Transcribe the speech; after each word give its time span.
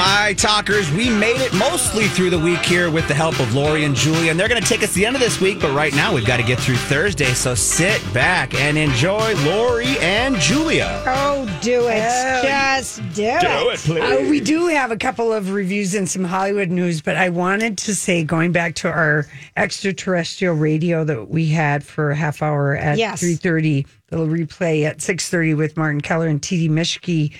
My 0.00 0.32
talkers, 0.32 0.90
we 0.92 1.10
made 1.10 1.36
it 1.42 1.52
mostly 1.52 2.06
through 2.08 2.30
the 2.30 2.38
week 2.38 2.60
here 2.60 2.90
with 2.90 3.06
the 3.06 3.12
help 3.12 3.38
of 3.38 3.54
Lori 3.54 3.84
and 3.84 3.94
Julie, 3.94 4.30
and 4.30 4.40
they're 4.40 4.48
going 4.48 4.60
to 4.62 4.66
take 4.66 4.82
us 4.82 4.94
the 4.94 5.04
end 5.04 5.14
of 5.14 5.20
this 5.20 5.42
week. 5.42 5.60
But 5.60 5.74
right 5.74 5.94
now, 5.94 6.14
we've 6.14 6.24
got 6.24 6.38
to 6.38 6.42
get 6.42 6.58
through 6.58 6.76
Thursday. 6.76 7.34
So 7.34 7.54
sit 7.54 8.00
back 8.14 8.54
and 8.54 8.78
enjoy 8.78 9.34
Lori 9.44 9.98
and 9.98 10.36
Julia. 10.36 11.02
Oh, 11.06 11.44
do 11.60 11.86
it. 11.88 12.00
Oh, 12.02 12.40
Just 12.42 13.02
do, 13.14 13.24
Do 13.40 13.68
it, 13.68 13.78
please. 13.80 14.00
Uh, 14.02 14.26
we 14.30 14.40
do 14.40 14.68
have 14.68 14.90
a 14.90 14.96
couple 14.96 15.34
of 15.34 15.50
reviews 15.52 15.94
and 15.94 16.08
some 16.08 16.24
Hollywood 16.24 16.70
news, 16.70 17.02
but 17.02 17.16
I 17.18 17.28
wanted 17.28 17.76
to 17.78 17.94
say, 17.94 18.24
going 18.24 18.52
back 18.52 18.76
to 18.76 18.88
our 18.88 19.26
extraterrestrial 19.58 20.54
radio 20.54 21.04
that 21.04 21.28
we 21.28 21.44
had 21.48 21.84
for 21.84 22.10
a 22.10 22.16
half 22.16 22.40
hour 22.40 22.74
at 22.74 22.96
Yes. 22.96 23.20
three 23.20 23.34
thirty, 23.34 23.86
little 24.10 24.28
replay 24.28 24.84
at 24.86 25.02
six 25.02 25.28
thirty 25.28 25.52
with 25.52 25.76
Martin 25.76 26.00
Keller 26.00 26.28
and 26.28 26.42
T.D. 26.42 26.70
Mishke, 26.70 27.36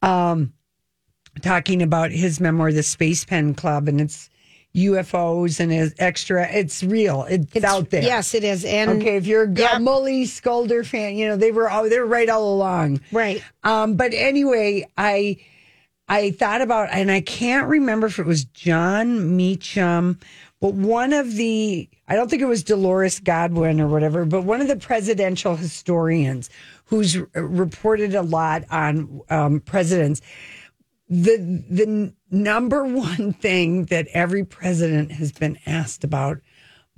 um, 0.00 0.54
talking 1.42 1.82
about 1.82 2.10
his 2.10 2.40
memoir, 2.40 2.72
The 2.72 2.82
Space 2.82 3.24
Pen 3.24 3.54
Club, 3.54 3.88
and 3.88 4.00
it's 4.00 4.30
UFOs 4.76 5.60
and 5.60 5.72
it's 5.72 5.94
extra. 5.98 6.46
It's 6.50 6.82
real. 6.82 7.24
It's, 7.28 7.64
out 7.64 7.90
there. 7.90 8.02
Yes, 8.02 8.34
it 8.34 8.44
is. 8.44 8.64
And 8.64 8.90
Okay, 9.02 9.16
if 9.16 9.26
you're 9.26 9.44
a 9.44 9.50
Yep. 9.50 9.70
Mully 9.80 10.22
Skulder 10.24 10.84
fan, 10.84 11.16
you 11.16 11.26
know 11.26 11.36
they 11.36 11.52
were 11.52 11.68
all 11.68 11.88
they 11.88 11.98
were 11.98 12.06
right 12.06 12.28
all 12.28 12.54
along. 12.54 13.00
Right. 13.10 13.42
Um, 13.64 13.94
but 13.96 14.12
anyway, 14.14 14.86
I 14.96 15.38
I 16.08 16.30
thought 16.32 16.60
about 16.60 16.90
and 16.92 17.10
I 17.10 17.20
can't 17.20 17.68
remember 17.68 18.06
if 18.06 18.18
it 18.18 18.26
was 18.26 18.44
Jon 18.44 19.36
Meacham, 19.36 20.18
but 20.60 20.74
one 20.74 21.12
of 21.12 21.34
the 21.34 21.88
I 22.06 22.14
don't 22.14 22.30
think 22.30 22.42
it 22.42 22.46
was 22.46 22.62
Dolores 22.62 23.20
Godwin 23.20 23.80
or 23.80 23.88
whatever, 23.88 24.24
but 24.24 24.42
one 24.42 24.60
of 24.60 24.68
the 24.68 24.76
presidential 24.76 25.56
historians 25.56 26.50
who's 26.84 27.18
reported 27.34 28.14
a 28.14 28.22
lot 28.22 28.64
on 28.70 29.20
um, 29.28 29.60
presidents. 29.60 30.20
The 31.10 31.36
the 31.70 32.12
number 32.30 32.84
one 32.84 33.32
thing 33.32 33.84
that 33.86 34.06
every 34.12 34.44
president 34.44 35.12
has 35.12 35.32
been 35.32 35.58
asked 35.66 36.04
about 36.04 36.38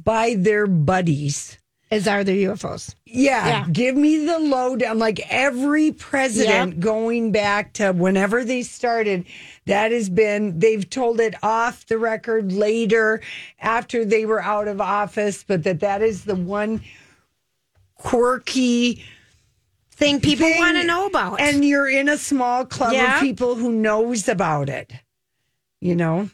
by 0.03 0.35
their 0.37 0.67
buddies 0.67 1.59
is 1.91 2.07
are 2.07 2.23
the 2.23 2.45
UFOs. 2.45 2.95
yeah, 3.05 3.47
Yeah. 3.49 3.67
give 3.73 3.97
me 3.97 4.25
the 4.25 4.39
lowdown. 4.39 4.99
Like 5.01 5.21
every 5.29 5.91
president 5.91 6.79
going 6.81 7.33
back 7.33 7.73
to 7.75 7.91
whenever 7.93 8.45
they 8.45 8.63
started, 8.63 9.25
that 9.67 9.91
has 9.91 10.09
been, 10.09 10.59
they've 10.61 10.89
told 10.89 11.19
it 11.19 11.35
off 11.43 11.87
the 11.87 11.99
record 11.99 12.53
later 12.53 13.21
after 13.61 14.05
they 14.05 14.25
were 14.25 14.41
out 14.41 14.69
of 14.69 14.81
office, 14.81 15.43
but 15.47 15.65
that 15.65 15.81
that 15.81 16.01
is 16.01 16.25
the 16.25 16.37
one 16.37 16.81
quirky 17.97 19.03
Thing 20.01 20.19
people 20.21 20.51
want 20.57 20.79
to 20.79 20.85
know 20.85 21.05
about. 21.07 21.41
And 21.41 21.63
you're 21.63 21.89
in 21.89 22.09
a 22.09 22.17
small 22.17 22.65
club 22.65 22.95
Yeah. 22.95 23.17
of 23.17 23.21
people 23.21 23.55
who 23.55 23.71
knows 23.71 24.29
about 24.29 24.71
it. 24.71 24.93
You 25.79 25.95
know? 25.95 26.31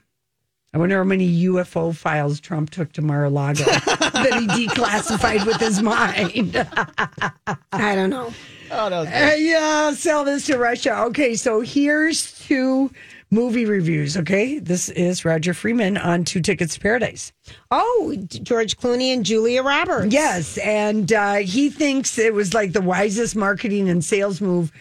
I 0.73 0.79
wonder 0.79 0.99
how 0.99 1.05
many 1.05 1.29
UFO 1.47 1.93
files 1.95 2.39
Trump 2.39 2.71
took 2.71 2.93
to 2.93 3.03
Mar-a-Lago 3.03 3.65
that 3.65 4.47
he 4.57 4.67
declassified 4.69 5.45
with 5.47 5.57
his 5.57 5.83
mind. 5.83 6.55
I 7.73 7.95
don't 7.97 8.11
know. 8.11 8.33
Uh, 8.71 9.33
yeah, 9.37 9.93
sell 9.95 10.25
this 10.25 10.47
to 10.47 10.59
Russia. 10.59 10.99
Okay, 11.07 11.35
so 11.35 11.61
here's 11.61 12.39
two 12.47 12.91
movie 13.31 13.67
reviews. 13.67 14.17
Okay, 14.17 14.59
this 14.59 14.89
is 14.91 15.25
Roger 15.25 15.53
Friedman 15.55 15.97
on 15.97 16.25
Two 16.25 16.41
Tickets 16.41 16.75
to 16.75 16.81
Paradise. 16.81 17.33
Oh, 17.71 18.17
George 18.29 18.77
Clooney 18.77 19.13
and 19.13 19.25
Julia 19.25 19.63
Roberts. 19.63 20.13
Yes, 20.13 20.59
and 20.59 21.13
uh, 21.13 21.35
he 21.37 21.71
thinks 21.71 22.19
it 22.19 22.35
was 22.35 22.55
like 22.55 22.73
the 22.73 22.81
wisest 22.81 23.37
marketing 23.37 23.89
and 23.89 24.05
sales 24.05 24.41
move 24.41 24.73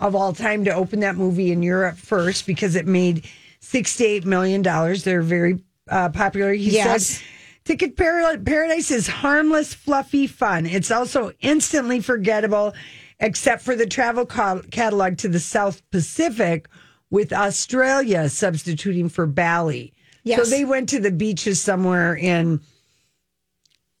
of 0.00 0.14
all 0.16 0.32
time 0.32 0.64
to 0.64 0.74
open 0.74 1.00
that 1.00 1.16
movie 1.16 1.52
in 1.52 1.62
Europe 1.62 1.96
first 1.96 2.46
because 2.46 2.74
it 2.76 2.86
made 2.86 3.26
sixty-eight 3.60 4.24
million 4.24 4.62
dollars. 4.62 5.04
They're 5.04 5.22
very 5.22 5.62
uh, 5.88 6.08
popular. 6.08 6.52
He 6.52 6.70
Yes. 6.72 7.06
said. 7.06 7.22
Ticket 7.64 7.96
Paradise 7.96 8.90
is 8.90 9.06
harmless, 9.06 9.72
fluffy 9.72 10.26
fun. 10.26 10.66
It's 10.66 10.90
also 10.90 11.30
instantly 11.42 12.00
forgettable, 12.00 12.74
except 13.20 13.62
for 13.62 13.76
the 13.76 13.86
travel 13.86 14.26
catalog 14.26 15.18
to 15.18 15.28
the 15.28 15.38
South 15.38 15.88
Pacific, 15.92 16.66
with 17.12 17.30
Australia 17.30 18.28
substituting 18.30 19.10
for 19.10 19.26
Bali. 19.26 19.92
Yes. 20.24 20.42
So 20.42 20.50
they 20.50 20.64
went 20.64 20.88
to 20.88 20.98
the 20.98 21.12
beaches 21.12 21.60
somewhere 21.60 22.16
in 22.16 22.60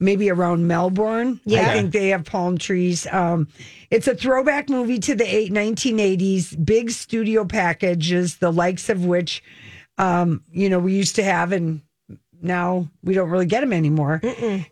maybe 0.00 0.30
around 0.30 0.66
Melbourne. 0.66 1.38
Yeah. 1.44 1.68
I 1.68 1.74
think 1.74 1.92
they 1.92 2.08
have 2.08 2.24
palm 2.24 2.56
trees. 2.56 3.06
Um, 3.12 3.48
it's 3.90 4.08
a 4.08 4.14
throwback 4.14 4.70
movie 4.70 4.98
to 5.00 5.14
the 5.14 5.26
eight, 5.26 5.52
1980s, 5.52 6.64
big 6.64 6.90
studio 6.90 7.44
packages, 7.44 8.38
the 8.38 8.50
likes 8.50 8.88
of 8.88 9.04
which, 9.04 9.44
um, 9.98 10.42
you 10.50 10.70
know, 10.70 10.78
we 10.78 10.94
used 10.94 11.14
to 11.16 11.22
have 11.22 11.52
and 11.52 11.82
now 12.42 12.88
we 13.02 13.14
don't 13.14 13.30
really 13.30 13.46
get 13.46 13.60
them 13.60 13.72
anymore. 13.72 14.20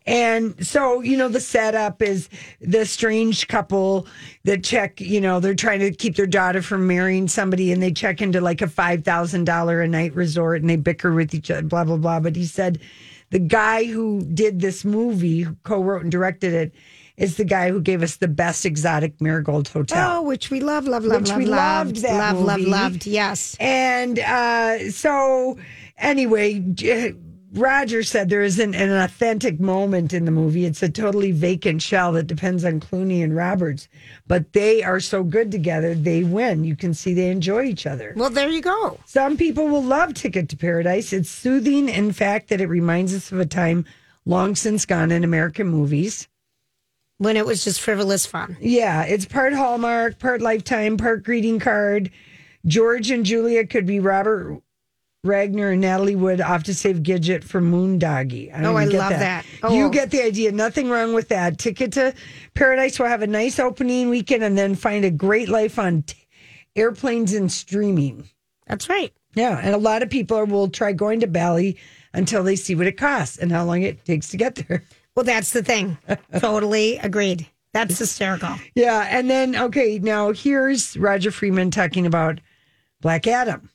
And 0.06 0.66
so, 0.66 1.00
you 1.00 1.16
know, 1.16 1.28
the 1.28 1.40
setup 1.40 2.02
is 2.02 2.28
the 2.60 2.84
strange 2.84 3.48
couple 3.48 4.06
that 4.44 4.64
check, 4.64 5.00
you 5.00 5.20
know, 5.20 5.40
they're 5.40 5.54
trying 5.54 5.80
to 5.80 5.92
keep 5.92 6.16
their 6.16 6.26
daughter 6.26 6.62
from 6.62 6.86
marrying 6.86 7.28
somebody 7.28 7.72
and 7.72 7.82
they 7.82 7.92
check 7.92 8.20
into 8.20 8.40
like 8.40 8.62
a 8.62 8.66
$5,000 8.66 9.84
a 9.84 9.88
night 9.88 10.14
resort 10.14 10.60
and 10.60 10.70
they 10.70 10.76
bicker 10.76 11.12
with 11.12 11.34
each 11.34 11.50
other, 11.50 11.62
blah, 11.62 11.84
blah, 11.84 11.96
blah. 11.96 12.20
But 12.20 12.36
he 12.36 12.44
said 12.44 12.80
the 13.30 13.38
guy 13.38 13.84
who 13.84 14.22
did 14.22 14.60
this 14.60 14.84
movie, 14.84 15.42
who 15.42 15.56
co 15.62 15.82
wrote 15.82 16.02
and 16.02 16.10
directed 16.10 16.52
it, 16.52 16.74
is 17.16 17.36
the 17.36 17.44
guy 17.44 17.70
who 17.70 17.80
gave 17.80 18.02
us 18.02 18.16
the 18.16 18.28
best 18.28 18.64
exotic 18.64 19.20
marigold 19.20 19.68
hotel. 19.68 20.18
Oh, 20.18 20.22
which 20.22 20.50
we 20.50 20.60
love, 20.60 20.86
love, 20.86 21.04
love, 21.04 21.20
Which 21.20 21.28
love, 21.30 21.38
we 21.38 21.44
loved 21.44 21.96
loved, 21.96 22.02
that 22.02 22.34
love, 22.34 22.40
love, 22.40 22.60
loved. 22.60 23.06
Yes. 23.06 23.56
And 23.60 24.18
uh, 24.18 24.90
so, 24.90 25.58
anyway, 25.98 26.64
Roger 27.52 28.04
said 28.04 28.28
there 28.28 28.42
isn't 28.42 28.74
an 28.74 28.90
authentic 28.90 29.58
moment 29.58 30.12
in 30.12 30.24
the 30.24 30.30
movie. 30.30 30.66
It's 30.66 30.82
a 30.82 30.88
totally 30.88 31.32
vacant 31.32 31.82
shell 31.82 32.12
that 32.12 32.28
depends 32.28 32.64
on 32.64 32.78
Clooney 32.78 33.24
and 33.24 33.34
Roberts. 33.34 33.88
But 34.26 34.52
they 34.52 34.84
are 34.84 35.00
so 35.00 35.24
good 35.24 35.50
together, 35.50 35.94
they 35.94 36.22
win. 36.22 36.62
You 36.62 36.76
can 36.76 36.94
see 36.94 37.12
they 37.12 37.30
enjoy 37.30 37.64
each 37.64 37.86
other. 37.86 38.14
Well, 38.16 38.30
there 38.30 38.48
you 38.48 38.62
go. 38.62 39.00
Some 39.04 39.36
people 39.36 39.66
will 39.66 39.82
love 39.82 40.14
Ticket 40.14 40.48
to 40.50 40.56
Paradise. 40.56 41.12
It's 41.12 41.28
soothing, 41.28 41.88
in 41.88 42.12
fact, 42.12 42.48
that 42.48 42.60
it 42.60 42.68
reminds 42.68 43.14
us 43.14 43.32
of 43.32 43.40
a 43.40 43.46
time 43.46 43.84
long 44.24 44.54
since 44.54 44.86
gone 44.86 45.10
in 45.10 45.24
American 45.24 45.66
movies. 45.66 46.28
When 47.18 47.36
it 47.36 47.44
was 47.44 47.64
just 47.64 47.80
frivolous 47.80 48.24
fun. 48.26 48.56
Yeah, 48.60 49.02
it's 49.02 49.26
part 49.26 49.52
Hallmark, 49.52 50.18
part 50.18 50.40
Lifetime, 50.40 50.96
part 50.96 51.24
greeting 51.24 51.58
card. 51.58 52.10
George 52.64 53.10
and 53.10 53.26
Julia 53.26 53.66
could 53.66 53.86
be 53.86 54.00
Robert 54.00 54.62
Wagner 55.22 55.72
and 55.72 55.82
Natalie 55.82 56.16
Wood 56.16 56.40
off 56.40 56.62
to 56.64 56.74
save 56.74 56.98
Gidget 56.98 57.44
from 57.44 57.70
Moondoggy. 57.70 58.50
Oh, 58.54 58.74
I 58.74 58.82
even 58.82 58.92
get 58.92 58.98
love 58.98 59.10
that. 59.10 59.44
Oh. 59.62 59.74
You 59.74 59.90
get 59.90 60.10
the 60.10 60.22
idea. 60.22 60.50
Nothing 60.50 60.88
wrong 60.88 61.12
with 61.12 61.28
that. 61.28 61.58
Ticket 61.58 61.92
to 61.92 62.14
Paradise 62.54 62.98
will 62.98 63.06
have 63.06 63.22
a 63.22 63.26
nice 63.26 63.58
opening 63.58 64.08
weekend 64.08 64.42
and 64.42 64.56
then 64.56 64.74
find 64.74 65.04
a 65.04 65.10
great 65.10 65.48
life 65.48 65.78
on 65.78 66.02
t- 66.02 66.16
airplanes 66.74 67.34
and 67.34 67.52
streaming. 67.52 68.28
That's 68.66 68.88
right. 68.88 69.12
Yeah, 69.34 69.60
and 69.62 69.74
a 69.74 69.78
lot 69.78 70.02
of 70.02 70.10
people 70.10 70.44
will 70.46 70.68
try 70.68 70.92
going 70.92 71.20
to 71.20 71.26
Bali 71.26 71.76
until 72.14 72.42
they 72.42 72.56
see 72.56 72.74
what 72.74 72.86
it 72.86 72.96
costs 72.96 73.36
and 73.36 73.52
how 73.52 73.64
long 73.64 73.82
it 73.82 74.04
takes 74.04 74.28
to 74.30 74.36
get 74.36 74.54
there. 74.56 74.82
Well, 75.14 75.24
that's 75.24 75.52
the 75.52 75.62
thing. 75.62 75.98
totally 76.38 76.96
agreed. 76.98 77.46
That's 77.72 77.98
hysterical. 77.98 78.56
Yeah, 78.74 79.06
and 79.10 79.28
then 79.28 79.54
okay, 79.54 79.98
now 79.98 80.32
here's 80.32 80.96
Roger 80.96 81.30
Friedman 81.30 81.70
talking 81.70 82.06
about 82.06 82.40
Black 83.00 83.26
Adam. 83.26 83.70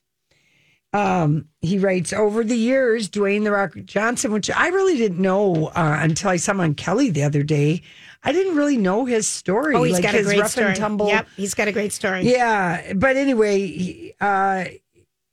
Um, 0.96 1.50
he 1.62 1.78
writes 1.78 2.14
over 2.14 2.44
the 2.44 2.56
years, 2.56 3.10
Dwayne 3.10 3.44
the 3.44 3.52
Rock 3.52 3.74
Johnson, 3.84 4.32
which 4.32 4.50
I 4.50 4.68
really 4.70 4.96
didn't 4.98 5.20
know 5.20 5.68
uh, 5.68 5.98
until 6.00 6.30
I 6.30 6.38
saw 6.38 6.52
him 6.52 6.62
on 6.62 6.74
Kelly 6.76 7.10
the 7.10 7.24
other 7.24 7.44
day. 7.44 7.82
I 8.24 8.32
didn't 8.32 8.56
really 8.56 8.78
know 8.78 9.04
his 9.06 9.28
story. 9.28 9.76
Oh, 9.76 9.84
he's 9.84 9.94
like 9.96 10.04
got 10.04 10.14
a 10.16 10.20
his 10.20 10.28
great 10.28 10.40
rough 10.42 10.52
story. 10.52 10.68
and 10.68 10.76
tumble. 10.78 11.08
Yep, 11.10 11.28
he's 11.36 11.54
got 11.54 11.68
a 11.68 11.72
great 11.74 11.92
story. 11.92 12.22
Yeah, 12.22 12.94
but 12.94 13.18
anyway, 13.18 13.60
he, 13.68 14.14
uh, 14.22 14.66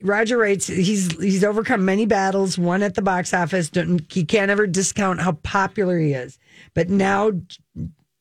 Roger 0.03 0.37
writes 0.37 0.67
he's 0.67 1.13
he's 1.21 1.45
overcome 1.45 1.85
many 1.85 2.07
battles, 2.07 2.59
one 2.59 2.83
at 2.83 2.95
the 2.97 3.03
box 3.03 3.33
office. 3.33 3.71
Don't, 3.71 4.05
he 4.13 4.25
can't 4.25 4.51
ever 4.51 4.67
discount 4.67 5.21
how 5.21 5.33
popular 5.33 5.99
he 5.99 6.13
is. 6.13 6.39
But 6.75 6.91
now, 6.91 7.31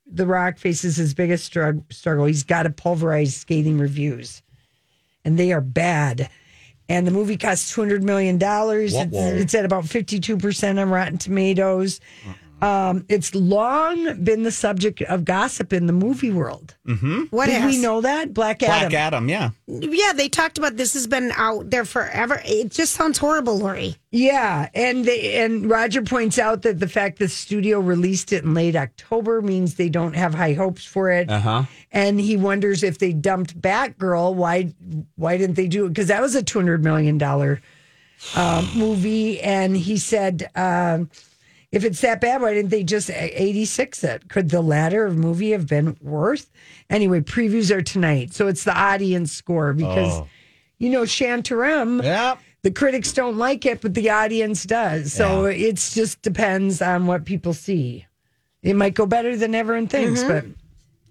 The 0.05 0.27
Rock 0.27 0.59
faces 0.59 0.95
his 0.95 1.15
biggest 1.15 1.51
strug- 1.51 1.91
struggle. 1.91 2.25
He's 2.25 2.43
got 2.43 2.63
to 2.63 2.69
pulverize 2.69 3.35
skating 3.35 3.79
reviews, 3.79 4.43
and 5.25 5.39
they 5.39 5.51
are 5.51 5.61
bad. 5.61 6.29
And 6.91 7.07
the 7.07 7.11
movie 7.11 7.37
cost 7.37 7.73
two 7.73 7.81
hundred 7.81 8.03
million 8.03 8.37
dollars. 8.37 8.93
It's, 8.95 9.13
it's 9.41 9.55
at 9.55 9.65
about 9.65 9.85
fifty 9.85 10.19
two 10.19 10.37
percent 10.37 10.79
on 10.79 10.89
Rotten 10.89 11.17
Tomatoes. 11.17 11.99
Uh-uh. 12.27 12.33
Um, 12.61 13.05
it's 13.09 13.33
long 13.33 14.23
been 14.23 14.43
the 14.43 14.51
subject 14.51 15.01
of 15.01 15.25
gossip 15.25 15.73
in 15.73 15.87
the 15.87 15.93
movie 15.93 16.29
world. 16.29 16.75
What 17.31 17.47
Did 17.47 17.65
we 17.65 17.81
know 17.81 18.01
that 18.01 18.33
Black 18.33 18.61
Adam? 18.61 18.89
Black 18.89 18.93
Adam, 18.93 19.29
yeah. 19.29 19.49
Yeah, 19.65 20.13
they 20.13 20.29
talked 20.29 20.57
about 20.59 20.77
this 20.77 20.93
has 20.93 21.07
been 21.07 21.31
out 21.37 21.69
there 21.71 21.85
forever. 21.85 22.39
It 22.45 22.69
just 22.69 22.93
sounds 22.93 23.17
horrible, 23.17 23.57
Lori. 23.57 23.95
Yeah, 24.11 24.69
and 24.75 25.05
they, 25.05 25.41
and 25.41 25.69
Roger 25.69 26.03
points 26.03 26.37
out 26.37 26.61
that 26.61 26.79
the 26.79 26.87
fact 26.87 27.17
the 27.17 27.29
studio 27.29 27.79
released 27.79 28.31
it 28.31 28.43
in 28.43 28.53
late 28.53 28.75
October 28.75 29.41
means 29.41 29.75
they 29.75 29.89
don't 29.89 30.15
have 30.15 30.35
high 30.35 30.53
hopes 30.53 30.85
for 30.85 31.09
it. 31.09 31.31
Uh 31.31 31.39
huh. 31.39 31.63
And 31.91 32.19
he 32.19 32.37
wonders 32.37 32.83
if 32.83 32.99
they 32.99 33.13
dumped 33.13 33.59
Batgirl, 33.59 34.35
why 34.35 34.73
why 35.15 35.37
didn't 35.37 35.55
they 35.55 35.67
do 35.67 35.85
it? 35.85 35.89
Because 35.89 36.07
that 36.09 36.21
was 36.21 36.35
a 36.35 36.43
two 36.43 36.59
hundred 36.59 36.83
million 36.83 37.17
dollar 37.17 37.61
um, 38.35 38.69
movie, 38.75 39.41
and 39.41 39.75
he 39.75 39.97
said. 39.97 40.49
Um, 40.55 41.09
if 41.71 41.85
it's 41.85 42.01
that 42.01 42.19
bad, 42.19 42.41
why 42.41 42.53
didn't 42.53 42.69
they 42.69 42.83
just 42.83 43.09
86 43.09 44.03
it? 44.03 44.27
Could 44.29 44.49
the 44.49 44.61
latter 44.61 45.09
movie 45.09 45.51
have 45.51 45.67
been 45.67 45.95
worth? 46.01 46.51
Anyway, 46.89 47.21
previews 47.21 47.71
are 47.73 47.81
tonight. 47.81 48.33
So 48.33 48.47
it's 48.47 48.65
the 48.65 48.77
audience 48.77 49.31
score 49.31 49.73
because, 49.73 50.19
oh. 50.19 50.27
you 50.79 50.89
know, 50.89 51.03
Shantaram, 51.03 52.03
Yep. 52.03 52.39
the 52.63 52.71
critics 52.71 53.13
don't 53.13 53.37
like 53.37 53.65
it, 53.65 53.79
but 53.79 53.93
the 53.93 54.09
audience 54.09 54.65
does. 54.65 55.13
So 55.13 55.45
it's 55.45 55.93
just 55.93 56.21
depends 56.21 56.81
on 56.81 57.07
what 57.07 57.23
people 57.23 57.53
see. 57.53 58.05
It 58.61 58.75
might 58.75 58.93
go 58.93 59.05
better 59.05 59.35
than 59.37 59.55
ever 59.55 59.73
everyone 59.73 59.87
thinks, 59.87 60.21
mm-hmm. 60.21 60.49
but 60.49 60.57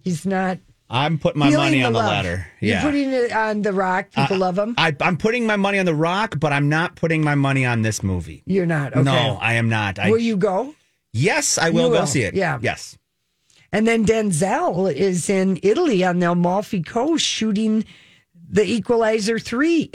he's 0.03 0.27
not. 0.27 0.59
I'm 0.93 1.19
putting 1.19 1.39
my 1.39 1.51
feeling 1.51 1.65
money 1.67 1.85
on 1.85 1.93
the 1.93 1.99
love. 2.01 2.09
ladder. 2.09 2.47
You're 2.61 2.81
putting 2.81 3.11
it 3.13 3.33
on 3.33 3.63
The 3.63 3.73
Rock. 3.73 4.11
People 4.11 4.39
love 4.39 4.59
him. 4.59 4.75
I, 4.77 4.95
I'm 5.01 5.17
putting 5.17 5.47
my 5.47 5.57
money 5.57 5.79
on 5.79 5.87
The 5.87 5.95
Rock, 5.95 6.41
but 6.41 6.53
I'm 6.53 6.69
not 6.69 6.97
putting 6.97 7.23
my 7.23 7.37
money 7.37 7.65
on 7.65 7.83
this 7.83 8.03
movie. 8.03 8.43
You're 8.45 8.67
not. 8.67 8.93
Okay. 8.93 9.03
No, 9.03 9.39
I 9.41 9.55
am 9.55 9.69
not. 9.69 9.99
I, 10.01 10.11
Will 10.11 10.19
you 10.19 10.37
go? 10.37 10.75
Yes, 11.13 11.59
I 11.59 11.71
will, 11.71 11.87
You 11.89 11.93
go 11.95 12.01
will, 12.01 12.07
see 12.07 12.23
it. 12.23 12.35
yeah. 12.35 12.59
Yes. 12.61 12.99
And 13.73 13.87
then 13.87 14.05
Denzel 14.05 14.93
is 14.93 15.31
in 15.31 15.61
Italy 15.63 16.03
on 16.05 16.19
the 16.19 16.31
Amalfi 16.33 16.83
Coast 16.83 17.25
shooting 17.25 17.85
The 18.51 18.65
Equalizer 18.65 19.39
3. 19.39 19.93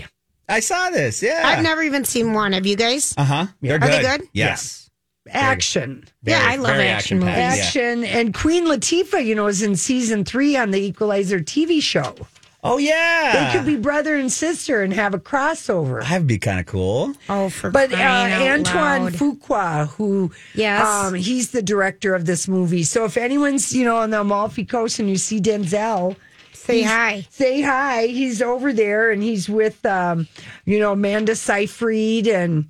I 0.48 0.60
saw 0.62 0.92
this. 0.92 1.22
Yeah. 1.22 1.42
I've 1.44 1.64
never 1.64 1.82
even 1.84 2.06
seen 2.06 2.34
one. 2.34 2.54
Have 2.54 2.66
you 2.66 2.76
guys? 2.78 3.14
Uh 3.18 3.24
huh. 3.26 3.46
They're 3.62 3.76
Are 3.76 3.80
good. 3.80 3.92
they 3.92 4.02
good? 4.02 4.22
Yes. 4.32 4.85
Action. 5.30 6.06
Yeah, 6.24 6.42
I 6.44 6.56
love 6.58 6.76
very 6.76 6.88
action 6.88 7.24
action-packed, 7.24 7.52
movies. 7.52 7.76
yeah. 7.76 7.82
Action. 7.84 8.04
And 8.04 8.34
Queen 8.34 8.66
Latifah, 8.66 9.26
you 9.26 9.36
know, 9.36 9.48
is 9.48 9.62
in 9.62 9.76
season 9.76 10.24
three 10.26 10.56
on 10.56 10.72
the 10.72 10.80
Equalizer 10.80 11.40
TV 11.40 11.82
show. 11.82 12.16
Oh 12.64 12.78
yeah. 12.80 13.52
They 13.52 13.58
could 13.58 13.66
be 13.68 13.76
brother 13.76 14.16
and 14.16 14.32
sister 14.32 14.82
and 14.82 14.92
have 14.94 15.14
a 15.14 15.20
crossover. 15.20 16.02
That'd 16.02 16.26
be 16.26 16.40
kind 16.40 16.60
of 16.60 16.66
cool. 16.66 17.14
Oh, 17.30 17.50
for 17.50 17.70
But 17.70 17.94
uh, 17.94 17.98
out 17.98 18.32
Antoine 18.42 19.04
loud. 19.04 19.14
Fuqua, 19.14 19.88
who 19.90 20.32
Yes. 20.56 20.84
um, 20.84 21.14
he's 21.14 21.52
the 21.52 21.62
director 21.62 22.16
of 22.16 22.26
this 22.26 22.48
movie. 22.48 22.82
So 22.84 23.06
if 23.06 23.18
anyone's 23.18 23.72
you 23.76 23.86
know 23.86 23.98
on 23.98 24.10
the 24.10 24.22
Amalfi 24.22 24.66
Coast 24.66 24.98
and 25.00 25.08
you 25.08 25.18
see 25.18 25.40
Denzel, 25.40 26.16
Say 26.54 26.78
he's- 26.80 26.90
hi. 26.92 27.28
Say 27.30 27.62
hi. 27.62 28.08
He's 28.08 28.42
over 28.42 28.74
there 28.74 29.12
and 29.12 29.22
he's 29.22 29.48
with 29.48 29.86
um, 29.86 30.28
you 30.66 30.80
know 30.80 30.94
Amanda 30.94 31.36
Seyfried 31.36 32.26
and 32.28 32.66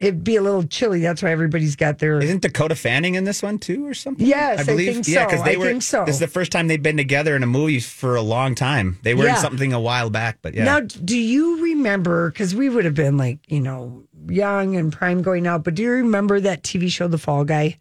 it'd 0.00 0.22
be 0.24 0.36
a 0.36 0.42
little 0.42 0.62
chilly. 0.64 1.00
That's 1.00 1.22
why 1.22 1.30
everybody's 1.30 1.74
got 1.76 1.98
their 1.98 2.18
Isn't 2.20 2.42
Dakota 2.42 2.74
Fanning 2.74 3.14
in 3.14 3.24
this 3.24 3.42
one 3.42 3.58
too, 3.58 3.86
or 3.86 3.94
something? 3.94 4.26
Yes, 4.26 4.60
I 4.60 4.76
think 4.76 5.06
Yeah, 5.08 5.24
because 5.26 5.42
they 5.44 5.54
I 5.54 5.58
were. 5.58 5.64
think 5.66 5.82
so. 5.82 6.04
This 6.04 6.16
is 6.16 6.20
the 6.20 6.28
first 6.28 6.52
time 6.52 6.68
they've 6.68 6.82
been 6.82 6.96
together 6.96 7.34
in 7.36 7.42
a 7.42 7.46
movie 7.46 7.80
for 7.80 8.14
a 8.16 8.22
long 8.22 8.54
time. 8.54 8.98
They 9.02 9.14
were 9.14 9.24
Yeah. 9.24 9.36
in 9.36 9.40
something 9.40 9.72
a 9.72 9.80
while 9.80 10.10
back, 10.10 10.38
but 10.42 10.54
yeah. 10.54 10.64
Now, 10.64 10.80
do 10.80 11.16
you 11.18 11.62
remember? 11.62 12.30
Because 12.30 12.54
we 12.54 12.68
would 12.68 12.84
have 12.84 12.94
been 12.94 13.16
like, 13.16 13.38
you 13.48 13.60
know, 13.60 14.04
young 14.28 14.76
and 14.76 14.92
prime 14.92 15.22
going 15.22 15.46
out, 15.46 15.64
but 15.64 15.74
do 15.74 15.82
you 15.82 15.90
remember 15.92 16.40
that 16.40 16.62
TV 16.62 16.90
show, 16.90 17.08
The 17.08 17.18
Fall 17.18 17.44
Guy, 17.44 17.78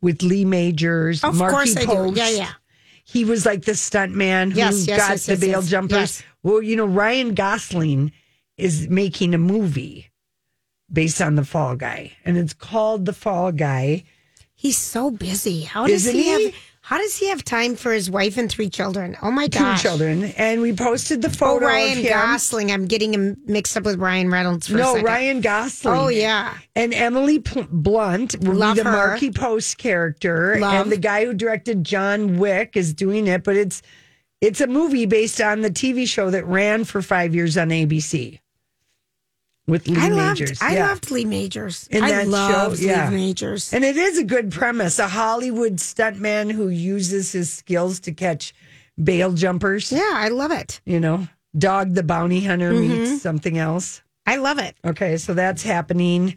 with 0.00 0.22
Lee 0.22 0.44
Majors, 0.44 1.24
Of 1.24 1.36
Markie 1.36 1.54
course 1.54 1.76
I 1.76 1.80
do. 1.80 1.86
Post? 1.86 2.16
Yeah, 2.16 2.28
yeah. 2.30 2.50
He 3.04 3.24
was 3.24 3.46
like 3.46 3.64
the 3.64 3.74
stunt 3.74 4.14
man 4.14 4.50
who 4.50 4.58
Yes, 4.58 4.86
yes, 4.86 4.98
got 4.98 5.10
yes, 5.12 5.26
the 5.26 5.32
yes, 5.32 5.40
bail 5.40 5.60
yes, 5.62 5.68
jumpers. 5.70 5.96
yes. 5.98 6.22
Well, 6.42 6.62
you 6.62 6.76
know, 6.76 6.84
Ryan 6.86 7.34
Gosling 7.34 8.12
is 8.58 8.88
making 8.88 9.34
a 9.34 9.38
movie 9.38 10.07
based 10.92 11.20
on 11.20 11.34
The 11.34 11.44
Fall 11.44 11.76
Guy, 11.76 12.12
and 12.24 12.36
it's 12.36 12.54
called 12.54 13.04
The 13.06 13.12
Fall 13.12 13.52
Guy. 13.52 14.04
He's 14.54 14.76
so 14.78 15.10
busy. 15.10 15.62
How 15.62 15.86
does 15.86 16.06
Isn't 16.06 16.14
he, 16.14 16.22
he? 16.22 16.44
have? 16.46 16.54
How 16.80 16.96
does 16.96 17.16
he 17.18 17.28
have 17.28 17.44
time 17.44 17.76
for 17.76 17.92
his 17.92 18.10
wife 18.10 18.38
and 18.38 18.50
three 18.50 18.70
children? 18.70 19.14
Oh 19.20 19.30
my 19.30 19.46
Two 19.48 19.58
gosh! 19.58 19.82
children, 19.82 20.24
and 20.38 20.62
we 20.62 20.72
posted 20.72 21.20
the 21.20 21.28
Oh, 21.28 21.32
photo 21.32 21.66
Ryan 21.66 21.98
of 21.98 22.04
him. 22.04 22.12
Gosling. 22.12 22.72
I'm 22.72 22.86
getting 22.86 23.12
him 23.12 23.36
mixed 23.44 23.76
up 23.76 23.84
with 23.84 23.98
Ryan 24.00 24.30
Reynolds. 24.30 24.68
For 24.68 24.78
no. 24.78 24.98
Ryan 25.02 25.42
Gosling. 25.42 25.94
Oh 25.98 26.08
yeah. 26.08 26.56
And 26.74 26.94
Emily 26.94 27.38
Blunt 27.38 28.42
will 28.42 28.54
Love 28.54 28.76
be 28.76 28.82
the 28.82 28.88
her. 28.88 28.96
Markie 29.08 29.30
Post 29.30 29.76
character, 29.76 30.56
Love. 30.58 30.72
and 30.86 30.90
the 30.92 30.96
guy 30.96 31.26
who 31.26 31.34
directed 31.34 31.84
John 31.84 32.38
Wick 32.38 32.74
is 32.74 32.94
doing 32.94 33.26
it. 33.26 33.44
But 33.44 33.56
it's 33.56 33.82
it's 34.40 34.62
a 34.62 34.66
movie 34.66 35.04
based 35.04 35.42
on 35.42 35.60
the 35.60 35.70
TV 35.70 36.08
show 36.08 36.30
that 36.30 36.46
ran 36.46 36.84
for 36.84 37.02
five 37.02 37.34
years 37.34 37.58
on 37.58 37.68
ABC 37.68 38.38
with 39.68 39.86
Lee 39.86 39.96
I 40.00 40.08
loved. 40.08 40.40
Majors. 40.40 40.58
I 40.62 40.74
Yeah. 40.74 40.88
loved 40.88 41.10
Lee 41.12 41.24
Majors. 41.24 41.86
In 41.90 42.02
I 42.02 42.24
show, 42.24 42.74
yeah. 42.78 43.08
Lee 43.10 43.16
Majors. 43.16 43.72
and 43.72 43.84
it 43.84 43.96
is 43.96 44.18
a 44.18 44.24
good 44.24 44.50
premise: 44.50 44.98
a 44.98 45.06
Hollywood 45.08 45.76
stuntman 45.76 46.50
who 46.50 46.68
uses 46.68 47.30
his 47.32 47.52
skills 47.52 48.00
to 48.00 48.12
catch 48.12 48.52
bail 49.02 49.32
jumpers. 49.32 49.92
yeah, 49.92 50.10
I 50.14 50.28
love 50.28 50.50
it. 50.50 50.80
You 50.84 50.98
know, 50.98 51.28
Dog 51.56 51.94
the 51.94 52.02
Bounty 52.02 52.42
Hunter 52.44 52.72
Mm-hmm. 52.72 52.88
meets 53.10 53.22
something 53.22 53.56
else. 53.58 54.02
I 54.26 54.36
love 54.36 54.58
it. 54.58 54.74
Okay, 54.84 55.16
so 55.18 55.34
that's 55.34 55.62
happening. 55.62 56.34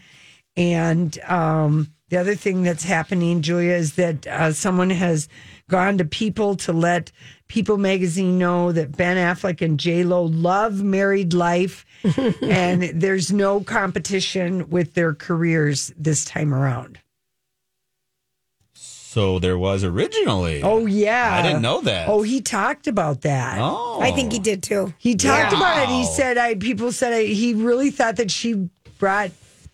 And 0.57 1.17
um, 1.27 1.91
the 2.09 2.17
other 2.17 2.35
thing 2.35 2.63
that's 2.63 2.83
happening, 2.83 3.41
Julia, 3.41 3.73
is 3.73 3.93
that 3.95 4.27
uh, 4.27 4.51
someone 4.51 4.89
has 4.89 5.27
gone 5.69 5.97
to 5.97 6.05
People 6.05 6.55
to 6.57 6.73
let 6.73 7.11
People 7.47 7.77
magazine 7.77 8.37
know 8.37 8.71
that 8.71 8.95
Ben 8.95 9.17
Affleck 9.17 9.61
and 9.61 9.79
J 9.79 10.03
Lo 10.03 10.23
love 10.23 10.81
married 10.83 11.33
life, 11.33 11.85
and 12.41 12.83
there's 13.01 13.31
no 13.33 13.61
competition 13.61 14.69
with 14.69 14.93
their 14.93 15.13
careers 15.13 15.91
this 15.97 16.23
time 16.25 16.53
around. 16.53 16.99
so 18.73 19.39
there 19.39 19.57
was 19.57 19.83
originally. 19.83 20.61
Oh 20.63 20.85
yeah, 20.85 21.31
I 21.33 21.41
didn't 21.41 21.61
know 21.61 21.81
that. 21.81 22.07
Oh, 22.07 22.21
he 22.21 22.39
talked 22.41 22.87
about 22.87 23.21
that. 23.21 23.57
Oh. 23.59 23.99
I 24.01 24.11
think 24.11 24.31
he 24.31 24.39
did 24.39 24.63
too. 24.63 24.93
He 24.97 25.15
talked 25.15 25.51
Yeah. 25.51 25.57
about 25.57 25.83
it. 25.83 25.89
He 25.89 26.05
said, 26.05 26.37
"I." 26.37 26.55
People 26.55 26.91
said 26.93 27.11
I, 27.13 27.23
he 27.25 27.53
really 27.53 27.91
thought 27.91 28.15
that 28.15 28.31
she 28.31 28.69
brought 28.99 29.31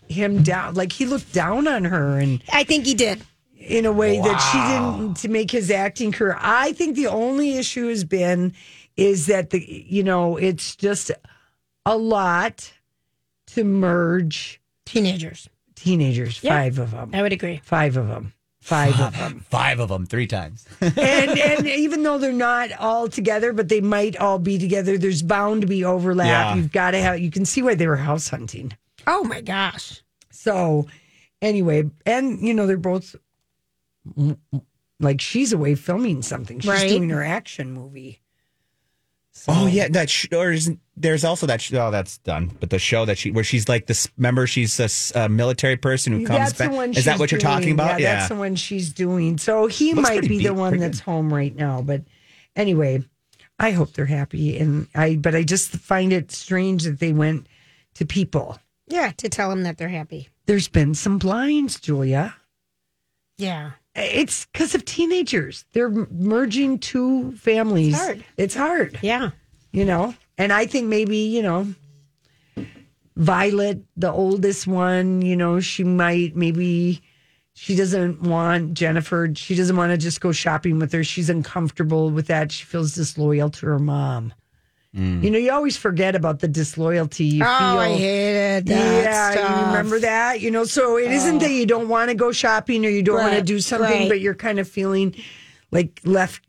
him 0.08 0.42
down. 0.42 0.74
Like 0.74 0.90
he 0.92 1.06
looked 1.06 1.32
down 1.32 1.68
on 1.68 1.84
her, 1.84 2.18
and 2.18 2.42
I 2.52 2.64
think 2.64 2.84
he 2.86 2.94
did. 2.94 3.22
In 3.68 3.86
a 3.86 3.92
way 3.92 4.18
that 4.20 4.38
she 4.38 4.58
didn't 4.58 5.16
to 5.18 5.28
make 5.28 5.50
his 5.50 5.70
acting 5.70 6.10
career. 6.12 6.36
I 6.40 6.72
think 6.72 6.96
the 6.96 7.06
only 7.06 7.56
issue 7.56 7.88
has 7.88 8.04
been 8.04 8.54
is 8.96 9.26
that 9.26 9.50
the 9.50 9.60
you 9.88 10.02
know 10.02 10.36
it's 10.36 10.74
just 10.76 11.10
a 11.86 11.96
lot 11.96 12.72
to 13.48 13.64
merge 13.64 14.60
Teenagers. 14.86 15.48
teenagers. 15.74 16.42
Yeah. 16.42 16.56
Five 16.56 16.78
of 16.78 16.90
them. 16.90 17.10
I 17.14 17.22
would 17.22 17.32
agree. 17.32 17.60
Five 17.62 17.96
of 17.96 18.08
them. 18.08 18.32
Five 18.60 19.00
of 19.00 19.16
them. 19.16 19.40
Five 19.50 19.80
of 19.80 19.88
them, 19.88 20.04
three 20.04 20.26
times. 20.26 20.66
and 20.80 20.96
and 21.38 21.66
even 21.66 22.02
though 22.02 22.18
they're 22.18 22.32
not 22.32 22.72
all 22.72 23.08
together, 23.08 23.52
but 23.52 23.68
they 23.68 23.80
might 23.80 24.16
all 24.16 24.38
be 24.38 24.58
together. 24.58 24.98
There's 24.98 25.22
bound 25.22 25.60
to 25.62 25.66
be 25.66 25.84
overlap. 25.84 26.26
Yeah. 26.26 26.54
You've 26.56 26.72
got 26.72 26.90
to 26.90 26.98
have. 26.98 27.18
You 27.20 27.30
can 27.30 27.44
see 27.44 27.62
why 27.62 27.74
they 27.76 27.86
were 27.86 27.96
house 27.96 28.28
hunting. 28.28 28.72
Oh 29.06 29.24
my 29.24 29.40
gosh. 29.40 30.02
So 30.30 30.86
anyway, 31.40 31.88
and 32.04 32.40
you 32.40 32.52
know 32.52 32.66
they're 32.66 32.76
both 32.76 33.14
like 35.00 35.20
she's 35.20 35.52
away 35.52 35.74
filming 35.74 36.22
something. 36.22 36.60
She's 36.60 36.70
Right. 36.70 36.88
doing 36.88 37.10
her 37.10 37.22
action 37.22 37.72
movie. 37.72 38.20
Oh 39.46 39.66
yeah, 39.68 39.86
that 39.90 40.10
sh- 40.10 40.26
or 40.32 40.50
isn't 40.50 40.80
there's 40.96 41.22
also 41.24 41.46
that 41.46 41.60
sh- 41.60 41.72
oh 41.74 41.92
that's 41.92 42.18
done, 42.18 42.50
but 42.58 42.70
the 42.70 42.78
show 42.80 43.04
that 43.04 43.18
she 43.18 43.30
where 43.30 43.44
she's 43.44 43.68
like 43.68 43.86
this. 43.86 44.08
Remember, 44.16 44.48
she's 44.48 44.80
a, 44.80 44.84
s- 44.84 45.12
a 45.14 45.28
military 45.28 45.76
person 45.76 46.12
who 46.12 46.26
comes 46.26 46.52
That's 46.52 46.58
back. 46.58 46.72
Is 46.96 47.04
that 47.04 47.12
she's 47.12 47.20
what 47.20 47.30
you're 47.30 47.40
talking 47.40 47.70
about? 47.72 48.00
Yeah, 48.00 48.16
that's 48.16 48.30
the 48.30 48.34
one 48.34 48.56
she's 48.56 48.92
doing. 48.92 49.38
So 49.38 49.68
he 49.68 49.94
Looks 49.94 50.08
might 50.08 50.18
pretty 50.20 50.38
be 50.38 50.42
the 50.44 50.54
one 50.54 50.78
that's 50.78 50.98
good. 50.98 51.04
home 51.04 51.32
right 51.32 51.54
now. 51.54 51.82
But 51.82 52.02
anyway, 52.56 53.04
I 53.60 53.70
hope 53.70 53.92
they're 53.92 54.06
happy. 54.06 54.58
And 54.58 54.88
I, 54.96 55.14
but 55.14 55.36
I 55.36 55.44
just 55.44 55.70
find 55.70 56.12
it 56.12 56.32
strange 56.32 56.82
that 56.82 56.98
they 56.98 57.12
went 57.12 57.46
to 57.94 58.04
people. 58.06 58.58
Yeah, 58.88 59.12
to 59.18 59.28
tell 59.28 59.50
them 59.50 59.62
that 59.62 59.78
they're 59.78 59.88
happy. 59.88 60.30
There's 60.46 60.66
been 60.66 60.94
some 60.94 61.18
blinds, 61.18 61.78
Julia. 61.78 62.34
Yeah. 63.36 63.72
It's 63.98 64.46
because 64.46 64.74
of 64.74 64.84
teenagers. 64.84 65.64
They're 65.72 65.90
merging 65.90 66.78
two 66.78 67.32
families. 67.32 67.94
It's 67.94 68.02
hard. 68.04 68.24
It's 68.36 68.54
hard, 68.54 68.98
Yeah. 69.02 69.30
you 69.72 69.84
know. 69.84 70.14
And 70.36 70.52
I 70.52 70.66
think 70.66 70.86
maybe 70.86 71.16
you 71.18 71.42
know, 71.42 71.66
Violet, 73.16 73.82
the 73.96 74.12
oldest 74.12 74.66
one, 74.66 75.22
you 75.22 75.34
know, 75.36 75.58
she 75.58 75.82
might 75.82 76.36
maybe 76.36 77.00
she 77.54 77.74
doesn't 77.74 78.22
want 78.22 78.74
Jennifer. 78.74 79.28
She 79.34 79.56
doesn't 79.56 79.76
want 79.76 79.90
to 79.90 79.98
just 79.98 80.20
go 80.20 80.30
shopping 80.30 80.78
with 80.78 80.92
her. 80.92 81.02
She's 81.02 81.28
uncomfortable 81.28 82.10
with 82.10 82.28
that. 82.28 82.52
She 82.52 82.64
feels 82.64 82.94
disloyal 82.94 83.50
to 83.50 83.66
her 83.66 83.80
mom. 83.80 84.32
Mm. 84.96 85.22
You 85.22 85.30
know, 85.30 85.38
you 85.38 85.52
always 85.52 85.76
forget 85.76 86.14
about 86.14 86.40
the 86.40 86.48
disloyalty 86.48 87.24
you 87.24 87.44
Oh, 87.44 87.46
feel. 87.46 87.78
I 87.78 87.96
hated 87.96 88.66
that. 88.66 89.04
yeah, 89.04 89.30
stuff. 89.32 89.60
you 89.60 89.66
remember 89.66 90.00
that? 90.00 90.40
You 90.40 90.50
know, 90.50 90.64
so 90.64 90.96
it 90.96 91.10
not 91.10 91.34
oh. 91.34 91.38
that 91.40 91.50
you 91.50 91.66
don't 91.66 91.88
want 91.88 92.08
to 92.10 92.14
go 92.14 92.32
shopping 92.32 92.86
or 92.86 92.88
you 92.88 93.02
don't 93.02 93.18
want 93.18 93.34
to 93.34 93.42
do 93.42 93.60
something, 93.60 93.88
right. 93.90 94.08
but 94.08 94.20
you're 94.20 94.34
kind 94.34 94.58
of 94.58 94.66
feeling 94.66 95.14
like 95.70 96.00
left, 96.04 96.42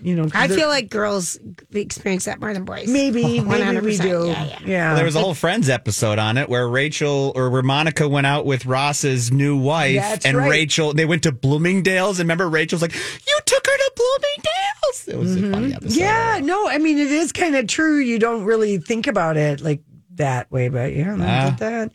you 0.00 0.14
know, 0.14 0.28
I 0.34 0.46
feel 0.48 0.68
like 0.68 0.88
girls 0.88 1.38
experience 1.72 2.26
that 2.26 2.40
more 2.40 2.52
than 2.54 2.64
boys. 2.64 2.86
maybe, 2.88 3.22
maybe 3.40 3.80
we 3.80 3.96
100%, 3.96 4.02
do. 4.02 4.26
yeah, 4.28 4.58
yeah. 4.64 4.94
There 4.94 5.04
was 5.04 5.16
a 5.16 5.20
whole 5.20 5.34
Friends 5.34 5.68
episode 5.68 6.18
on 6.20 6.36
it 6.38 6.48
where 6.48 6.68
Rachel 6.68 7.32
or 7.34 7.50
where 7.50 7.62
Monica 7.62 8.08
went 8.08 8.26
out 8.26 8.46
with 8.46 8.66
Ross's 8.66 9.32
new 9.32 9.56
wife, 9.56 9.96
That's 9.96 10.24
and 10.26 10.36
right. 10.36 10.50
Rachel 10.50 10.92
they 10.92 11.06
went 11.06 11.24
to 11.24 11.32
Bloomingdale's. 11.32 12.20
And 12.20 12.28
remember, 12.28 12.48
Rachel's 12.48 12.82
like, 12.82 12.94
"You 12.94 13.38
took 13.46 13.66
her 13.66 13.76
to 13.76 13.92
Bloomingdale's." 13.96 14.73
It 15.08 15.16
was 15.18 15.36
a 15.36 15.50
funny 15.50 15.72
episode. 15.74 15.90
Mm-hmm. 15.90 16.00
Yeah, 16.00 16.40
no, 16.42 16.68
I 16.68 16.78
mean 16.78 16.98
it 16.98 17.10
is 17.10 17.32
kind 17.32 17.56
of 17.56 17.66
true. 17.66 17.98
You 17.98 18.18
don't 18.18 18.44
really 18.44 18.78
think 18.78 19.06
about 19.06 19.36
it 19.36 19.60
like 19.60 19.82
that 20.14 20.50
way, 20.52 20.68
but 20.68 20.94
yeah, 20.94 21.14
I 21.14 21.18
Ah. 21.20 21.50
did 21.50 21.58
that. 21.58 21.92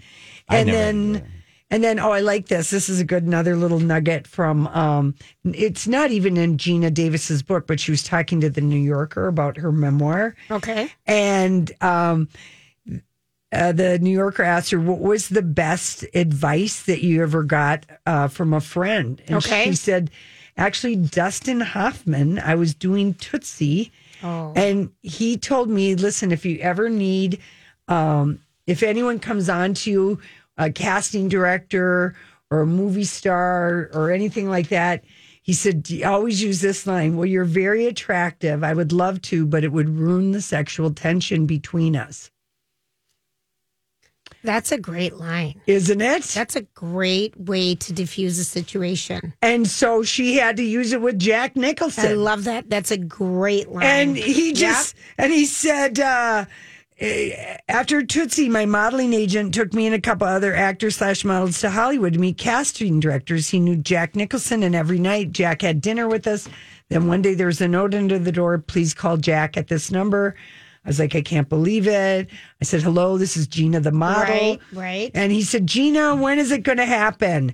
And 0.50 0.68
never 0.68 0.78
then, 0.78 1.14
did. 1.14 1.24
and 1.72 1.84
then, 1.84 2.00
oh, 2.00 2.12
I 2.12 2.20
like 2.22 2.48
this. 2.48 2.70
This 2.72 2.90
is 2.90 3.00
a 3.00 3.06
good 3.06 3.24
another 3.24 3.56
little 3.56 3.80
nugget 3.80 4.26
from. 4.28 4.68
um 4.68 5.16
It's 5.46 5.88
not 5.88 6.12
even 6.12 6.36
in 6.38 6.58
Geena 6.58 6.94
Davis's 6.94 7.44
book, 7.44 7.68
but 7.68 7.80
she 7.80 7.92
was 7.92 8.04
talking 8.04 8.42
to 8.42 8.50
the 8.50 8.62
New 8.62 8.80
Yorker 8.80 9.28
about 9.28 9.58
her 9.58 9.72
memoir. 9.72 10.36
Okay. 10.52 10.92
And 11.06 11.72
um, 11.82 12.28
uh, 13.52 13.72
the 13.72 13.98
New 14.00 14.12
Yorker 14.12 14.44
asked 14.44 14.72
her, 14.72 14.80
"What 14.80 15.00
was 15.00 15.30
the 15.30 15.42
best 15.42 16.06
advice 16.14 16.84
that 16.84 17.04
you 17.04 17.24
ever 17.24 17.44
got 17.44 17.86
uh, 18.06 18.28
from 18.28 18.54
a 18.54 18.62
friend?" 18.62 19.22
And 19.28 19.38
Okay. 19.38 19.64
she 19.66 19.74
said, 19.76 20.12
"Actually, 20.60 20.98
Dustin 20.98 21.62
Hoffman. 21.62 22.38
I 22.38 22.54
was 22.56 22.74
doing 22.74 23.14
Tootsie, 23.14 23.92
Oh. 24.22 24.52
and 24.58 24.90
he 25.02 25.38
told 25.38 25.70
me, 25.70 25.96
listen, 25.96 26.34
if 26.34 26.46
you 26.46 26.58
ever 26.60 26.90
need, 26.90 27.40
um, 27.88 28.40
if 28.68 28.84
anyone 28.84 29.20
comes 29.20 29.48
on 29.50 29.74
to 29.76 29.90
you, 29.90 30.20
a 30.58 30.70
casting 30.70 31.30
director 31.30 32.14
or 32.52 32.62
a 32.62 32.68
movie 32.68 33.06
star 33.06 33.90
or 33.94 34.12
anything 34.12 34.50
like 34.50 34.68
that." 34.68 35.04
He 35.42 35.54
said, 35.54 35.90
"You 35.90 36.06
always 36.06 36.44
use 36.44 36.60
this 36.62 36.86
line. 36.86 37.16
Well, 37.16 37.26
you're 37.26 37.46
very 37.46 37.86
attractive. 37.88 38.62
I 38.64 38.74
would 38.74 38.92
love 38.92 39.22
to, 39.24 39.46
but 39.48 39.64
it 39.64 39.72
would 39.72 39.90
ruin 39.98 40.32
the 40.32 40.42
sexual 40.42 40.92
tension 40.92 41.46
between 41.46 41.96
us, 41.96 42.30
That's 44.44 44.72
a 44.72 44.78
great 44.78 45.16
line. 45.16 45.60
isn't 45.68 46.02
it? 46.02 46.24
That's 46.24 46.56
a 46.56 46.62
great 46.62 47.38
way 47.40 47.76
to 47.76 47.94
diffuse 47.94 48.40
a 48.40 48.46
situation. 48.46 49.34
and 49.42 49.68
so 49.68 50.04
she 50.04 50.38
had 50.38 50.58
to 50.58 50.64
use 50.64 50.94
it 50.94 51.02
with 51.02 51.20
Jack 51.20 51.56
Nicholson. 51.56 52.06
I 52.06 52.14
love 52.14 52.46
that. 52.46 52.70
That's 52.70 52.92
a 52.92 52.98
great 52.98 53.70
line. 53.70 53.84
and 53.84 54.18
he 54.18 54.54
just 54.54 54.96
and 55.18 55.32
he 55.34 55.46
said 55.46 56.00
uh 56.00 56.46
eh, 57.00 57.58
after 57.68 58.04
Tootsie, 58.04 58.50
my 58.50 58.66
modeling 58.66 59.14
agent 59.14 59.54
took 59.54 59.74
me 59.74 59.86
and 59.86 59.96
a 59.96 60.02
couple 60.02 60.28
other 60.28 60.56
actors 60.56 60.98
slash 60.98 61.24
models 61.24 61.60
to 61.62 61.70
Hollywood 61.70 62.14
to 62.14 62.20
meet 62.20 62.38
casting 62.38 63.00
directors. 63.00 63.50
He 63.50 63.60
knew 63.60 63.76
Jack 63.76 64.16
Nicholson, 64.16 64.64
and 64.64 64.76
every 64.76 65.00
night 65.00 65.32
Jack 65.32 65.62
had 65.62 65.82
dinner 65.82 66.08
with 66.08 66.28
us. 66.28 66.48
Then 66.90 67.08
one 67.08 67.22
day 67.22 67.36
there 67.36 67.48
was 67.48 67.62
a 67.62 67.68
note 67.68 67.94
under 67.94 68.18
the 68.18 68.32
door. 68.32 68.58
Please 68.58 68.94
call 68.94 69.18
Jack 69.18 69.56
at 69.58 69.68
this 69.68 69.92
number. 69.92 70.36
I 70.86 70.90
was 70.90 71.00
like, 71.00 71.16
I 71.16 71.22
can't 71.22 71.50
believe 71.50 71.88
it. 71.88 72.30
I 72.62 72.66
said, 72.66 72.82
hello, 72.82 73.18
this 73.18 73.36
is 73.36 73.48
Geena, 73.48 73.84
the 73.84 73.92
model. 73.92 74.34
Right, 74.34 74.60
right. 74.74 75.12
And 75.14 75.32
he 75.32 75.44
said, 75.44 75.68
Geena, 75.68 76.20
when 76.20 76.40
is 76.40 76.52
it 76.52 76.64
going 76.64 76.78
to 76.78 76.86
happen? 76.86 77.54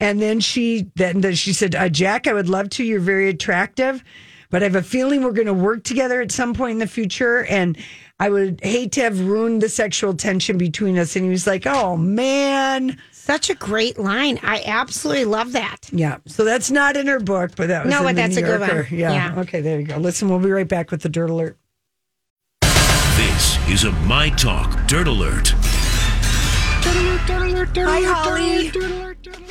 And 0.00 0.22
then 0.22 0.38
she 0.40 0.90
then 0.94 1.22
then 1.22 1.34
she 1.34 1.52
said, 1.52 1.74
uh, 1.74 1.88
Jack, 1.88 2.26
I 2.26 2.32
would 2.32 2.48
love 2.48 2.70
to. 2.70 2.84
You're 2.84 3.00
very 3.00 3.28
attractive, 3.28 4.04
but 4.48 4.62
I 4.62 4.66
have 4.66 4.76
a 4.76 4.82
feeling 4.82 5.24
we're 5.24 5.32
going 5.32 5.46
to 5.48 5.54
work 5.54 5.82
together 5.82 6.20
at 6.20 6.30
some 6.30 6.54
point 6.54 6.72
in 6.72 6.78
the 6.78 6.86
future. 6.86 7.44
And 7.46 7.76
I 8.20 8.30
would 8.30 8.60
hate 8.62 8.92
to 8.92 9.02
have 9.02 9.18
ruined 9.20 9.60
the 9.60 9.68
sexual 9.68 10.14
tension 10.14 10.56
between 10.56 10.98
us. 10.98 11.16
And 11.16 11.24
he 11.24 11.30
was 11.30 11.48
like, 11.48 11.66
Oh 11.66 11.96
man. 11.96 12.96
Such 13.10 13.50
a 13.50 13.54
great 13.54 13.98
line. 13.98 14.38
I 14.42 14.62
absolutely 14.64 15.24
love 15.24 15.52
that. 15.52 15.90
Yeah. 15.90 16.18
So 16.26 16.44
that's 16.44 16.70
not 16.70 16.96
in 16.96 17.08
her 17.08 17.18
book, 17.20 17.56
but 17.56 17.66
that 17.68 17.84
was 17.84 17.92
No, 17.92 18.02
but 18.04 18.14
that's 18.14 18.36
New 18.36 18.44
a 18.44 18.46
good 18.46 18.60
one. 18.60 18.86
Yeah. 18.90 19.12
Yeah. 19.12 19.40
Okay, 19.40 19.60
there 19.60 19.80
you 19.80 19.86
go. 19.86 19.96
Listen, 19.96 20.28
we'll 20.28 20.38
be 20.38 20.50
right 20.50 20.68
back 20.68 20.90
with 20.92 21.02
the 21.02 21.08
dirt 21.08 21.28
alert. 21.28 21.58
This 23.68 23.84
is 23.84 23.84
a 23.84 23.92
My 24.06 24.30
Talk 24.30 24.86
Dirt 24.88 25.06
Alert. 25.06 25.54
Hi, 26.80 28.00
Holly. 28.02 28.72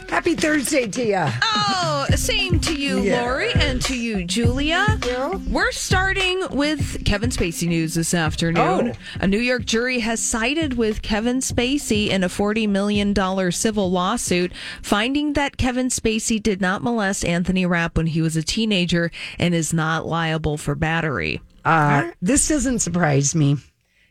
Happy 0.10 0.36
Thursday 0.36 0.88
to 0.88 1.06
you. 1.06 1.26
Oh, 1.44 2.06
same 2.16 2.60
to 2.62 2.74
you, 2.76 3.00
Yeah. 3.04 3.22
Lori, 3.22 3.54
and 3.54 3.82
to 3.84 3.96
you, 3.96 4.26
Julia. 4.26 5.00
We're 5.48 5.72
starting 5.72 6.44
with 6.50 7.06
Kevin 7.06 7.30
Spacey 7.30 7.68
news 7.68 7.94
this 7.94 8.14
afternoon. 8.14 8.94
Oh. 8.96 9.22
A 9.22 9.28
New 9.28 9.38
York 9.40 9.66
jury 9.66 10.00
has 10.00 10.20
sided 10.22 10.74
with 10.74 11.02
Kevin 11.04 11.38
Spacey 11.38 12.10
in 12.10 12.24
a 12.24 12.28
$40 12.30 12.68
million 12.68 13.16
civil 13.52 13.92
lawsuit, 13.92 14.52
finding 14.82 15.34
that 15.34 15.58
Kevin 15.58 15.88
Spacey 15.88 16.42
did 16.42 16.60
not 16.60 16.84
molest 16.84 17.24
Anthony 17.24 17.66
Rapp 17.66 17.96
when 17.96 18.08
he 18.08 18.22
was 18.22 18.36
a 18.36 18.44
teenager 18.44 19.12
and 19.40 19.54
is 19.54 19.74
not 19.74 20.06
liable 20.06 20.58
for 20.58 20.76
battery. 20.76 21.40
Uh, 21.64 22.12
this 22.22 22.48
doesn't 22.48 22.80
surprise 22.80 23.34
me. 23.36 23.58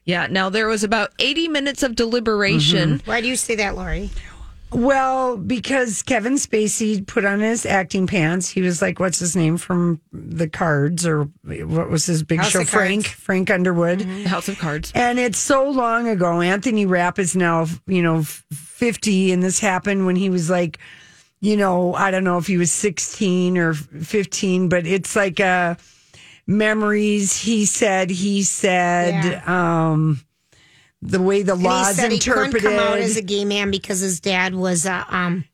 Yeah, 0.06 0.28
now 0.30 0.48
there 0.48 0.68
was 0.68 0.84
about 0.84 1.12
80 1.18 1.48
minutes 1.48 1.82
of 1.82 1.94
deliberation. 1.96 3.02
Why 3.04 3.20
do 3.20 3.26
you 3.28 3.36
say 3.36 3.56
that, 3.56 3.74
Lori? 3.76 4.10
Well, 4.72 5.36
because 5.36 6.02
Kevin 6.02 6.34
Spacey 6.34 7.06
put 7.06 7.24
on 7.24 7.40
his 7.40 7.64
acting 7.66 8.06
pants. 8.06 8.48
He 8.48 8.62
was 8.62 8.82
like, 8.82 8.98
what's 8.98 9.18
his 9.18 9.36
name 9.36 9.56
from 9.56 10.00
the 10.12 10.48
cards 10.48 11.06
or 11.06 11.24
what 11.44 11.88
was 11.90 12.06
his 12.06 12.22
big 12.22 12.40
House 12.40 12.50
show? 12.50 12.60
of 12.62 12.68
Frank, 12.68 13.04
Cards. 13.04 13.20
Frank 13.20 13.50
Underwood. 13.50 14.02
House 14.26 14.48
of 14.48 14.58
Cards. 14.58 14.92
And 14.94 15.18
it's 15.18 15.38
so 15.38 15.68
long 15.70 16.08
ago. 16.08 16.40
Anthony 16.40 16.84
Rapp 16.86 17.18
is 17.18 17.36
now, 17.36 17.66
you 17.86 18.02
know, 18.02 18.22
50, 18.22 19.32
and 19.32 19.42
this 19.42 19.60
happened 19.60 20.04
when 20.06 20.16
he 20.16 20.30
was 20.30 20.50
like, 20.50 20.78
you 21.40 21.56
know, 21.56 21.94
I 21.94 22.10
don't 22.10 22.24
know 22.24 22.38
if 22.38 22.46
he 22.46 22.58
was 22.58 22.72
16 22.72 23.58
or 23.58 23.74
15, 23.74 24.68
but 24.68 24.86
it's 24.86 25.14
like 25.14 25.38
uh 25.38 25.76
memories. 26.46 27.36
He 27.36 27.64
said, 27.66 28.10
he 28.10 28.42
said, 28.42 29.42
um, 29.48 30.20
the 31.02 31.20
way 31.20 31.42
the 31.42 31.52
And 31.52 31.60
he 31.62 31.66
laws 31.68 31.96
said 31.96 32.12
he 32.12 32.18
couldn't 32.18 32.46
interpreted. 32.46 32.62
come 32.62 32.78
out 32.78 32.98
as 32.98 33.16
a 33.16 33.22
gay 33.22 33.44
man 33.44 33.70
because 33.70 34.00
his 34.00 34.20
dad 34.20 34.54
was 34.54 34.86
uh, 34.86 35.04
um 35.08 35.44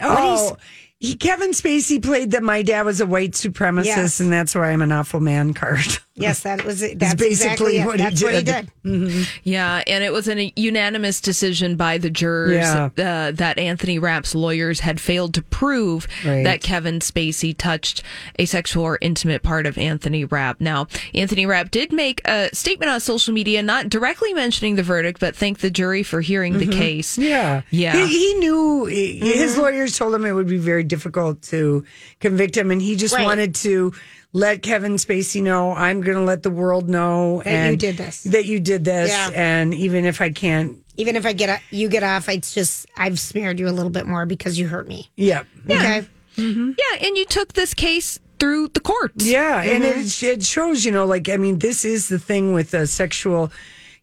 Oh, 0.00 0.56
he, 0.98 1.14
Kevin 1.16 1.50
Spacey 1.50 2.02
played 2.02 2.32
that 2.32 2.42
my 2.42 2.62
dad 2.62 2.82
was 2.86 3.00
a 3.00 3.06
white 3.06 3.32
supremacist, 3.32 3.84
Yes. 3.84 4.20
and 4.20 4.32
that's 4.32 4.54
why 4.54 4.70
I'm 4.70 4.82
an 4.82 4.90
awful 4.92 5.20
man 5.20 5.54
card. 5.54 5.86
yes 6.16 6.40
that 6.44 6.64
was 6.64 6.80
it. 6.82 6.98
That's 6.98 7.14
basically 7.14 7.76
exactly 7.76 7.78
it. 7.78 7.86
what 7.86 7.98
he 8.00 8.04
That's 8.04 8.22
what 8.22 8.34
he 8.34 8.42
did. 8.42 8.70
did. 8.84 9.26
Yeah, 9.42 9.82
and 9.86 10.04
it 10.04 10.12
was 10.12 10.28
a 10.28 10.52
unanimous 10.56 11.20
decision 11.20 11.76
by 11.76 11.98
the 11.98 12.10
jurors 12.10 12.52
Yeah. 12.54 12.84
uh, 12.98 13.32
that 13.32 13.58
Anthony 13.58 13.98
Rapp's 13.98 14.34
lawyers 14.34 14.80
had 14.80 15.00
failed 15.00 15.34
to 15.34 15.42
prove 15.42 16.06
Right. 16.24 16.44
that 16.44 16.60
Kevin 16.62 17.00
Spacey 17.00 17.56
touched 17.56 18.02
a 18.38 18.44
sexual 18.44 18.84
or 18.84 18.98
intimate 19.00 19.42
part 19.42 19.66
of 19.66 19.76
Anthony 19.76 20.24
Rapp. 20.24 20.60
Now, 20.60 20.86
Anthony 21.14 21.46
Rapp 21.46 21.70
did 21.70 21.92
make 21.92 22.20
a 22.26 22.48
statement 22.54 22.90
on 22.90 23.00
social 23.00 23.34
media, 23.34 23.62
not 23.62 23.88
directly 23.88 24.32
mentioning 24.34 24.76
the 24.76 24.82
verdict, 24.82 25.18
but 25.20 25.34
thanked 25.34 25.62
the 25.62 25.70
jury 25.70 26.02
for 26.02 26.20
hearing 26.20 26.58
the 26.58 26.66
case. 26.68 27.12
Mm-hmm. 27.14 27.22
Yeah, 27.22 27.62
Yeah. 27.70 28.06
He, 28.06 28.06
he 28.06 28.34
knew 28.38 28.84
his 28.84 29.56
lawyers 29.58 29.98
told 29.98 30.14
him 30.14 30.24
it 30.24 30.32
would 30.32 30.48
be 30.48 30.58
very 30.58 30.84
difficult 30.84 31.42
to 31.42 31.84
convict 32.20 32.56
him, 32.56 32.70
and 32.70 32.80
he 32.80 32.94
just 32.96 33.14
Right. 33.14 33.24
wanted 33.24 33.54
to 33.56 33.92
let 34.34 34.62
Kevin 34.62 34.94
Spacey 34.96 35.40
know 35.42 35.72
I'm 35.72 36.00
going 36.02 36.18
to 36.18 36.24
let 36.24 36.42
the 36.42 36.50
world 36.50 36.88
know 36.90 37.40
That 37.44 37.70
you 37.70 37.76
did 37.76 37.96
this. 37.96 38.22
That 38.24 38.44
you 38.44 38.60
did 38.60 38.84
this, 38.84 39.08
Yeah. 39.10 39.30
and 39.32 39.72
even 39.72 40.04
if 40.04 40.20
I 40.20 40.30
can't, 40.30 40.76
Even 40.98 41.16
if 41.16 41.24
I 41.24 41.32
get 41.32 41.48
a, 41.48 41.60
you 41.74 41.88
get 41.88 42.02
off, 42.02 42.28
it's 42.28 42.52
just 42.52 42.86
I've 42.96 43.18
smeared 43.18 43.58
you 43.60 43.68
a 43.68 43.70
little 43.70 43.90
bit 43.90 44.06
more 44.06 44.26
because 44.26 44.58
you 44.58 44.68
hurt 44.68 44.86
me. 44.88 45.08
yeah, 45.16 45.44
Okay. 45.70 46.04
Yeah, 46.36 46.74
and 47.00 47.16
you 47.16 47.24
took 47.26 47.52
this 47.52 47.74
case 47.74 48.18
through 48.40 48.68
the 48.74 48.80
courts. 48.80 49.24
Yeah, 49.24 49.62
and 49.62 49.84
Mm-hmm. 49.84 50.00
it, 50.00 50.22
it 50.38 50.42
shows, 50.44 50.84
you 50.84 50.90
know, 50.90 51.06
like, 51.06 51.28
I 51.28 51.36
mean, 51.36 51.60
this 51.60 51.84
is 51.84 52.08
the 52.08 52.18
thing 52.18 52.52
with 52.52 52.74
a 52.74 52.88
sexual, 52.88 53.52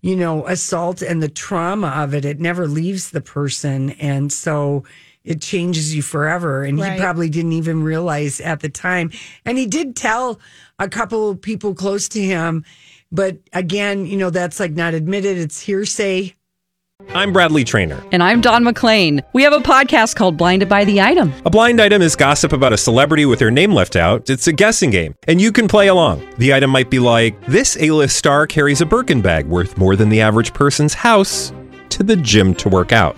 you 0.02 0.16
know, 0.16 0.48
assault 0.48 1.02
and 1.02 1.22
the 1.22 1.28
trauma 1.28 1.88
of 1.90 2.14
it. 2.14 2.24
It 2.24 2.40
never 2.40 2.68
leaves 2.68 3.12
the 3.12 3.20
person. 3.22 3.90
And 3.92 4.32
so 4.32 4.86
it 5.24 5.42
changes 5.42 5.94
you 5.96 6.02
forever. 6.02 6.64
And 6.64 6.80
Right. 6.80 6.94
he 6.94 7.00
probably 7.00 7.30
didn't 7.30 7.54
even 7.54 7.84
realize 7.84 8.40
at 8.42 8.62
the 8.62 8.70
time. 8.70 9.12
And 9.46 9.58
he 9.58 9.66
did 9.66 9.96
tell 9.96 10.40
a 10.80 10.88
couple 10.90 11.30
of 11.30 11.42
people 11.42 11.74
close 11.76 12.10
to 12.10 12.22
him. 12.22 12.66
But 13.12 13.38
again, 13.54 14.06
you 14.06 14.18
know, 14.18 14.30
that's 14.30 14.60
like 14.60 14.72
not 14.72 14.94
admitted, 14.94 15.38
it's 15.38 15.60
hearsay. 15.60 16.34
I'm 17.16 17.34
Bradley 17.34 17.64
Trainer. 17.64 18.02
And 18.12 18.22
I'm 18.22 18.42
Don 18.42 18.64
McClain. 18.64 19.22
We 19.34 19.42
have 19.42 19.54
a 19.54 19.60
podcast 19.60 20.16
called 20.16 20.38
Blinded 20.38 20.70
by 20.70 20.86
the 20.86 21.02
Item. 21.02 21.34
A 21.46 21.50
blind 21.50 21.82
item 21.82 22.00
is 22.02 22.16
gossip 22.16 22.54
about 22.54 22.74
a 22.74 22.78
celebrity 22.78 23.26
with 23.26 23.40
their 23.40 23.50
name 23.50 23.74
left 23.74 23.96
out. 23.96 24.30
It's 24.30 24.46
a 24.46 24.54
guessing 24.54 24.92
game, 24.92 25.16
and 25.28 25.42
you 25.42 25.52
can 25.52 25.68
play 25.68 25.88
along. 25.88 26.22
The 26.38 26.54
item 26.54 26.70
might 26.70 26.92
be 26.92 27.00
like 27.00 27.44
this: 27.48 27.76
A-list 27.82 28.16
star 28.16 28.46
carries 28.46 28.82
a 28.82 28.86
Birkin 28.86 29.20
bag 29.20 29.48
worth 29.48 29.80
more 29.80 29.96
than 29.96 30.10
the 30.10 30.22
average 30.22 30.54
person's 30.54 30.94
house 30.94 31.52
to 31.90 32.04
the 32.04 32.16
gym 32.16 32.54
to 32.56 32.70
work 32.70 32.92
out. 32.92 33.18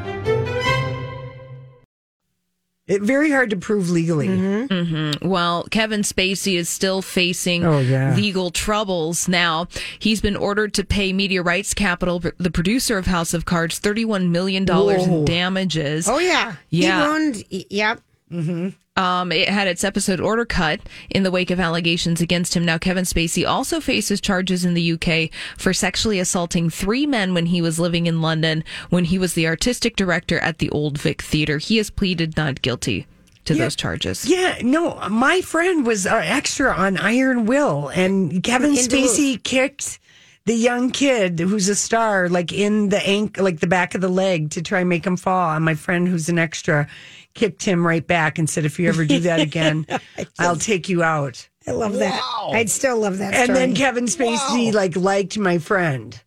It, 2.91 3.01
very 3.01 3.31
hard 3.31 3.49
to 3.51 3.55
prove 3.55 3.89
legally. 3.89 4.27
Mm-hmm. 4.27 5.27
Well, 5.27 5.63
Kevin 5.71 6.01
Spacey 6.01 6.55
is 6.57 6.67
still 6.67 7.01
facing 7.01 7.63
Oh, 7.65 7.79
yeah. 7.79 8.15
legal 8.15 8.51
troubles 8.51 9.27
now. 9.27 9.67
He's 9.99 10.19
been 10.19 10.35
ordered 10.35 10.73
to 10.73 10.83
pay 10.83 11.13
Media 11.13 11.41
Rights 11.41 11.73
Capital, 11.73 12.19
the 12.19 12.51
producer 12.51 12.97
of 12.97 13.05
House 13.05 13.33
of 13.33 13.45
Cards, 13.45 13.79
$31 13.79 14.29
million 14.29 14.65
Whoa. 14.65 14.89
in 14.89 15.25
damages. 15.25 16.09
Oh 16.09 16.19
yeah, 16.19 16.55
Yeah. 16.69 17.01
He 17.01 17.07
ruined. 17.07 17.43
Yep. 17.69 18.01
Um, 18.97 19.31
it 19.31 19.47
had 19.47 19.67
its 19.69 19.85
episode 19.85 20.19
order 20.19 20.43
cut 20.43 20.81
in 21.09 21.23
the 21.23 21.31
wake 21.31 21.49
of 21.49 21.61
allegations 21.61 22.19
against 22.19 22.53
him. 22.55 22.65
Now, 22.65 22.77
Kevin 22.77 23.05
Spacey 23.05 23.47
also 23.47 23.79
faces 23.79 24.19
charges 24.19 24.65
in 24.65 24.73
the 24.73 24.91
UK 24.93 25.29
for 25.57 25.71
sexually 25.73 26.19
assaulting 26.19 26.69
three 26.69 27.05
men 27.07 27.33
when 27.33 27.45
he 27.45 27.61
was 27.61 27.79
living 27.79 28.05
in 28.05 28.21
London 28.21 28.65
when 28.89 29.05
he 29.05 29.17
was 29.17 29.33
the 29.33 29.47
artistic 29.47 29.95
director 29.95 30.39
at 30.39 30.57
the 30.57 30.69
Old 30.71 30.97
Vic 30.97 31.21
Theatre. 31.21 31.57
He 31.57 31.77
has 31.77 31.89
pleaded 31.89 32.35
not 32.35 32.61
guilty 32.61 33.07
to 33.45 33.53
Yeah. 33.55 33.63
those 33.63 33.77
charges. 33.77 34.25
Yeah, 34.25 34.57
no, 34.61 34.99
my 35.09 35.39
friend 35.39 35.85
was 35.85 36.05
uh, 36.05 36.21
extra 36.23 36.73
on 36.73 36.97
Iron 36.97 37.45
Will, 37.45 37.87
and 37.87 38.43
Kevin 38.43 38.71
In 38.77 38.85
Duluth. 38.87 39.11
Spacey 39.17 39.41
kicked 39.41 39.99
the 40.45 40.53
young 40.53 40.91
kid 40.91 41.39
who's 41.39 41.69
a 41.69 41.75
star, 41.75 42.27
like 42.27 42.51
in 42.51 42.89
the 42.89 43.01
ank, 43.07 43.39
like 43.39 43.61
the 43.61 43.67
back 43.67 43.95
of 43.95 44.01
the 44.01 44.09
leg, 44.09 44.49
to 44.51 44.61
try 44.61 44.81
and 44.81 44.89
make 44.89 45.05
him 45.07 45.15
fall. 45.15 45.55
And 45.55 45.63
my 45.63 45.75
friend, 45.75 46.07
who's 46.07 46.29
an 46.29 46.37
extra, 46.39 46.87
kicked 47.33 47.63
him 47.63 47.85
right 47.85 48.05
back 48.05 48.37
and 48.37 48.49
said, 48.49 48.65
"If 48.65 48.79
you 48.79 48.87
ever 48.89 49.05
do 49.05 49.19
that 49.21 49.39
again, 49.49 49.85
I'll 50.39 50.55
take 50.57 50.89
you 50.89 51.03
out." 51.03 51.47
I 51.67 51.71
love 51.71 51.93
that. 51.93 52.19
I'd 52.51 52.69
still 52.69 52.97
love 52.97 53.19
that. 53.19 53.33
And 53.33 53.43
story. 53.45 53.59
then 53.59 53.75
Kevin 53.75 54.05
Spacey 54.05 54.73
like 54.73 54.95
liked 54.95 55.37
my 55.37 55.59
friend. 55.59 56.19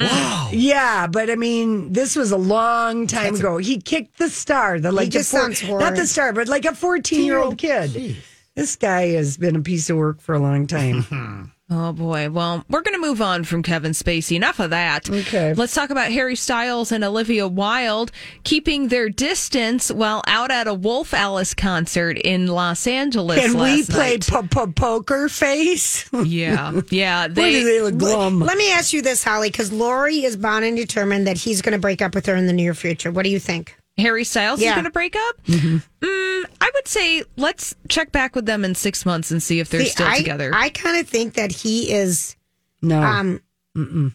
Wow. 0.00 0.50
Yeah, 0.52 1.06
but 1.06 1.28
I 1.30 1.34
mean, 1.34 1.92
this 1.92 2.14
was 2.16 2.30
a 2.30 2.36
long 2.36 3.06
time 3.06 3.34
ago. 3.34 3.58
He 3.58 3.80
kicked 3.80 4.18
the 4.18 4.28
star, 4.28 4.78
the 4.78 4.92
like 4.92 5.06
the 5.06 5.18
just 5.18 5.30
sounds 5.30 5.62
not 5.68 5.96
the 5.96 6.06
star, 6.06 6.32
but 6.32 6.48
like 6.48 6.64
a 6.64 6.74
fourteen-year-old 6.74 7.58
kid. 7.58 8.16
This 8.54 8.76
guy 8.76 9.10
has 9.10 9.36
been 9.36 9.56
a 9.56 9.60
piece 9.60 9.88
of 9.90 9.96
work 9.96 10.20
for 10.20 10.34
a 10.34 10.38
long 10.40 10.66
time. 10.66 11.02
Hmm. 11.08 11.44
Oh 11.70 11.92
boy. 11.92 12.30
Well, 12.30 12.64
we're 12.70 12.80
going 12.80 12.94
to 12.94 13.06
move 13.06 13.20
on 13.20 13.44
from 13.44 13.62
Kevin 13.62 13.92
Spacey. 13.92 14.36
Enough 14.36 14.58
of 14.58 14.70
that. 14.70 15.10
Okay. 15.10 15.52
Let's 15.52 15.74
talk 15.74 15.90
about 15.90 16.10
Harry 16.10 16.34
Styles 16.34 16.92
and 16.92 17.04
Olivia 17.04 17.46
Wilde 17.46 18.10
keeping 18.42 18.88
their 18.88 19.10
distance 19.10 19.90
while 19.90 20.22
out 20.26 20.50
at 20.50 20.66
a 20.66 20.72
Wolf 20.72 21.12
Alice 21.12 21.52
concert 21.52 22.16
in 22.18 22.46
Los 22.46 22.86
Angeles. 22.86 23.38
Can 23.38 23.52
we 23.52 23.76
last 23.82 23.90
play 23.90 24.10
night. 24.12 24.26
po- 24.26 24.46
po- 24.50 24.72
poker 24.72 25.28
face? 25.28 26.08
Yeah, 26.12 26.80
yeah. 26.90 27.28
They, 27.28 27.52
do 27.52 27.64
they 27.64 27.80
look 27.82 27.98
glum. 27.98 28.40
Let 28.40 28.56
me 28.56 28.72
ask 28.72 28.94
you 28.94 29.02
this, 29.02 29.22
Holly, 29.22 29.50
because 29.50 29.70
Lori 29.70 30.24
is 30.24 30.38
bound 30.38 30.64
and 30.64 30.74
determined 30.76 31.26
that 31.26 31.36
he's 31.36 31.60
going 31.60 31.74
to 31.74 31.78
break 31.78 32.00
up 32.00 32.14
with 32.14 32.24
her 32.26 32.34
in 32.34 32.46
the 32.46 32.52
near 32.54 32.72
future. 32.72 33.10
What 33.10 33.24
do 33.24 33.30
you 33.30 33.38
think? 33.40 33.77
Harry 33.98 34.24
Styles 34.24 34.60
is 34.60 34.64
Yeah. 34.64 34.74
going 34.74 34.84
to 34.84 34.90
break 34.90 35.16
up. 35.16 35.42
Mm-hmm. 35.44 35.76
Mm, 36.06 36.44
I 36.60 36.70
would 36.74 36.86
say 36.88 37.24
let's 37.36 37.74
check 37.88 38.12
back 38.12 38.34
with 38.36 38.46
them 38.46 38.64
in 38.64 38.74
six 38.74 39.04
months 39.04 39.30
and 39.30 39.42
see 39.42 39.58
if 39.60 39.68
they're 39.70 39.80
See, 39.82 39.88
still 39.90 40.06
I, 40.06 40.18
together. 40.18 40.50
I 40.54 40.68
kind 40.70 40.98
of 40.98 41.08
think 41.08 41.34
that 41.34 41.50
he 41.52 41.92
is. 41.92 42.36
No, 42.80 43.02
Um, 43.02 44.14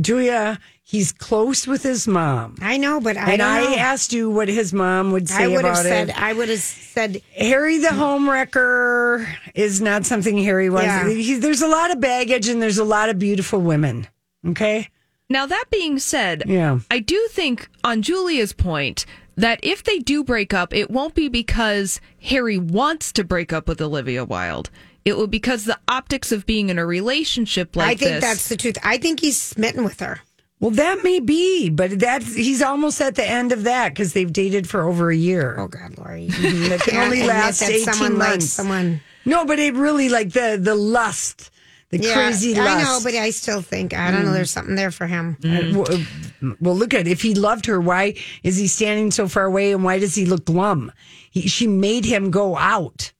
Julia, 0.00 0.58
he's 0.82 1.12
close 1.12 1.66
with 1.66 1.82
his 1.82 2.08
mom. 2.08 2.56
I 2.62 2.78
know, 2.78 2.98
but 3.00 3.16
I 3.16 3.32
and 3.32 3.42
I 3.42 3.62
know. 3.62 3.76
asked 3.76 4.12
you 4.12 4.30
what 4.30 4.48
his 4.48 4.72
mom 4.72 5.12
would 5.12 5.28
say 5.28 5.44
I 5.44 5.46
would 5.48 5.56
have 5.64 5.74
about 5.74 5.82
said. 5.84 6.08
it. 6.08 6.20
I 6.20 6.32
would 6.32 6.48
have 6.48 6.58
said. 6.60 7.20
Harry 7.36 7.78
the 7.78 7.88
homewrecker 7.88 9.26
is 9.54 9.80
not 9.82 10.06
something 10.06 10.38
Harry 10.38 10.70
was. 10.70 10.84
Yeah. 10.84 11.08
He, 11.10 11.34
there's 11.36 11.60
a 11.62 11.68
lot 11.68 11.90
of 11.90 12.00
baggage 12.00 12.48
and 12.48 12.60
there's 12.62 12.78
a 12.78 12.84
lot 12.84 13.10
of 13.10 13.18
beautiful 13.18 13.60
women. 13.60 14.06
Okay. 14.48 14.88
Now 15.30 15.46
that 15.46 15.64
being 15.70 15.98
said, 15.98 16.44
Yeah. 16.46 16.80
I 16.90 16.98
do 16.98 17.28
think 17.30 17.68
on 17.84 18.02
Julia's 18.02 18.52
point 18.52 19.06
that 19.36 19.60
if 19.62 19.82
they 19.82 19.98
do 19.98 20.22
break 20.22 20.52
up, 20.52 20.74
it 20.74 20.90
won't 20.90 21.14
be 21.14 21.28
because 21.28 22.00
Harry 22.22 22.58
wants 22.58 23.12
to 23.12 23.24
break 23.24 23.52
up 23.52 23.66
with 23.66 23.80
Olivia 23.80 24.24
Wilde. 24.24 24.70
It 25.04 25.16
will 25.16 25.26
because 25.26 25.64
the 25.64 25.78
optics 25.88 26.30
of 26.32 26.46
being 26.46 26.68
in 26.68 26.78
a 26.78 26.86
relationship 26.86 27.74
like 27.74 27.98
this. 27.98 28.06
I 28.06 28.10
think 28.10 28.20
this. 28.20 28.30
that's 28.30 28.48
the 28.48 28.56
truth. 28.56 28.78
I 28.84 28.98
think 28.98 29.20
he's 29.20 29.40
smitten 29.40 29.84
with 29.84 30.00
her. 30.00 30.20
Well, 30.60 30.70
that 30.72 31.02
may 31.02 31.18
be, 31.18 31.70
but 31.70 31.98
that's 31.98 32.36
he's 32.36 32.62
almost 32.62 33.00
at 33.00 33.16
the 33.16 33.28
end 33.28 33.50
of 33.50 33.64
that 33.64 33.88
because 33.88 34.12
they've 34.12 34.32
dated 34.32 34.68
for 34.68 34.86
over 34.88 35.10
a 35.10 35.16
year. 35.16 35.56
Oh 35.58 35.66
God, 35.66 35.98
Lori. 35.98 36.28
That 36.28 36.82
can 36.84 36.98
only 37.02 37.22
admit 37.22 37.34
last 37.34 37.58
that 37.60 37.70
eighteen 37.70 37.92
someone 37.94 38.16
months. 38.18 38.46
someone. 38.50 39.00
No, 39.24 39.44
but 39.44 39.58
it 39.58 39.74
really 39.74 40.08
like 40.08 40.30
the 40.32 40.56
the 40.60 40.76
lust, 40.76 41.50
the 41.92 41.98
Yeah, 41.98 42.14
crazy 42.14 42.54
lust. 42.54 42.68
I 42.68 42.82
know, 42.82 43.00
but 43.04 43.14
I 43.14 43.30
still 43.30 43.62
think 43.62 43.94
I 43.94 44.10
don't 44.10 44.24
know. 44.24 44.32
There's 44.32 44.50
something 44.50 44.74
there 44.74 44.90
for 44.90 45.06
him. 45.06 45.36
Uh, 45.44 45.78
well, 45.78 46.56
well, 46.60 46.74
look 46.74 46.94
at 46.94 47.06
it. 47.06 47.06
if 47.06 47.22
he 47.22 47.34
loved 47.34 47.66
her. 47.66 47.80
Why 47.80 48.14
is 48.42 48.56
he 48.56 48.66
standing 48.66 49.10
so 49.12 49.28
far 49.28 49.44
away, 49.44 49.72
and 49.72 49.84
why 49.84 49.98
does 50.00 50.14
he 50.14 50.26
look 50.26 50.44
glum? 50.46 50.90
He, 51.30 51.42
she 51.48 51.66
made 51.66 52.04
him 52.04 52.30
go 52.30 52.56
out 52.56 53.12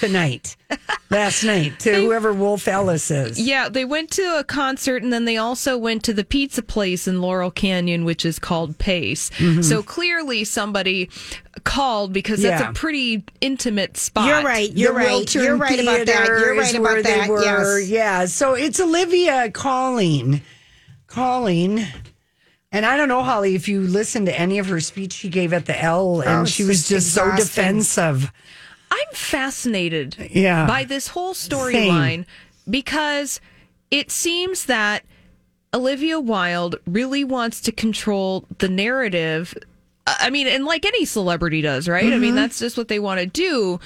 tonight, 0.00 0.56
last 1.10 1.44
night 1.44 1.78
to 1.80 1.92
whoever 1.94 2.32
Wolf 2.32 2.68
Alice 2.68 3.10
is. 3.10 3.40
Yeah, 3.40 3.68
they 3.68 3.84
went 3.84 4.10
to 4.12 4.38
a 4.38 4.44
concert 4.44 5.02
and 5.02 5.12
then 5.12 5.24
they 5.24 5.36
also 5.36 5.76
went 5.78 6.02
to 6.04 6.12
the 6.12 6.24
pizza 6.24 6.62
place 6.62 7.08
in 7.08 7.20
Laurel 7.20 7.50
Canyon, 7.50 8.04
which 8.04 8.24
is 8.24 8.38
called 8.38 8.78
Pace. 8.78 9.30
Mm-hmm. 9.30 9.62
So 9.62 9.82
clearly 9.82 10.44
somebody 10.44 11.08
called 11.64 12.12
because 12.12 12.42
that's 12.42 12.60
Yeah. 12.62 12.70
a 12.70 12.72
pretty 12.72 13.24
intimate 13.40 13.96
spot. 13.96 14.26
You're 14.28 14.42
right. 14.42 14.72
You're 14.72 14.92
The 14.92 14.98
right. 14.98 15.34
You're 15.34 15.56
right 15.56 15.80
about 15.80 16.06
that. 16.06 16.26
You're 16.26 16.56
right 16.56 16.74
about 16.74 17.02
that. 17.04 17.28
were. 17.28 17.78
Yes. 17.80 17.88
Yeah. 17.88 18.24
So 18.26 18.54
it's 18.54 18.78
Olivia 18.80 19.50
calling, 19.50 20.42
calling. 21.06 21.84
And 22.72 22.86
I 22.86 22.96
don't 22.96 23.08
know, 23.08 23.22
Holly, 23.24 23.56
if 23.56 23.66
you 23.68 23.80
listened 23.80 24.26
to 24.26 24.38
any 24.38 24.58
of 24.60 24.68
her 24.68 24.78
speech 24.78 25.12
she 25.12 25.28
gave 25.28 25.52
at 25.52 25.66
the 25.66 25.76
L, 25.82 26.20
and 26.20 26.42
Oh, 26.42 26.44
she 26.44 26.62
was 26.62 26.88
just 26.88 27.06
just 27.06 27.14
so 27.14 27.34
defensive. 27.34 28.30
Fascinated 29.12 30.16
Yeah. 30.32 30.66
by 30.66 30.84
this 30.84 31.08
whole 31.08 31.34
storyline 31.34 32.24
because 32.68 33.40
it 33.90 34.10
seems 34.10 34.66
that 34.66 35.04
Olivia 35.74 36.18
Wilde 36.20 36.76
really 36.86 37.24
wants 37.24 37.60
to 37.62 37.72
control 37.72 38.44
the 38.58 38.68
narrative. 38.68 39.54
I 40.06 40.30
mean, 40.30 40.46
and 40.46 40.64
like 40.64 40.84
any 40.84 41.04
celebrity 41.04 41.60
does, 41.62 41.88
right? 41.88 42.04
I 42.04 42.08
Mm-hmm. 42.10 42.20
mean, 42.20 42.34
that's 42.34 42.58
just 42.58 42.76
what 42.76 42.88
they 42.88 42.98
want 42.98 43.20
to 43.20 43.26
do. 43.26 43.78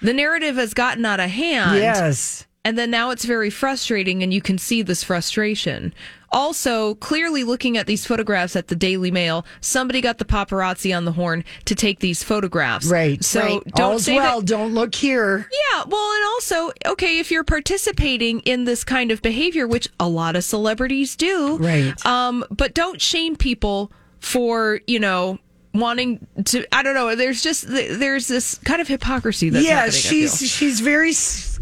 The 0.00 0.12
narrative 0.12 0.56
has 0.56 0.74
gotten 0.74 1.04
out 1.04 1.20
of 1.20 1.30
hand. 1.30 1.78
Yes. 1.78 2.46
And 2.64 2.78
then 2.78 2.90
now 2.90 3.10
it's 3.10 3.24
very 3.24 3.50
frustrating, 3.50 4.22
and 4.22 4.32
you 4.32 4.40
can 4.40 4.56
see 4.56 4.82
this 4.82 5.02
frustration. 5.02 5.92
Also, 6.30 6.94
clearly 6.94 7.42
looking 7.44 7.76
at 7.76 7.86
these 7.86 8.06
photographs 8.06 8.54
at 8.54 8.68
the 8.68 8.76
Daily 8.76 9.10
Mail, 9.10 9.44
somebody 9.60 10.00
got 10.00 10.18
the 10.18 10.24
paparazzi 10.24 10.96
on 10.96 11.04
the 11.04 11.12
horn 11.12 11.44
to 11.66 11.74
take 11.74 11.98
these 11.98 12.22
photographs. 12.22 12.86
Right. 12.86 13.22
So 13.22 13.40
Right. 13.40 13.64
don't 13.74 13.92
All's 13.94 14.04
say 14.04 14.14
well. 14.14 14.40
that. 14.40 14.46
Don't 14.46 14.72
look 14.74 14.94
here. 14.94 15.48
Yeah. 15.74 15.82
Well, 15.88 16.12
and 16.14 16.24
also, 16.34 16.70
okay, 16.86 17.18
if 17.18 17.30
you're 17.32 17.44
participating 17.44 18.40
in 18.40 18.64
this 18.64 18.84
kind 18.84 19.10
of 19.10 19.20
behavior, 19.22 19.66
which 19.66 19.88
a 20.00 20.08
lot 20.08 20.36
of 20.36 20.44
celebrities 20.44 21.16
do, 21.16 21.56
Right. 21.58 22.06
Um, 22.06 22.44
but 22.50 22.74
don't 22.74 23.00
shame 23.00 23.34
people 23.36 23.90
for 24.20 24.80
you 24.86 25.00
know 25.00 25.38
wanting 25.74 26.24
to. 26.44 26.64
I 26.72 26.82
don't 26.82 26.94
know. 26.94 27.14
There's 27.16 27.42
just 27.42 27.66
there's 27.68 28.28
this 28.28 28.56
kind 28.64 28.80
of 28.80 28.88
hypocrisy 28.88 29.50
that's 29.50 29.66
yeah. 29.66 29.90
She's 29.90 30.38
she's 30.50 30.80
very 30.80 31.12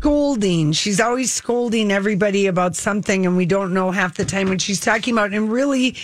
scolding. 0.04 0.72
She's 0.72 0.98
always 0.98 1.30
scolding 1.30 1.90
everybody 1.92 2.46
about 2.46 2.74
something, 2.74 3.26
and 3.26 3.36
we 3.36 3.44
don't 3.44 3.74
know 3.74 3.90
half 3.90 4.16
the 4.16 4.24
time 4.24 4.48
what 4.48 4.62
she's 4.62 4.80
talking 4.80 5.12
about. 5.12 5.32
And 5.34 5.52
really, 5.52 5.94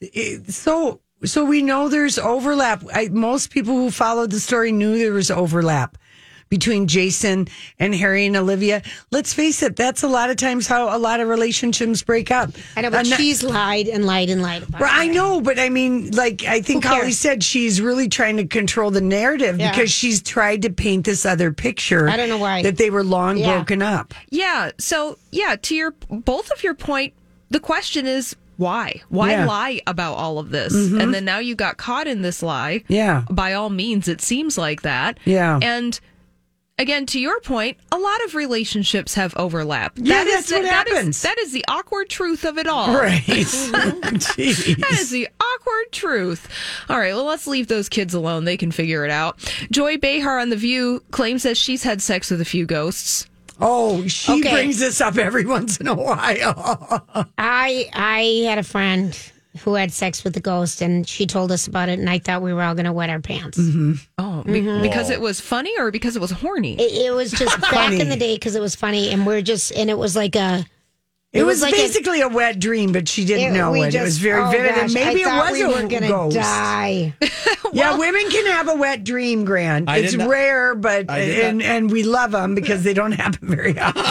it- 0.00 0.52
so 0.52 1.00
so 1.24 1.44
we 1.46 1.62
know 1.62 1.88
there's 1.88 2.18
overlap. 2.18 2.84
I, 2.92 3.08
most 3.08 3.50
people 3.50 3.74
who 3.74 3.90
followed 3.90 4.30
the 4.30 4.38
story 4.38 4.70
knew 4.70 4.98
there 4.98 5.12
was 5.14 5.30
overlap 5.30 5.96
between 6.48 6.86
Jason 6.86 7.48
and 7.78 7.94
Harry 7.94 8.26
and 8.26 8.36
Olivia. 8.36 8.82
Let's 9.10 9.32
face 9.34 9.62
it, 9.62 9.76
that's 9.76 10.02
a 10.02 10.08
lot 10.08 10.30
of 10.30 10.36
times 10.36 10.66
how 10.66 10.94
a 10.94 10.98
lot 10.98 11.20
of 11.20 11.28
relationships 11.28 12.02
break 12.02 12.30
up. 12.30 12.50
I 12.76 12.80
know, 12.82 12.90
but 12.90 13.00
And 13.00 13.08
that- 13.12 13.16
she's 13.20 13.42
lied 13.42 13.88
and 13.88 14.06
lied 14.06 14.30
and 14.30 14.42
lied 14.42 14.62
about 14.62 14.80
Well, 14.80 14.90
I 14.92 15.08
know, 15.08 15.40
but 15.40 15.58
I 15.58 15.68
mean, 15.68 16.10
like, 16.12 16.44
I 16.44 16.60
think 16.60 16.84
Holly 16.84 17.12
said 17.12 17.42
she's 17.42 17.80
really 17.80 18.08
trying 18.08 18.36
to 18.38 18.46
control 18.46 18.90
the 18.90 19.00
narrative 19.00 19.58
Yeah. 19.58 19.70
because 19.70 19.90
she's 19.90 20.22
tried 20.22 20.62
to 20.62 20.70
paint 20.70 21.04
this 21.04 21.26
other 21.26 21.52
picture. 21.52 22.08
I 22.08 22.16
don't 22.16 22.28
know 22.28 22.38
why. 22.38 22.62
That 22.62 22.76
they 22.76 22.90
were 22.90 23.04
long 23.04 23.36
Yeah. 23.36 23.54
broken 23.54 23.82
up. 23.82 24.14
Yeah. 24.30 24.70
So 24.78 25.18
yeah, 25.30 25.56
to 25.62 25.74
your 25.74 25.94
both 26.10 26.50
of 26.50 26.62
your 26.62 26.74
point, 26.74 27.12
the 27.50 27.60
question 27.60 28.06
is 28.06 28.34
why? 28.56 29.02
Why 29.08 29.30
Yeah. 29.30 29.46
lie 29.46 29.80
about 29.86 30.14
all 30.14 30.38
of 30.38 30.50
this? 30.50 30.72
Mhm. 30.74 31.00
And 31.02 31.14
then 31.14 31.24
now 31.24 31.38
you 31.38 31.54
got 31.54 31.76
caught 31.76 32.06
in 32.08 32.22
this 32.22 32.42
lie. 32.42 32.82
Yeah. 32.88 33.22
By 33.30 33.52
all 33.52 33.70
means, 33.70 34.08
it 34.08 34.20
seems 34.20 34.58
like 34.58 34.82
that. 34.82 35.18
Yeah. 35.24 35.58
And 35.62 35.98
again, 36.78 37.06
to 37.06 37.20
your 37.20 37.40
point, 37.40 37.76
a 37.92 37.98
lot 37.98 38.24
of 38.24 38.34
relationships 38.34 39.14
have 39.14 39.34
overlap. 39.36 39.92
Yeah, 39.96 40.24
That 40.24 40.26
is 40.26 40.34
that's 40.34 40.52
what 40.52 40.62
the- 40.62 40.68
that 40.68 40.86
is- 40.88 40.92
happens. 40.94 41.22
that 41.22 41.38
is 41.38 41.52
the 41.52 41.64
awkward 41.68 42.08
truth 42.08 42.44
of 42.44 42.58
it 42.58 42.66
all. 42.66 42.94
Right. 42.94 43.24
that 43.26 44.86
is 44.92 45.10
the 45.10 45.28
awkward 45.40 45.92
truth. 45.92 46.48
All 46.88 46.98
right, 46.98 47.14
well, 47.14 47.24
let's 47.24 47.46
leave 47.46 47.68
those 47.68 47.88
kids 47.88 48.14
alone. 48.14 48.44
They 48.44 48.56
can 48.56 48.70
figure 48.70 49.04
it 49.04 49.10
out. 49.10 49.38
Joy 49.70 49.96
Behar 49.98 50.38
on 50.38 50.50
The 50.50 50.56
View 50.56 51.02
claims 51.10 51.42
that 51.42 51.56
she's 51.56 51.82
had 51.82 52.00
sex 52.02 52.30
with 52.30 52.40
a 52.40 52.44
few 52.44 52.66
ghosts. 52.66 53.26
Oh, 53.60 54.06
she 54.06 54.38
Okay. 54.40 54.52
brings 54.52 54.78
this 54.78 55.00
up 55.00 55.16
every 55.18 55.44
once 55.44 55.78
in 55.78 55.88
a 55.88 55.94
while. 55.94 57.04
I 57.38 57.88
I 57.92 58.44
had 58.48 58.58
a 58.58 58.62
friend 58.62 59.18
who 59.62 59.74
had 59.74 59.92
sex 59.92 60.24
with 60.24 60.34
the 60.34 60.40
ghost, 60.40 60.80
and 60.82 61.06
she 61.08 61.26
told 61.26 61.52
us 61.52 61.66
about 61.66 61.88
it, 61.88 61.98
and 61.98 62.08
I 62.08 62.18
thought 62.18 62.42
we 62.42 62.52
were 62.52 62.62
all 62.62 62.74
going 62.74 62.86
to 62.86 62.92
wet 62.92 63.10
our 63.10 63.20
pants. 63.20 63.58
Mm-hmm. 63.58 63.92
Oh, 64.18 64.42
be- 64.44 64.60
mm-hmm. 64.60 64.82
because 64.82 65.10
it 65.10 65.20
was 65.20 65.40
funny 65.40 65.72
or 65.78 65.90
because 65.90 66.16
it 66.16 66.20
was 66.20 66.30
horny? 66.30 66.74
It, 66.78 67.06
it 67.06 67.14
was 67.14 67.30
just 67.32 67.60
back 67.70 67.92
in 67.92 68.08
the 68.08 68.16
day 68.16 68.34
because 68.36 68.54
it 68.54 68.60
was 68.60 68.74
funny, 68.74 69.10
and 69.10 69.26
we're 69.26 69.42
just 69.42 69.72
and 69.72 69.90
it 69.90 69.98
was 69.98 70.16
like 70.16 70.36
a. 70.36 70.64
It, 71.30 71.42
was, 71.44 71.60
like 71.60 71.74
basically 71.74 72.22
a, 72.22 72.28
wet 72.28 72.58
dream, 72.58 72.90
but 72.90 73.06
she 73.06 73.26
didn't 73.26 73.52
know 73.52 73.72
we 73.72 73.82
it. 73.82 73.94
it 73.94 74.00
was 74.00 74.16
very 74.16 74.40
oh 74.42 74.50
vivid, 74.50 74.70
and 74.70 74.80
gosh, 74.80 74.94
maybe 74.94 75.22
I 75.22 75.26
it 75.26 75.30
thought 75.30 75.50
was 75.50 75.60
we 75.60 75.62
a 75.62 75.68
were 75.68 75.86
gonna 75.86 76.08
ghost. 76.08 76.36
die. 76.36 77.14
yeah, 77.74 77.98
women 77.98 78.30
can 78.30 78.46
have 78.46 78.66
a 78.68 78.74
wet 78.74 79.04
dream, 79.04 79.44
Grant. 79.44 79.90
I 79.90 79.98
It's 79.98 80.14
not- 80.14 80.26
rare, 80.26 80.74
but 80.74 81.10
and 81.10 81.58
not- 81.58 81.66
and 81.66 81.90
we 81.90 82.02
love 82.02 82.30
them 82.30 82.54
because 82.54 82.82
they 82.82 82.94
don't 82.94 83.12
happen 83.20 83.46
very 83.46 83.78
often. 83.78 84.02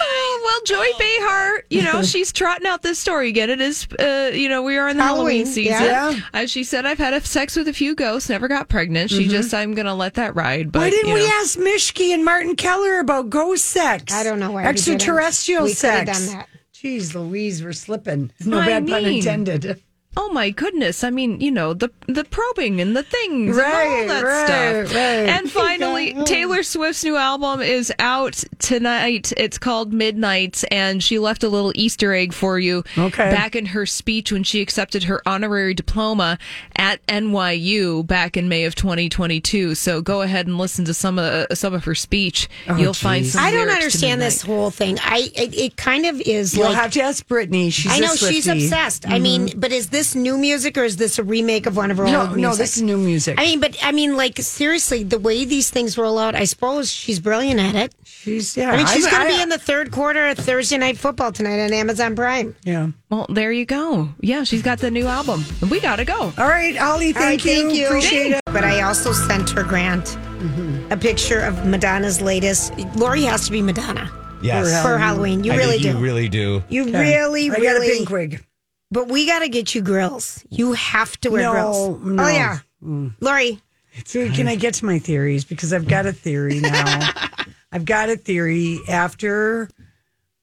Oh, 0.00 0.42
well, 0.44 0.60
Joy 0.80 0.86
Behar, 0.98 1.64
you 1.70 1.82
know, 1.82 2.02
she's 2.04 2.32
trotting 2.32 2.66
out 2.66 2.82
this 2.82 2.98
story 2.98 3.28
again. 3.28 3.50
It 3.50 3.60
is, 3.60 3.86
uh, 3.98 4.30
you 4.34 4.48
know, 4.48 4.62
we 4.62 4.76
are 4.76 4.88
in 4.88 4.96
the 4.96 5.02
Halloween, 5.02 5.44
Halloween, 5.44 5.46
season. 5.46 5.84
yeah. 5.84 6.18
As 6.34 6.50
she 6.50 6.64
said, 6.64 6.86
I've 6.86 6.98
had 6.98 7.14
a 7.14 7.20
sex 7.24 7.56
with 7.56 7.68
a 7.68 7.72
few 7.72 7.94
ghosts, 7.94 8.28
never 8.28 8.48
got 8.48 8.68
pregnant. 8.68 9.10
She 9.10 9.28
just, 9.28 9.54
I'm 9.54 9.74
going 9.74 9.86
to 9.86 9.94
let 9.94 10.14
that 10.14 10.34
ride. 10.34 10.72
But, 10.72 10.80
why 10.80 10.90
didn't 10.90 11.08
you 11.08 11.14
we 11.14 11.20
know. 11.26 11.32
ask 11.40 11.58
Mishki 11.58 12.12
and 12.12 12.24
Martin 12.24 12.56
Keller 12.56 12.98
about 13.00 13.30
ghost 13.30 13.64
sex? 13.66 14.12
I 14.12 14.22
don't 14.22 14.38
know 14.40 14.50
why 14.52 14.64
extraterrestrial 14.64 15.64
We 15.64 15.72
sex. 15.72 16.26
done 16.28 16.38
that. 16.38 16.48
Jeez, 16.74 17.14
Louise, 17.14 17.64
we're 17.64 17.72
slipping. 17.72 18.30
No 18.44 18.58
I 18.58 18.66
bad 18.66 18.86
pun 18.86 19.04
intended. 19.04 19.82
Oh 20.18 20.30
my 20.30 20.50
goodness! 20.50 21.04
I 21.04 21.10
mean, 21.10 21.40
you 21.40 21.50
know 21.50 21.74
the 21.74 21.90
the 22.08 22.24
probing 22.24 22.80
and 22.80 22.96
the 22.96 23.02
things 23.02 23.56
Right, 23.56 23.86
and 23.86 24.10
all 24.10 24.16
that 24.16 24.24
right, 24.24 24.86
stuff. 24.86 24.96
right. 24.96 25.28
And 25.28 25.50
finally, 25.50 26.14
Taylor 26.24 26.62
Swift's 26.62 27.04
new 27.04 27.16
album 27.16 27.60
is 27.60 27.92
out 27.98 28.42
tonight. 28.58 29.32
It's 29.36 29.58
called 29.58 29.92
Midnights, 29.92 30.64
and 30.64 31.02
she 31.02 31.18
left 31.18 31.42
a 31.42 31.48
little 31.50 31.70
Easter 31.74 32.14
egg 32.14 32.32
for 32.32 32.58
you. 32.58 32.82
Okay. 32.96 33.30
Back 33.30 33.54
in 33.56 33.66
her 33.66 33.84
speech 33.84 34.32
when 34.32 34.42
she 34.42 34.62
accepted 34.62 35.04
her 35.04 35.20
honorary 35.28 35.74
diploma 35.74 36.38
at 36.76 37.04
NYU 37.06 38.06
back 38.06 38.38
in 38.38 38.48
May 38.48 38.64
of 38.64 38.74
2022. 38.74 39.74
So 39.74 40.00
go 40.00 40.22
ahead 40.22 40.46
and 40.46 40.56
listen 40.56 40.86
to 40.86 40.94
some 40.94 41.18
of 41.18 41.46
some 41.52 41.74
of 41.74 41.84
her 41.84 41.94
speech. 41.94 42.48
Oh, 42.68 42.76
You'll 42.76 42.94
find 42.94 43.26
some. 43.26 43.44
I 43.44 43.50
don't 43.50 43.68
understand 43.68 44.22
this 44.22 44.40
whole 44.40 44.70
thing. 44.70 44.98
I 45.02 45.30
it, 45.34 45.54
it 45.54 45.76
kind 45.76 46.06
of 46.06 46.20
is 46.22 46.54
You'll 46.56 46.66
like 46.68 46.76
have 46.76 46.92
to 46.92 47.02
ask 47.02 47.26
Brittany. 47.26 47.68
She's 47.68 47.92
I 47.92 47.96
a 47.96 48.00
know 48.00 48.14
she's 48.14 48.46
Swiftie. 48.46 48.64
obsessed. 48.64 49.06
I 49.06 49.12
mm-hmm. 49.12 49.22
mean, 49.22 49.52
but 49.56 49.72
is 49.72 49.88
this 49.90 50.05
new 50.14 50.38
music 50.38 50.76
or 50.78 50.84
is 50.84 50.96
this 50.96 51.18
a 51.18 51.22
remake 51.24 51.66
of 51.66 51.76
one 51.76 51.90
of 51.90 51.96
her 51.98 52.04
No, 52.04 52.20
old 52.20 52.28
music? 52.36 52.42
no, 52.42 52.54
this 52.54 52.76
is 52.76 52.82
new 52.82 52.96
music. 52.98 53.38
I 53.38 53.44
mean, 53.44 53.60
but 53.60 53.76
I 53.82 53.92
mean, 53.92 54.16
like 54.16 54.38
seriously, 54.38 55.02
the 55.02 55.18
way 55.18 55.44
these 55.44 55.70
things 55.70 55.98
roll 55.98 56.18
out, 56.18 56.34
I 56.34 56.44
suppose 56.44 56.90
she's 56.92 57.18
brilliant 57.20 57.58
at 57.60 57.74
it. 57.74 57.94
she's 58.04 58.56
yeah. 58.56 58.70
I 58.70 58.76
mean, 58.76 58.86
she's 58.86 59.06
going 59.06 59.26
to 59.28 59.34
be 59.36 59.42
in 59.42 59.48
the 59.48 59.58
third 59.58 59.90
quarter 59.90 60.28
of 60.28 60.38
Thursday 60.38 60.78
Night 60.78 60.98
Football 60.98 61.32
tonight 61.32 61.64
on 61.64 61.72
Amazon 61.72 62.14
Prime. 62.14 62.54
Yeah. 62.64 62.88
Well, 63.10 63.26
there 63.28 63.52
you 63.52 63.64
go. 63.64 64.10
Yeah, 64.20 64.44
she's 64.44 64.62
got 64.62 64.78
the 64.78 64.90
new 64.90 65.06
album. 65.06 65.44
We 65.70 65.80
gotta 65.80 66.04
go. 66.04 66.32
All 66.36 66.48
right, 66.48 66.76
Ollie. 66.80 67.12
Thank 67.12 67.16
All 67.16 67.22
right, 67.30 67.44
you. 67.44 67.62
thank 67.62 67.74
you. 67.74 67.86
Appreciate 67.86 68.32
it. 68.32 68.40
But 68.46 68.64
I 68.64 68.82
also 68.82 69.12
sent 69.12 69.50
her 69.50 69.62
Grant 69.62 70.04
mm-hmm. 70.04 70.92
a 70.92 70.96
picture 70.96 71.40
of 71.40 71.64
Madonna's 71.66 72.20
latest. 72.20 72.76
Lori 72.96 73.22
has 73.22 73.46
to 73.46 73.52
be 73.52 73.62
Madonna 73.62 74.10
Yes. 74.42 74.82
for 74.82 74.98
Halloween. 74.98 75.44
You 75.44 75.52
I 75.52 75.56
really 75.56 75.78
do. 75.78 75.88
You 75.88 75.98
really 75.98 76.28
do. 76.28 76.62
You 76.68 76.82
Okay. 76.88 76.98
really, 77.16 77.50
I 77.50 77.54
got 77.54 77.60
a 77.60 77.80
really. 77.80 77.88
pink 77.98 78.10
wig. 78.10 78.44
But 78.90 79.08
we 79.08 79.26
got 79.26 79.40
to 79.40 79.48
get 79.48 79.74
you 79.74 79.82
grills. 79.82 80.44
You 80.48 80.72
have 80.74 81.20
to 81.22 81.30
wear 81.30 81.42
No, 81.42 81.52
grills. 81.52 82.04
no. 82.04 82.24
Oh 82.24 82.28
yeah, 82.28 82.58
mm. 82.82 83.14
Lori. 83.20 83.60
So 84.04 84.30
can 84.30 84.46
I 84.46 84.56
get 84.56 84.74
to 84.74 84.84
my 84.84 84.98
theories? 84.98 85.44
Because 85.44 85.72
I've 85.72 85.88
got 85.88 86.04
a 86.06 86.12
theory 86.12 86.60
now. 86.60 87.10
I've 87.72 87.84
got 87.84 88.10
a 88.10 88.16
theory 88.16 88.78
after 88.88 89.68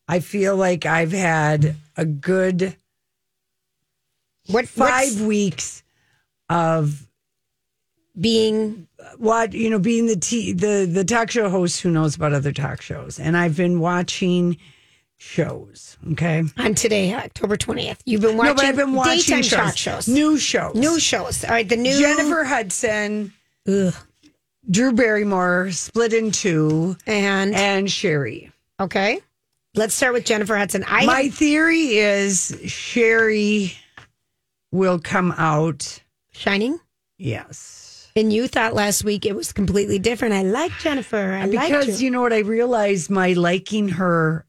I 0.08 0.20
feel 0.20 0.56
like 0.56 0.86
I've 0.86 1.12
had 1.12 1.76
a 1.96 2.04
good 2.06 2.76
What 4.48 4.68
five 4.68 5.22
weeks 5.22 5.84
of 6.50 7.08
being 8.20 8.88
what 9.18 9.54
you 9.54 9.70
know 9.70 9.80
being 9.80 10.06
the 10.08 10.16
t- 10.18 10.52
the 10.54 10.88
the 10.92 11.04
talk 11.06 11.32
show 11.32 11.50
host 11.50 11.82
who 11.82 11.90
knows 11.92 12.16
about 12.16 12.34
other 12.34 12.52
talk 12.52 12.82
shows, 12.82 13.20
and 13.20 13.38
I've 13.38 13.56
been 13.58 13.80
watching 13.80 14.58
shows. 15.24 15.98
Okay, 16.12 16.44
on 16.58 16.76
today, 16.76 17.14
October 17.14 17.56
twentieth? 17.58 18.02
You've 18.06 18.22
been 18.22 18.38
watching. 18.38 18.50
no, 18.52 18.56
but 18.56 18.66
I've 18.66 18.76
been 18.76 18.94
watching 18.94 19.18
daytime 19.38 19.42
shows, 19.44 19.50
talk 19.60 19.78
shows, 19.78 20.08
new 20.08 20.38
shows, 20.38 20.76
new 20.76 21.00
shows. 21.00 21.44
All 21.44 21.52
right, 21.52 21.68
the 21.68 21.78
new 21.78 21.98
Jennifer 21.98 22.44
Hudson, 22.44 23.34
Ugh. 23.68 23.94
Drew 24.70 24.92
Barrymore, 24.94 25.72
split 25.72 26.14
in 26.14 26.32
two, 26.32 26.98
and 27.08 27.56
and 27.56 27.90
Sherri. 27.90 28.52
okay. 28.80 29.20
Let's 29.76 29.96
start 29.96 30.14
with 30.14 30.24
Jennifer 30.26 30.56
Hudson. 30.56 30.86
I 30.88 31.08
My 31.08 31.30
theory 31.30 31.98
is 31.98 32.56
Sherri 32.68 33.74
will 34.72 35.00
come 35.00 35.32
out. 35.36 36.00
Shining. 36.32 36.80
Yes. 37.18 38.12
And 38.16 38.32
you 38.32 38.48
thought 38.48 38.76
last 38.76 39.04
week 39.04 39.26
it 39.26 39.36
was 39.36 39.52
completely 39.52 39.98
different. 39.98 40.36
I 40.36 40.44
like 40.44 40.72
Jennifer. 40.78 41.32
I 41.34 41.48
Because 41.48 42.00
you. 42.00 42.06
you 42.06 42.12
know 42.12 42.22
what 42.22 42.34
I 42.34 42.40
realized 42.42 43.10
my 43.10 43.34
liking 43.34 43.90
her 43.90 44.46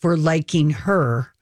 for 0.00 0.16
liking 0.16 0.70
her 0.70 1.32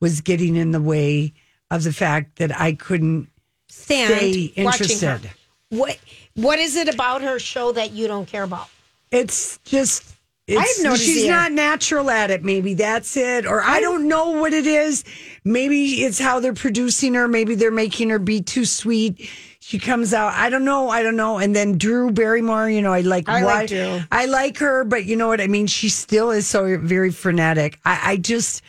was 0.00 0.20
getting 0.20 0.56
in 0.56 0.70
the 0.70 0.80
way 0.80 1.32
of 1.70 1.84
the 1.84 1.92
fact 1.92 2.36
that 2.38 2.58
I 2.58 2.72
couldn't 2.72 3.28
Stand 3.68 4.14
stay 4.14 4.46
her. 4.48 4.62
interested. 4.62 5.30
What 5.70 5.98
What 6.34 6.58
is 6.58 6.76
it 6.76 6.92
about 6.92 7.22
her 7.22 7.38
show 7.38 7.72
that 7.72 7.92
you 7.92 8.06
don't 8.06 8.26
care 8.26 8.44
about? 8.44 8.68
It's 9.10 9.58
just 9.64 10.16
it's, 10.46 10.78
I've 10.78 10.84
noticed 10.84 11.04
she's 11.04 11.26
not 11.26 11.50
natural 11.50 12.08
at 12.08 12.30
it. 12.30 12.44
Maybe 12.44 12.74
that's 12.74 13.16
it, 13.16 13.46
or 13.46 13.62
I 13.62 13.80
don't 13.80 14.06
know 14.06 14.30
what 14.30 14.52
it 14.52 14.66
is. 14.66 15.02
Maybe 15.44 16.04
it's 16.04 16.20
how 16.20 16.38
they're 16.38 16.52
producing 16.52 17.14
her. 17.14 17.26
Maybe 17.26 17.56
they're 17.56 17.72
making 17.72 18.10
her 18.10 18.20
be 18.20 18.42
too 18.42 18.64
sweet. 18.64 19.28
She 19.66 19.80
comes 19.80 20.14
out. 20.14 20.32
I 20.34 20.48
don't 20.48 20.64
know. 20.64 20.90
I 20.90 21.02
don't 21.02 21.16
know. 21.16 21.38
And 21.38 21.54
then 21.56 21.76
Drew 21.76 22.12
Barrymore. 22.12 22.70
You 22.70 22.82
know, 22.82 22.92
I 22.92 23.00
like. 23.00 23.28
I 23.28 23.42
like 23.42 23.62
what- 23.62 23.68
Drew. 23.68 24.00
I 24.12 24.26
like 24.26 24.58
her, 24.58 24.84
but 24.84 25.06
you 25.06 25.16
know 25.16 25.26
what 25.26 25.40
I 25.40 25.48
mean. 25.48 25.66
She 25.66 25.88
still 25.88 26.30
is 26.30 26.46
so 26.46 26.78
very 26.78 27.10
frenetic. 27.10 27.80
I, 27.84 28.12
I 28.12 28.16
just 28.16 28.62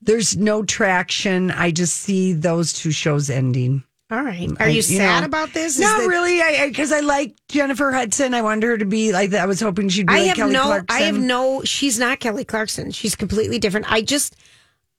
there's 0.00 0.38
no 0.38 0.62
traction. 0.62 1.50
I 1.50 1.70
just 1.70 1.96
see 1.96 2.32
those 2.32 2.72
two 2.72 2.92
shows 2.92 3.28
ending. 3.28 3.82
All 4.10 4.22
right. 4.22 4.48
Mm, 4.48 4.58
Are 4.58 4.64
I- 4.64 4.68
you 4.68 4.76
you 4.76 4.82
sad 4.82 5.20
know, 5.20 5.26
about 5.26 5.52
this? 5.52 5.74
Is 5.74 5.80
Not 5.82 6.00
that- 6.00 6.08
really, 6.08 6.40
I 6.40 6.66
because 6.68 6.92
I, 6.92 7.00
like 7.00 7.34
Jennifer 7.48 7.92
Hudson. 7.92 8.32
I 8.32 8.40
wanted 8.40 8.62
her 8.68 8.78
to 8.78 8.86
be 8.86 9.12
like 9.12 9.28
that. 9.32 9.42
I 9.42 9.46
was 9.46 9.60
hoping 9.60 9.90
she'd 9.90 10.06
be 10.06 10.14
I 10.14 10.18
like 10.20 10.26
have 10.28 10.36
Kelly 10.38 10.52
no. 10.54 10.62
Clarkson. 10.64 10.86
I 10.96 11.00
have 11.00 11.18
no. 11.18 11.62
She's 11.64 11.98
not 11.98 12.20
Kelly 12.20 12.46
Clarkson. 12.46 12.90
She's 12.90 13.14
completely 13.14 13.58
different. 13.58 13.92
I 13.92 14.00
just. 14.00 14.34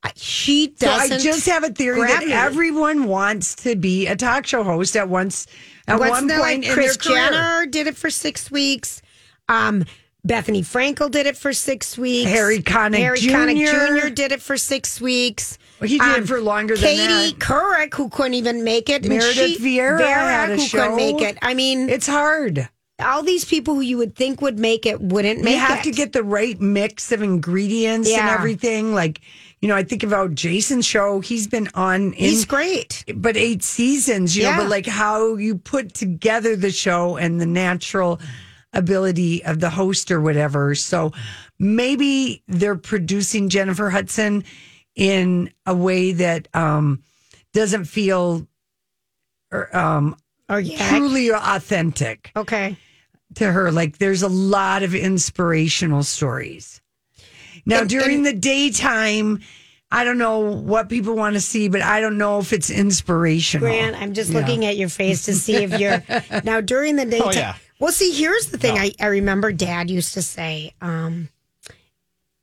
I, 0.03 0.11
she 0.15 0.67
doesn't. 0.67 1.11
I 1.13 1.17
just 1.19 1.45
have 1.47 1.63
a 1.63 1.69
theory 1.69 2.01
that 2.07 2.25
me. 2.25 2.31
everyone 2.33 3.05
wants 3.05 3.55
to 3.63 3.75
be 3.75 4.07
a 4.07 4.15
talk 4.15 4.45
show 4.47 4.63
host 4.63 4.95
at 4.95 5.09
once 5.09 5.45
at 5.87 5.99
What's 5.99 6.11
one 6.11 6.29
point 6.29 6.39
like 6.41 6.65
in 6.65 6.73
Kris. 6.73 6.95
Jenner 6.97 7.65
did 7.65 7.87
it 7.87 7.97
for 7.97 8.09
six 8.09 8.49
weeks. 8.49 9.01
Um, 9.49 9.83
Bethenny 10.27 10.61
Frankel 10.61 11.09
did 11.11 11.25
it 11.27 11.35
for 11.37 11.51
six 11.53 11.97
weeks. 11.97 12.29
Harry 12.29 12.59
Connick 12.59 12.97
Harry 12.97 13.19
Jr. 13.19 13.29
Connick 13.31 14.01
Jr. 14.03 14.09
did 14.09 14.31
it 14.31 14.41
for 14.41 14.57
six 14.57 15.01
weeks. 15.01 15.53
Um, 15.57 15.65
Well, 15.81 15.89
he 15.89 15.97
did 15.99 16.23
it 16.23 16.27
for 16.27 16.41
longer 16.41 16.75
than 16.75 16.83
Katie 16.83 17.31
that. 17.31 17.39
Couric, 17.39 17.93
who 17.93 18.09
couldn't 18.09 18.33
even 18.35 18.63
make 18.63 18.89
it. 18.89 19.05
Meredith 19.05 19.59
Vieira 19.59 19.99
had 20.01 20.51
a 20.51 20.55
who 20.55 20.61
show. 20.61 20.77
couldn't 20.81 20.95
make 20.97 21.21
it. 21.21 21.37
I 21.41 21.53
mean, 21.53 21.89
It's 21.89 22.05
hard. 22.07 22.67
all 23.01 23.23
these 23.23 23.45
people 23.45 23.75
who 23.75 23.81
you 23.81 23.97
would 23.97 24.15
think 24.15 24.41
would 24.41 24.59
make 24.59 24.85
it 24.85 24.99
wouldn't 25.01 25.41
make 25.41 25.53
it. 25.53 25.55
You 25.55 25.61
have 25.61 25.79
it. 25.79 25.83
to 25.83 25.91
get 25.91 26.11
the 26.13 26.23
right 26.23 26.59
mix 26.59 27.11
of 27.13 27.21
ingredients 27.21 28.09
and 28.09 28.29
everything. 28.29 28.93
Like, 28.93 29.21
you 29.61 29.67
know, 29.67 29.75
I 29.75 29.83
think 29.83 30.03
about 30.03 30.35
Jason's 30.35 30.85
show. 30.85 31.19
He's 31.19 31.47
been 31.47 31.67
on 31.73 32.13
in, 32.13 32.29
He's 32.29 32.45
great. 32.45 33.03
but 33.15 33.35
eight 33.35 33.61
seasons, 33.63 34.35
you 34.37 34.43
Yeah. 34.43 34.55
know, 34.55 34.63
but 34.63 34.69
like 34.69 34.85
how 34.85 35.35
you 35.35 35.55
put 35.57 35.93
together 35.93 36.55
the 36.55 36.71
show 36.71 37.17
and 37.17 37.41
the 37.41 37.45
natural 37.45 38.19
ability 38.73 39.43
of 39.43 39.59
the 39.59 39.69
host 39.69 40.11
or 40.11 40.21
whatever. 40.21 40.75
So 40.75 41.11
maybe 41.57 42.43
they're 42.47 42.75
producing 42.77 43.49
Jennifer 43.49 43.89
Hudson 43.89 44.43
in 44.95 45.51
a 45.65 45.75
way 45.75 46.11
that 46.13 46.47
um, 46.53 47.01
doesn't 47.53 47.85
feel 47.85 48.47
or, 49.51 49.75
um, 49.75 50.15
Organic. 50.49 50.77
truly 50.87 51.29
authentic 51.31 52.31
Okay. 52.35 52.77
to 53.35 53.51
her. 53.51 53.71
Like 53.71 53.97
there's 53.97 54.21
a 54.23 54.27
lot 54.29 54.83
of 54.83 54.93
inspirational 54.95 56.03
stories. 56.03 56.79
Now 57.69 57.81
And- 57.81 57.89
during 57.89 58.17
and- 58.17 58.25
the 58.25 58.33
daytime, 58.33 59.39
I 59.91 60.03
don't 60.03 60.17
know 60.17 60.39
what 60.39 60.87
people 60.89 61.15
want 61.15 61.33
to 61.35 61.41
see, 61.41 61.67
but 61.67 61.81
I 61.81 61.99
don't 62.01 62.17
know 62.17 62.39
if 62.39 62.53
it's 62.53 62.69
inspirational. 62.69 63.67
Grant, 63.67 63.95
I'm 63.95 64.13
just 64.13 64.29
Yeah. 64.31 64.39
looking 64.39 64.65
at 64.65 64.77
your 64.77 64.89
face 64.89 65.23
to 65.25 65.33
see 65.33 65.55
if 65.55 65.79
you're 65.79 66.03
now 66.43 66.61
during 66.61 66.95
the 66.95 67.05
daytime. 67.05 67.33
yeah. 67.33 67.55
Well, 67.79 67.91
see, 67.91 68.11
here's 68.11 68.47
the 68.47 68.57
thing. 68.57 68.77
I, 68.77 68.91
I 68.99 69.07
remember 69.07 69.51
Dad 69.51 69.89
used 69.89 70.13
to 70.15 70.21
say, 70.21 70.73
um, 70.81 71.29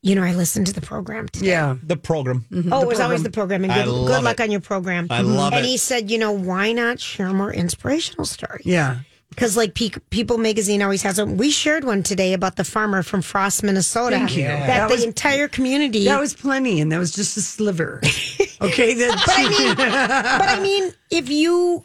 you 0.03 0.15
know, 0.15 0.23
I 0.23 0.35
listened 0.35 0.67
to 0.69 0.73
the 0.73 0.81
program 0.81 1.29
today. 1.29 1.49
Yeah. 1.49 1.77
The 1.83 1.97
program. 1.97 2.47
Oh, 2.73 2.81
it 2.83 2.89
was 2.89 3.01
always 3.01 3.23
the 3.23 3.31
program, 3.31 3.65
and 3.65 3.73
I 3.73 3.85
good, 3.85 3.91
love 3.93 4.07
good 4.09 4.25
luck 4.25 4.41
it. 4.41 4.43
on 4.45 4.51
your 4.51 4.61
program. 4.61 5.09
I 5.11 5.21
love 5.21 5.53
and 5.53 5.65
it. 5.65 5.69
he 5.69 5.77
said, 5.77 6.11
you 6.11 6.19
know, 6.19 6.33
why 6.33 6.73
not 6.73 7.01
share 7.01 7.33
more 7.33 7.53
inspirational 7.53 8.25
stories? 8.25 8.65
Yeah. 8.65 9.01
Because 9.37 9.57
like 9.57 9.75
Pe- 9.75 9.91
People 10.11 10.39
Magazine 10.39 10.83
always 10.83 11.03
has 11.03 11.19
one. 11.21 11.37
We 11.37 11.51
shared 11.51 11.85
one 11.85 12.03
today 12.03 12.33
about 12.33 12.57
the 12.57 12.65
farmer 12.65 13.03
from 13.03 13.21
Frost, 13.23 13.63
Minnesota. 13.63 14.17
Thank 14.17 14.37
you. 14.37 14.45
That, 14.45 14.67
That 14.67 14.89
the 14.89 14.95
was- 14.95 15.05
entire 15.05 15.47
community. 15.47 16.07
That 16.07 16.19
was 16.19 16.35
plenty, 16.35 16.81
and 16.81 16.91
that 16.91 16.99
was 16.99 17.13
just 17.15 17.37
a 17.37 17.43
sliver. 17.43 18.01
Okay, 18.59 18.95
that, 18.95 19.23
but 19.27 19.35
I 19.37 19.49
mean, 19.51 19.77
but 19.77 20.49
I 20.49 20.61
mean, 20.63 20.91
if 21.11 21.29
you, 21.29 21.85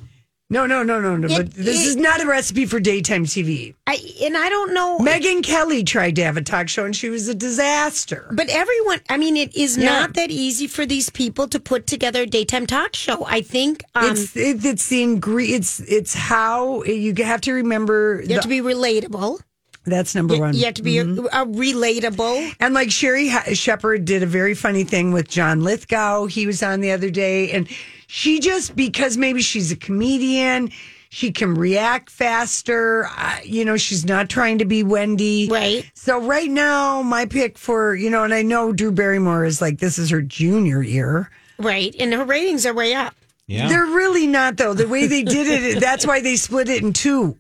no, 0.52 0.66
no, 0.68 0.84
no, 0.84 1.00
no, 1.00 1.18
no. 1.18 1.28
It- 1.28 1.38
but 1.38 1.54
this 1.54 1.82
it- 1.82 1.88
is 1.88 1.96
not 1.96 2.22
a 2.22 2.28
recipe 2.28 2.66
for 2.66 2.80
daytime 2.80 3.26
TV. 3.26 3.74
I 3.88 3.98
and 4.24 4.38
I 4.38 4.50
don't 4.50 4.74
know. 4.74 5.00
Megyn 5.00 5.42
Kelly 5.44 5.84
tried 5.84 6.16
to 6.18 6.24
have 6.24 6.38
a 6.38 6.42
talk 6.42 6.68
show, 6.70 6.86
and 6.86 6.96
she 6.96 7.10
was 7.10 7.28
a 7.28 7.34
disaster. 7.36 8.28
But 8.32 8.50
everyone, 8.50 9.00
I 9.10 9.18
mean, 9.18 9.36
it 9.38 9.56
is 9.56 9.78
Yeah. 9.78 9.86
not 9.86 10.14
that 10.14 10.30
easy 10.32 10.68
for 10.68 10.86
these 10.86 11.10
people 11.10 11.48
to 11.48 11.60
put 11.60 11.88
together 11.88 12.22
a 12.24 12.26
daytime 12.26 12.68
talk 12.68 12.96
show. 12.96 13.26
I 13.26 13.42
think 13.42 13.84
um, 13.96 14.12
it's 14.12 14.36
it, 14.36 14.64
it's 14.66 14.88
the 14.90 15.02
ingre- 15.04 15.50
It's 15.50 15.80
it's 15.82 16.14
how 16.14 16.84
you 16.84 17.14
have 17.24 17.42
to 17.42 17.54
remember. 17.54 18.22
you 18.24 18.36
have 18.36 18.44
the- 18.44 18.48
to 18.48 18.48
be 18.48 18.62
relatable. 18.62 19.40
That's 19.84 20.14
number 20.14 20.38
one. 20.38 20.54
You 20.56 20.66
have 20.66 20.76
to 20.76 20.84
be 20.84 21.00
a, 21.00 21.04
a 21.04 21.46
relatable. 21.46 22.56
And 22.60 22.74
like 22.74 22.92
Sherri 22.92 23.30
Ha- 23.30 23.54
Shepherd 23.54 24.06
did 24.06 24.22
a 24.24 24.28
very 24.28 24.54
funny 24.54 24.84
thing 24.84 25.12
with 25.12 25.28
John 25.28 25.62
Lithgow. 25.64 26.26
He 26.28 26.46
was 26.46 26.62
on 26.62 26.82
the 26.82 26.92
other 26.92 27.10
day, 27.10 27.52
and 27.52 27.68
she 28.08 28.40
just 28.40 28.76
because 28.76 29.18
maybe 29.18 29.42
she's 29.42 29.72
a 29.72 29.76
comedian, 29.76 30.72
she 31.10 31.32
can 31.32 31.56
react 31.56 32.10
faster. 32.10 33.08
Uh, 33.18 33.38
you 33.44 33.66
know, 33.66 33.76
she's 33.76 34.06
not 34.06 34.30
trying 34.30 34.60
to 34.60 34.66
be 34.66 34.84
Wendy, 34.84 35.48
Right. 35.50 35.90
So 35.96 36.22
right 36.22 36.50
now, 36.50 37.02
my 37.02 37.26
pick 37.26 37.58
for 37.58 37.96
you 37.96 38.10
know, 38.10 38.24
and 38.24 38.34
I 38.34 38.44
know 38.44 38.72
Drew 38.74 38.92
Barrymore 38.92 39.46
is 39.46 39.62
like 39.62 39.80
this 39.80 39.98
is 39.98 40.12
her 40.12 40.22
junior 40.22 40.82
year. 40.84 41.32
Right. 41.58 41.96
And 42.00 42.14
her 42.14 42.24
ratings 42.24 42.66
are 42.66 42.74
way 42.74 42.94
up. 42.94 43.16
Yeah. 43.48 43.68
They're 43.68 43.86
really 43.86 44.28
not 44.28 44.58
though. 44.58 44.74
The 44.74 44.88
way 44.88 45.08
they 45.08 45.24
did 45.24 45.48
it, 45.48 45.80
that's 45.80 46.06
why 46.06 46.22
they 46.22 46.36
split 46.36 46.70
it 46.70 46.84
in 46.84 46.94
two. 46.94 47.36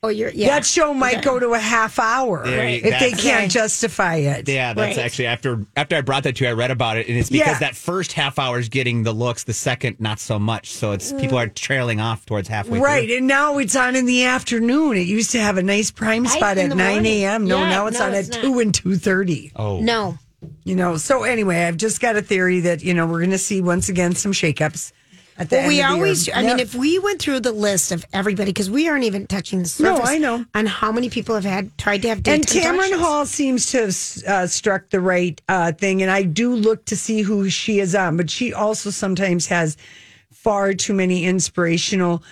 Oh, 0.00 0.10
you're, 0.10 0.30
yeah. 0.30 0.46
That 0.50 0.64
show 0.64 0.94
might 0.94 1.14
Okay. 1.16 1.24
go 1.24 1.40
to 1.40 1.54
a 1.54 1.58
half 1.58 1.98
hour 1.98 2.44
There 2.46 2.68
you- 2.68 2.82
if 2.84 3.00
they 3.00 3.10
can't 3.10 3.40
Right. 3.42 3.50
justify 3.50 4.16
it. 4.16 4.48
Yeah, 4.48 4.72
that's 4.72 4.96
Right. 4.96 5.04
actually 5.04 5.26
after 5.26 5.66
after 5.76 5.96
I 5.96 6.02
brought 6.02 6.22
that 6.22 6.36
to 6.36 6.44
you, 6.44 6.50
I 6.50 6.52
read 6.52 6.70
about 6.70 6.98
it, 6.98 7.08
and 7.08 7.18
it's 7.18 7.30
because 7.30 7.54
Yeah. 7.54 7.58
that 7.58 7.74
first 7.74 8.12
half 8.12 8.38
hour 8.38 8.60
is 8.60 8.68
getting 8.68 9.02
the 9.02 9.12
looks, 9.12 9.42
the 9.42 9.52
second 9.52 9.96
not 9.98 10.20
so 10.20 10.38
much. 10.38 10.70
So 10.70 10.92
it's 10.92 11.12
people 11.12 11.36
are 11.36 11.48
trailing 11.48 12.00
off 12.00 12.24
towards 12.26 12.46
halfway. 12.48 12.78
Right, 12.78 13.08
through. 13.08 13.16
and 13.18 13.26
now 13.26 13.58
it's 13.58 13.74
on 13.74 13.96
in 13.96 14.06
the 14.06 14.22
afternoon. 14.24 14.96
It 14.96 15.08
used 15.08 15.32
to 15.32 15.40
have 15.40 15.58
a 15.58 15.62
nice 15.64 15.90
prime 15.90 16.22
Right 16.22 16.32
spot 16.32 16.58
in 16.58 16.70
at 16.70 16.76
nine 16.76 17.04
a.m. 17.04 17.48
No, 17.48 17.58
Yeah, 17.58 17.68
now 17.68 17.86
it's 17.88 17.98
no, 17.98 18.04
on 18.06 18.14
it's 18.14 18.28
at 18.28 18.34
not. 18.36 18.44
two 18.44 18.60
and 18.60 18.72
two 18.72 18.94
thirty. 18.96 19.50
Oh 19.56 19.80
No. 19.80 20.16
You 20.62 20.76
know, 20.76 20.96
so 20.96 21.24
anyway, 21.24 21.64
I've 21.64 21.76
just 21.76 22.00
got 22.00 22.14
a 22.14 22.22
theory 22.22 22.60
that 22.60 22.84
you 22.84 22.94
know 22.94 23.04
we're 23.04 23.18
going 23.18 23.30
to 23.32 23.38
see 23.38 23.60
once 23.60 23.88
again 23.88 24.14
some 24.14 24.32
shakeups 24.32 24.60
at 24.60 24.62
the 24.84 24.97
Well, 25.38 25.62
we 25.62 25.68
the 25.68 25.74
year. 25.76 25.86
always, 25.86 26.28
I 26.34 26.42
mean, 26.42 26.58
if 26.58 26.74
we 26.74 26.98
went 26.98 27.20
through 27.22 27.40
the 27.40 27.52
list 27.52 27.92
of 27.92 28.04
everybody, 28.12 28.50
because 28.50 28.68
we 28.70 28.88
aren't 28.88 29.04
even 29.04 29.26
touching 29.26 29.60
the 29.62 29.68
surface. 29.68 30.04
No. 30.04 30.04
I 30.04 30.18
know. 30.18 30.44
On 30.54 30.66
how 30.66 30.90
many 30.90 31.08
people 31.10 31.34
have 31.36 31.44
had 31.44 31.76
tried 31.78 32.02
to 32.02 32.08
have 32.08 32.18
and 32.26 32.48
shows. 32.48 33.00
Hall 33.00 33.24
seems 33.26 33.70
to 33.70 33.78
have 33.82 34.24
uh, 34.26 34.46
struck 34.48 34.90
the 34.90 35.00
right 35.00 35.40
uh, 35.48 35.72
thing, 35.72 36.02
and 36.02 36.10
I 36.10 36.22
do 36.24 36.54
look 36.54 36.84
to 36.86 36.96
see 36.96 37.22
who 37.22 37.48
she 37.50 37.78
is 37.78 37.94
on, 37.94 38.16
but 38.16 38.28
she 38.30 38.52
also 38.52 38.90
sometimes 38.90 39.46
has 39.46 39.76
far 40.32 40.72
too 40.74 40.94
many 40.94 41.24
inspirational 41.24 42.22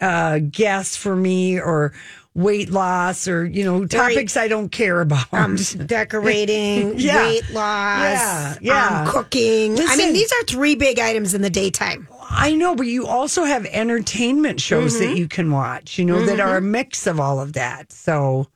uh, 0.00 0.38
guests 0.50 0.96
for 0.96 1.14
me, 1.16 1.58
or 1.60 1.92
weight 2.34 2.70
loss, 2.70 3.28
or 3.28 3.44
you 3.44 3.64
know 3.64 3.86
topics 3.86 4.36
I 4.36 4.48
don't 4.48 4.70
care 4.70 5.00
about. 5.00 5.32
um, 5.32 5.56
decorating, 5.86 6.94
Yeah. 6.98 7.22
weight 7.26 7.50
loss, 7.50 7.58
Yeah, 8.02 8.54
yeah. 8.60 9.00
um, 9.02 9.08
cooking. 9.08 9.78
I 9.78 9.96
mean, 9.96 10.12
these 10.12 10.32
are 10.32 10.42
three 10.44 10.74
big 10.74 10.98
items 10.98 11.34
in 11.34 11.42
the 11.42 11.50
daytime. 11.50 12.08
I 12.36 12.54
know, 12.54 12.74
but 12.74 12.86
you 12.86 13.06
also 13.06 13.44
have 13.44 13.64
entertainment 13.66 14.60
shows 14.60 14.94
Mm-hmm. 14.94 15.04
that 15.10 15.16
you 15.16 15.28
can 15.28 15.50
watch, 15.50 15.98
you 15.98 16.04
know, 16.04 16.24
that 16.26 16.40
are 16.40 16.56
a 16.56 16.60
mix 16.60 17.06
of 17.06 17.18
all 17.20 17.40
of 17.40 17.54
that. 17.54 17.92
So, 17.92 18.48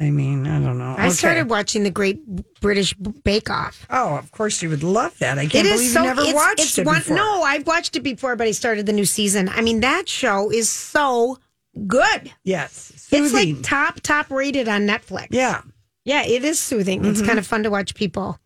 I 0.00 0.10
mean, 0.10 0.46
I 0.46 0.60
don't 0.60 0.78
know. 0.78 0.94
I 0.96 1.06
Okay. 1.06 1.10
started 1.14 1.50
watching 1.50 1.82
the 1.82 1.90
Great 1.90 2.20
British 2.60 2.94
Bake 2.94 3.50
Off. 3.50 3.86
Oh, 3.90 4.16
of 4.16 4.30
course 4.32 4.62
you 4.62 4.70
would 4.70 4.82
love 4.82 5.18
that. 5.18 5.38
I 5.38 5.46
can't 5.46 5.66
It 5.66 5.72
believe 5.72 5.90
so. 5.90 6.00
you 6.02 6.06
never 6.06 6.22
it's, 6.22 6.32
watched 6.34 6.60
it's 6.60 6.78
it 6.78 6.86
one, 6.86 6.98
before. 6.98 7.16
No, 7.16 7.42
I've 7.42 7.66
watched 7.66 7.96
it 7.96 8.00
before, 8.02 8.36
but 8.36 8.46
I 8.46 8.52
started 8.52 8.86
the 8.86 8.92
new 8.92 9.04
season. 9.04 9.48
I 9.48 9.60
mean, 9.60 9.80
that 9.80 10.08
show 10.08 10.50
is 10.50 10.68
so 10.70 11.38
good. 11.86 12.32
Yes. 12.44 13.08
It's 13.10 13.32
like 13.32 13.62
top 13.62 14.00
top 14.00 14.30
rated 14.30 14.68
on 14.68 14.86
Netflix. 14.86 15.28
yeah. 15.30 15.62
yeah, 16.04 16.22
it 16.24 16.44
is 16.44 16.58
soothing. 16.60 17.04
It's 17.04 17.22
kind 17.22 17.38
of 17.38 17.46
fun 17.46 17.62
to 17.64 17.70
watch 17.70 17.94
people. 17.94 18.38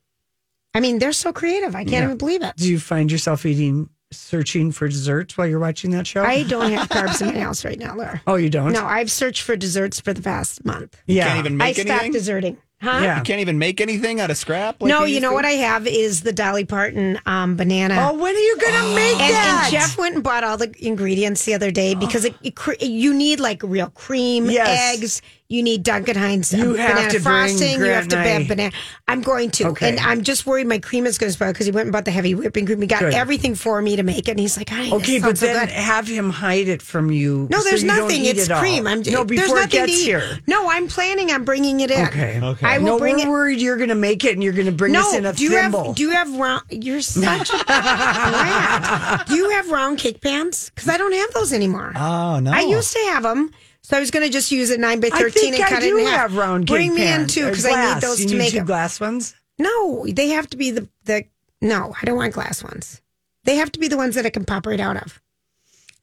I 0.75 0.81
mean, 0.81 0.99
they're 0.99 1.12
so 1.12 1.33
creative. 1.35 1.75
I 1.77 1.85
can't 1.85 2.05
even 2.05 2.16
believe 2.16 2.42
it. 2.42 2.57
Do 2.57 2.71
you 2.71 2.81
find 2.81 3.12
yourself 3.12 3.45
eating, 3.45 3.90
searching 4.12 4.72
for 4.72 4.88
desserts 4.88 5.37
while 5.37 5.46
you're 5.46 5.59
watching 5.59 5.90
that 5.92 6.07
show? 6.07 6.22
I 6.22 6.42
don't 6.44 6.70
have 6.72 6.88
carbs 6.88 7.20
in 7.20 7.35
my 7.35 7.40
house 7.40 7.64
right 7.64 7.79
now, 7.79 7.94
Laura. 7.96 8.22
oh, 8.27 8.37
you 8.37 8.51
don't? 8.51 8.72
No, 8.72 8.85
I've 8.85 9.11
searched 9.11 9.42
for 9.42 9.57
desserts 9.57 10.01
for 10.01 10.12
the 10.12 10.22
past 10.22 10.64
month. 10.64 11.01
Yeah. 11.07 11.27
Can't 11.29 11.38
even 11.40 11.55
I 11.61 11.64
make 11.66 11.77
stopped 11.77 12.12
deserting. 12.12 12.59
Huh? 12.81 12.98
Yeah. 13.01 13.18
You 13.18 13.22
can't 13.22 13.40
even 13.40 13.59
make 13.61 13.81
anything 13.81 14.18
out 14.20 14.31
of 14.33 14.37
scrap. 14.37 14.83
like 14.83 14.88
no, 14.88 15.05
you 15.05 15.14
you 15.14 15.20
know 15.20 15.29
used 15.29 15.35
what? 15.37 15.44
I 15.44 15.51
have 15.53 15.87
is 15.87 16.22
the 16.22 16.33
Dolly 16.33 16.64
Parton 16.64 17.16
um, 17.27 17.55
banana. 17.57 17.96
Oh, 18.11 18.14
when 18.14 18.35
are 18.35 18.38
you 18.38 18.59
going 18.59 18.72
to 18.75 18.94
make 18.96 19.20
and, 19.20 19.33
that? 19.33 19.61
and 19.66 19.72
Jeff 19.72 19.96
went 19.96 20.16
and 20.16 20.25
bought 20.25 20.42
all 20.42 20.57
the 20.57 20.75
ingredients 20.85 21.44
the 21.44 21.55
other 21.55 21.70
day 21.70 21.94
because 21.94 22.25
it, 22.25 22.35
it, 22.42 22.57
cre- 22.57 22.72
you 22.81 23.14
need 23.14 23.38
like 23.38 23.62
real 23.62 23.88
cream, 23.90 24.51
Yes. 24.51 24.96
eggs. 24.96 25.22
You 25.53 25.62
need 25.62 25.83
Duncan 25.83 26.17
Hines 26.17 26.53
You 26.53 26.73
uh, 26.73 26.77
have 26.79 26.95
banana 26.97 27.11
to 27.12 27.21
frosting. 27.21 27.79
You 27.79 27.85
have 27.87 28.09
to 28.09 28.17
Grant 28.17 28.27
and 28.27 28.29
I- 28.29 28.38
have 28.38 28.49
banana. 28.49 28.73
I'm 29.09 29.21
going 29.21 29.51
to, 29.53 29.69
Okay. 29.69 29.91
and 29.91 30.01
I'm 30.01 30.23
just 30.23 30.47
worried 30.47 30.67
my 30.67 30.79
cream 30.79 31.05
is 31.05 31.19
going 31.19 31.29
to 31.29 31.35
spoil 31.35 31.53
because 31.53 31.67
he 31.67 31.73
went 31.73 31.87
and 31.87 31.93
bought 31.93 32.07
the 32.07 32.11
heavy 32.11 32.35
whipping 32.35 32.65
cream. 32.65 32.81
He 32.81 32.87
got 32.87 33.01
Good. 33.01 33.12
everything 33.15 33.55
for 33.55 33.83
me 33.83 33.97
to 33.97 34.03
make 34.03 34.27
it, 34.29 34.31
and 34.33 34.41
he's 34.41 34.57
like, 34.57 34.71
"Hi, 34.71 34.85
this 34.85 34.93
Okay, 34.95 35.19
but 35.21 35.37
so 35.37 35.47
then 35.47 35.67
good." 35.67 35.69
have 35.75 36.09
him 36.09 36.31
hide 36.31 36.69
it 36.69 36.81
from 36.81 37.11
you. 37.11 37.47
No, 37.51 37.59
so 37.59 37.65
there's 37.65 37.83
you 37.83 37.88
don't 37.91 37.99
nothing. 38.09 38.25
It's 38.25 38.49
it 38.49 38.53
cream. 38.57 38.87
I'm 38.87 39.03
no 39.03 39.25
before 39.25 39.59
it 39.61 39.69
gets 39.71 39.93
here. 40.03 40.23
No, 40.47 40.71
I'm 40.71 40.88
planning 40.88 41.31
on 41.31 41.45
bringing 41.45 41.81
it 41.81 41.91
in. 41.91 42.07
Okay. 42.07 42.41
Okay. 42.43 42.67
I 42.67 42.79
will 42.79 42.87
no, 42.87 42.99
bring 42.99 43.17
we're 43.17 43.27
it. 43.27 43.29
worried 43.29 43.61
you're 43.61 43.77
going 43.77 43.91
to 43.91 43.95
make 43.95 44.25
it 44.25 44.33
and 44.33 44.43
you're 44.43 44.55
going 44.55 44.67
to 44.67 44.73
bring 44.73 44.97
us 44.97 45.12
in 45.15 45.27
a 45.27 45.33
do 45.35 45.45
you 45.45 45.51
thimble. 45.51 45.88
have 45.88 45.95
do 45.97 46.03
you 46.03 46.11
have 46.11 46.35
round? 46.37 46.62
You're 46.71 47.01
such 47.03 47.51
a 47.53 47.65
brat. 47.65 49.27
Do 49.27 49.35
you 49.37 49.51
have 49.51 49.71
round 49.71 49.99
cake 49.99 50.21
pans? 50.23 50.71
Because 50.75 50.88
I 50.88 50.97
don't 50.97 51.12
have 51.12 51.33
those 51.35 51.53
anymore. 51.53 51.93
Oh 51.97 52.38
no! 52.41 52.53
I 52.53 52.61
used 52.61 52.93
to 52.95 52.99
have 53.11 53.23
them, 53.25 53.51
so 53.83 53.97
I 53.97 54.01
was 54.01 54.11
going 54.11 54.25
to 54.27 54.33
just 54.33 54.51
use 54.53 54.71
a 54.71 54.79
nine 54.79 55.01
by 55.01 55.11
thirteen 55.11 55.55
and 55.55 55.62
I 55.64 55.68
cut 55.68 55.83
it 55.83 55.92
in 55.92 55.99
half. 56.07 56.21
have 56.21 56.37
round 56.37 56.66
Bring 56.66 56.95
me 56.95 57.03
in 57.03 57.09
pans. 57.21 57.35
too 57.35 57.47
Or 57.47 57.51
because 57.51 57.66
I 57.66 57.71
need 57.71 57.75
glass. 57.75 58.03
those 58.03 58.21
you 58.21 58.29
to 58.29 58.33
need 58.35 58.38
make 58.38 58.51
two 58.51 58.57
them. 58.59 58.66
glass 58.66 59.01
ones. 59.01 59.35
No, 59.59 60.07
they 60.09 60.29
have 60.29 60.49
to 60.51 60.57
be 60.57 60.71
the 60.71 60.88
the. 61.05 61.25
No, 61.61 61.95
I 62.01 62.05
don't 62.05 62.16
want 62.16 62.33
glass 62.35 62.62
ones. 62.64 63.01
They 63.45 63.57
have 63.57 63.71
to 63.73 63.79
be 63.81 63.88
the 63.88 63.97
ones 63.97 64.14
that 64.14 64.25
I 64.27 64.31
can 64.31 64.45
pop 64.45 64.66
right 64.66 64.81
out 64.81 64.97
of. 64.97 65.21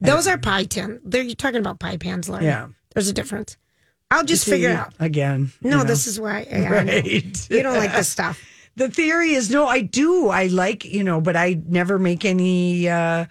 Those 0.00 0.26
are 0.26 0.38
pie 0.38 0.64
tin. 0.64 1.00
They're 1.04 1.22
you're 1.22 1.34
talking 1.34 1.60
about 1.60 1.78
pie 1.80 1.96
pans, 1.98 2.28
Lauren. 2.28 2.44
Yeah. 2.44 2.68
there's 2.94 3.08
a 3.08 3.12
difference. 3.12 3.56
I'll 4.10 4.24
just 4.24 4.44
See, 4.44 4.52
figure 4.52 4.70
it 4.70 4.76
out. 4.76 4.94
again. 4.98 5.52
No, 5.62 5.78
know. 5.78 5.84
this 5.84 6.06
is 6.06 6.18
why. 6.18 6.46
I, 6.50 6.56
I 6.56 6.58
know. 6.60 6.70
right. 6.70 7.50
You 7.50 7.62
don't 7.62 7.76
like 7.76 7.92
this 7.92 8.08
stuff. 8.16 8.42
The 8.76 8.88
theory 8.88 9.32
is 9.32 9.50
no, 9.50 9.66
I 9.66 9.82
do. 9.82 10.28
I 10.28 10.46
like 10.46 10.84
you 10.84 11.04
know, 11.04 11.20
but 11.20 11.36
I 11.36 11.60
never 11.66 11.98
make 11.98 12.24
any. 12.24 12.88
uh 12.88 13.26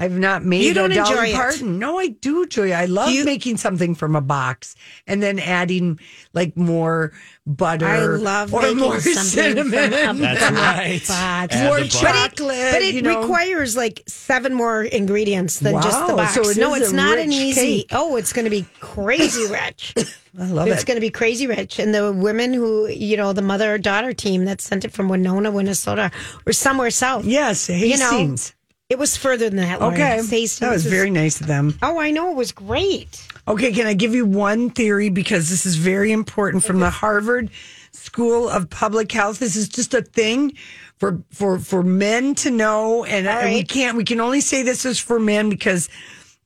I've 0.00 0.12
not 0.16 0.44
made 0.44 0.62
You 0.64 0.74
don't 0.74 0.92
a 0.92 0.94
Dolly 0.94 1.10
enjoy 1.10 1.24
it. 1.30 1.34
Parton. 1.34 1.78
No, 1.80 1.98
I 1.98 2.06
do 2.08 2.46
Julia. 2.46 2.74
I 2.76 2.84
love 2.84 3.08
Do 3.08 3.14
you- 3.14 3.24
making 3.24 3.56
something 3.56 3.94
from 3.96 4.14
a 4.14 4.20
box 4.20 4.76
and 5.08 5.20
then 5.22 5.38
adding 5.40 5.98
like 6.34 6.56
more 6.56 7.12
butter. 7.46 7.86
I 7.86 7.98
love 8.04 8.54
or 8.54 8.62
making 8.62 8.78
more 8.78 9.00
something 9.00 9.56
from 9.56 9.70
cinnamon. 9.72 9.74
a 9.74 10.14
That's 10.14 10.50
right. 10.52 11.00
box. 11.00 11.10
Add 11.10 11.64
more 11.64 11.78
the 11.80 11.84
butter. 11.88 12.06
chocolate. 12.06 12.72
But 12.72 12.82
it 12.82 12.94
you 12.94 13.02
know. 13.02 13.20
requires 13.22 13.76
like 13.76 14.02
seven 14.06 14.54
more 14.54 14.84
ingredients 14.84 15.58
than 15.60 15.74
just 15.82 16.06
the 16.06 16.14
Wow, 16.14 16.16
box. 16.16 16.34
so 16.34 16.48
it 16.48 16.56
no, 16.58 16.74
is 16.74 16.82
it's 16.82 16.92
a 16.92 16.96
not 16.96 17.18
an 17.18 17.32
easy. 17.32 17.60
cake. 17.82 17.88
Oh, 17.92 18.14
it's 18.16 18.32
going 18.32 18.44
to 18.44 18.50
be 18.50 18.66
crazy 18.80 19.50
rich. 19.50 19.94
I 20.38 20.44
love 20.46 20.68
it's 20.68 20.72
it. 20.72 20.74
It's 20.76 20.84
going 20.84 20.96
to 20.96 21.00
be 21.00 21.10
crazy 21.10 21.48
rich. 21.48 21.80
And 21.80 21.92
the 21.92 22.12
women 22.12 22.52
who, 22.52 22.86
you 22.86 23.16
know, 23.16 23.32
the 23.32 23.42
mother 23.42 23.78
daughter 23.78 24.12
team 24.12 24.44
that 24.44 24.60
sent 24.60 24.84
it 24.84 24.92
from 24.92 25.08
Winona, 25.08 25.50
Minnesota, 25.50 26.12
or 26.46 26.52
somewhere 26.52 26.90
south. 26.90 27.24
yes, 27.24 27.68
You 27.68 27.96
know, 27.98 28.10
Hastings. 28.10 28.54
It 28.88 28.98
was 28.98 29.18
further 29.18 29.50
than 29.50 29.56
that. 29.56 29.82
Okay, 29.82 30.16
that 30.16 30.70
was 30.70 30.86
is- 30.86 30.86
very 30.86 31.10
nice 31.10 31.40
of 31.42 31.46
them. 31.46 31.78
Oh, 31.82 31.98
I 32.00 32.10
know. 32.10 32.30
It 32.30 32.36
was 32.36 32.52
great. 32.52 33.26
Okay, 33.46 33.70
can 33.72 33.86
I 33.86 33.92
give 33.92 34.14
you 34.14 34.24
one 34.24 34.70
theory 34.70 35.10
because 35.10 35.50
this 35.50 35.66
is 35.66 35.76
very 35.76 36.10
important 36.10 36.64
from 36.64 36.80
the 36.80 36.88
Harvard 36.88 37.50
School 37.92 38.48
of 38.48 38.70
Public 38.70 39.12
Health. 39.12 39.40
This 39.40 39.56
is 39.56 39.68
just 39.68 39.92
a 39.92 40.00
thing 40.00 40.54
for 40.96 41.22
for 41.30 41.58
for 41.58 41.82
men 41.82 42.34
to 42.36 42.50
know, 42.50 43.04
and, 43.04 43.26
and 43.26 43.54
we 43.54 43.62
can't. 43.62 43.96
We 43.96 44.04
can 44.04 44.20
only 44.20 44.40
say 44.40 44.62
this 44.62 44.86
is 44.86 44.98
for 44.98 45.20
men 45.20 45.50
because 45.50 45.90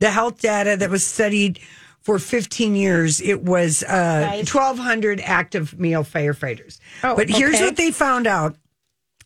the 0.01 0.11
health 0.11 0.41
data 0.41 0.77
that 0.77 0.91
was 0.91 1.05
studied 1.05 1.61
for 2.01 2.19
15 2.19 2.75
years, 2.75 3.21
it 3.21 3.43
was 3.45 3.85
uh, 3.85 4.27
Right. 4.29 4.39
1,200 4.39 5.21
active 5.21 5.79
male 5.79 6.03
firefighters. 6.03 6.81
Oh, 7.05 7.15
but 7.15 7.31
here's 7.31 7.55
okay. 7.55 7.65
what 7.67 7.77
they 7.77 7.93
found 7.93 8.27
out. 8.27 8.57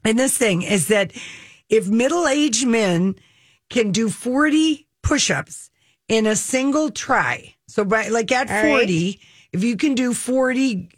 And 0.05 0.19
this 0.19 0.37
thing 0.37 0.61
is 0.61 0.89
that 0.89 1.13
if 1.69 1.89
middle 1.89 2.27
aged 2.29 2.67
men 2.67 3.17
can 3.71 3.91
do 3.93 4.09
40 4.09 4.87
push 5.03 5.31
ups 5.31 5.71
in 6.09 6.27
a 6.27 6.37
single 6.37 6.91
try, 6.91 7.55
so 7.67 7.85
by 7.85 8.09
like 8.09 8.31
at 8.33 8.51
All 8.51 8.63
40, 8.79 9.21
if 9.53 9.65
you 9.65 9.77
can 9.77 9.95
do 9.95 10.13
40 10.15 10.89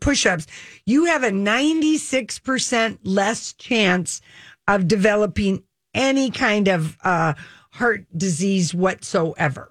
push 0.00 0.26
ups, 0.26 0.46
you 0.86 1.04
have 1.06 1.22
a 1.22 1.30
96% 1.30 2.98
less 3.04 3.52
chance 3.54 4.20
of 4.66 4.88
developing 4.88 5.62
any 5.94 6.30
kind 6.30 6.68
of 6.68 6.96
uh, 7.04 7.34
heart 7.72 8.06
disease 8.16 8.72
whatsoever. 8.74 9.70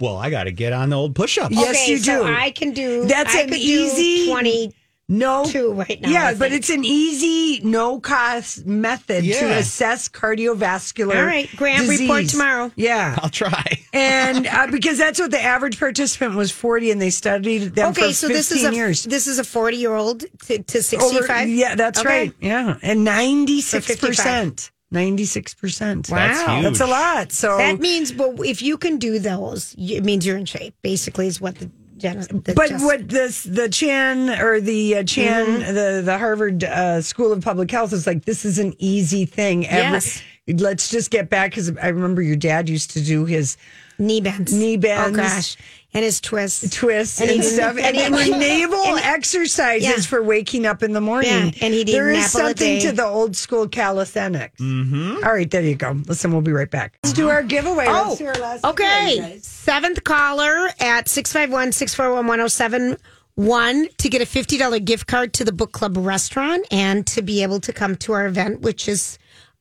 Well, 0.00 0.16
I 0.16 0.30
got 0.30 0.44
to 0.44 0.52
get 0.52 0.72
on 0.72 0.90
the 0.90 0.96
old 0.96 1.14
push 1.16 1.38
ups. 1.38 1.54
Yes, 1.54 1.74
okay, 1.74 1.90
you 1.90 1.98
so 1.98 2.24
do. 2.26 2.32
I 2.32 2.50
can 2.52 2.72
do. 2.72 3.04
That's 3.06 3.34
I 3.34 3.40
an 3.42 3.48
could 3.48 3.56
do 3.56 3.60
easy- 3.60 4.30
twenty. 4.30 4.72
No, 5.10 5.46
Two 5.46 5.72
right 5.72 5.98
now, 6.02 6.10
Yeah, 6.10 6.34
but 6.34 6.52
it's 6.52 6.68
an 6.68 6.84
easy, 6.84 7.60
no 7.64 7.98
cost 7.98 8.66
method 8.66 9.24
to 9.24 9.44
assess 9.56 10.06
cardiovascular. 10.06 11.16
All 11.16 11.24
right, 11.24 11.48
Grant, 11.56 11.88
report 11.88 12.28
tomorrow. 12.28 12.70
Yeah, 12.76 13.18
I'll 13.22 13.30
try. 13.30 13.64
and 13.94 14.46
uh, 14.50 14.66
because 14.70 14.98
that's 14.98 15.18
what 15.18 15.30
the 15.30 15.40
average 15.40 15.78
participant 15.78 16.34
was 16.34 16.50
forty, 16.50 16.90
and 16.90 17.00
they 17.00 17.08
studied 17.08 17.74
them 17.74 17.92
Okay, 17.92 18.08
for 18.08 18.12
so 18.12 18.26
fifteen 18.28 18.36
this 18.36 18.52
is 18.52 18.64
a 18.64 18.74
years. 18.74 19.04
this 19.04 19.26
is 19.26 19.38
a 19.38 19.44
forty 19.44 19.78
year 19.78 19.94
old 19.94 20.20
to, 20.20 20.58
to 20.62 20.78
Over- 20.78 20.82
sixty 20.82 21.22
five. 21.22 21.48
yeah, 21.48 21.74
that's 21.74 22.00
Okay. 22.00 22.08
right. 22.08 22.32
Yeah, 22.40 22.76
and 22.82 23.02
ninety 23.02 23.62
six 23.62 23.96
percent. 23.96 24.70
ninety 24.90 25.24
six 25.24 25.54
percent. 25.54 26.10
Wow. 26.10 26.16
That's 26.18 26.50
huge. 26.50 26.62
that's 26.64 26.80
a 26.80 26.86
lot. 26.86 27.32
So 27.32 27.56
That 27.56 27.80
means, 27.80 28.12
but 28.12 28.40
if 28.46 28.60
you 28.60 28.76
can 28.76 28.98
do 28.98 29.18
those, 29.18 29.74
it 29.78 30.04
means 30.04 30.26
you're 30.26 30.36
in 30.36 30.44
shape. 30.44 30.74
Basically, 30.82 31.28
is 31.28 31.40
what 31.40 31.54
the. 31.56 31.70
The 32.00 32.52
But 32.54 32.68
just- 32.70 32.84
what 32.84 33.08
this 33.08 33.42
the 33.44 33.68
Chan 33.68 34.30
or 34.40 34.60
the 34.60 34.96
uh, 34.98 35.02
Chan 35.04 35.46
Mm-hmm. 35.46 35.74
the 35.74 36.02
the 36.04 36.18
Harvard 36.18 36.64
uh, 36.64 37.02
School 37.02 37.32
of 37.32 37.42
Public 37.42 37.70
Health 37.70 37.92
is 37.92 38.06
like 38.06 38.24
this 38.24 38.44
is 38.44 38.58
an 38.58 38.74
easy 38.78 39.24
thing. 39.26 39.66
Every, 39.66 39.80
Yes. 39.92 40.22
Let's 40.48 40.88
just 40.90 41.10
get 41.10 41.28
back 41.28 41.50
because 41.52 41.70
I 41.76 41.88
remember 41.88 42.22
your 42.22 42.36
dad 42.36 42.68
used 42.68 42.90
to 42.92 43.02
do 43.02 43.24
his 43.26 43.56
knee 43.98 44.20
bends, 44.20 44.52
knee 44.52 44.76
bends. 44.76 45.18
Oh 45.18 45.22
gosh, 45.22 45.56
and 45.92 46.04
his 46.04 46.20
twists, 46.20 46.74
twists 46.76 47.20
And 47.20 47.30
and, 47.30 47.44
stuff, 47.44 47.76
and, 47.80 47.96
and 47.96 47.96
he- 47.96 48.02
they 48.02 48.10
were 48.30 48.38
naval 48.38 48.78
and- 48.96 49.00
exercises 49.04 49.88
Yeah. 49.88 49.96
for 50.00 50.22
waking 50.22 50.64
up 50.66 50.82
in 50.82 50.92
the 50.92 51.00
morning. 51.00 51.30
Yeah, 51.30 51.52
and 51.64 51.74
he'd 51.74 51.88
eat 51.88 51.92
there 51.92 52.08
an 52.08 52.16
is 52.16 52.26
apple 52.34 52.40
something 52.48 52.80
to 52.80 52.92
the 52.92 53.04
old 53.04 53.36
school 53.36 53.68
calisthenics. 53.68 54.60
Mm-hmm. 54.60 55.18
right, 55.22 55.50
there 55.50 55.62
you 55.62 55.74
go. 55.74 55.92
Listen, 56.06 56.32
we'll 56.32 56.40
be 56.42 56.52
right 56.52 56.70
back. 56.70 56.98
Let's 57.04 57.12
do 57.14 57.28
our 57.28 57.42
giveaway. 57.42 57.86
Oh, 57.88 58.04
Let's 58.08 58.18
do 58.18 58.26
our 58.26 58.34
last 58.34 58.62
giveaway, 58.62 58.72
okay. 58.72 59.18
guys. 59.18 59.44
Seventh 59.46 60.04
caller 60.04 60.68
at 60.80 61.08
651 61.08 61.72
641 61.72 62.26
1071 62.26 63.88
to 63.98 64.08
get 64.08 64.22
a 64.22 64.24
$50 64.24 64.84
gift 64.84 65.06
card 65.06 65.32
to 65.34 65.44
the 65.44 65.52
book 65.52 65.72
club 65.72 65.96
restaurant 65.96 66.66
and 66.70 67.06
to 67.08 67.22
be 67.22 67.42
able 67.42 67.60
to 67.60 67.72
come 67.72 67.96
to 67.96 68.12
our 68.12 68.26
event, 68.26 68.60
which 68.60 68.88
is 68.88 69.18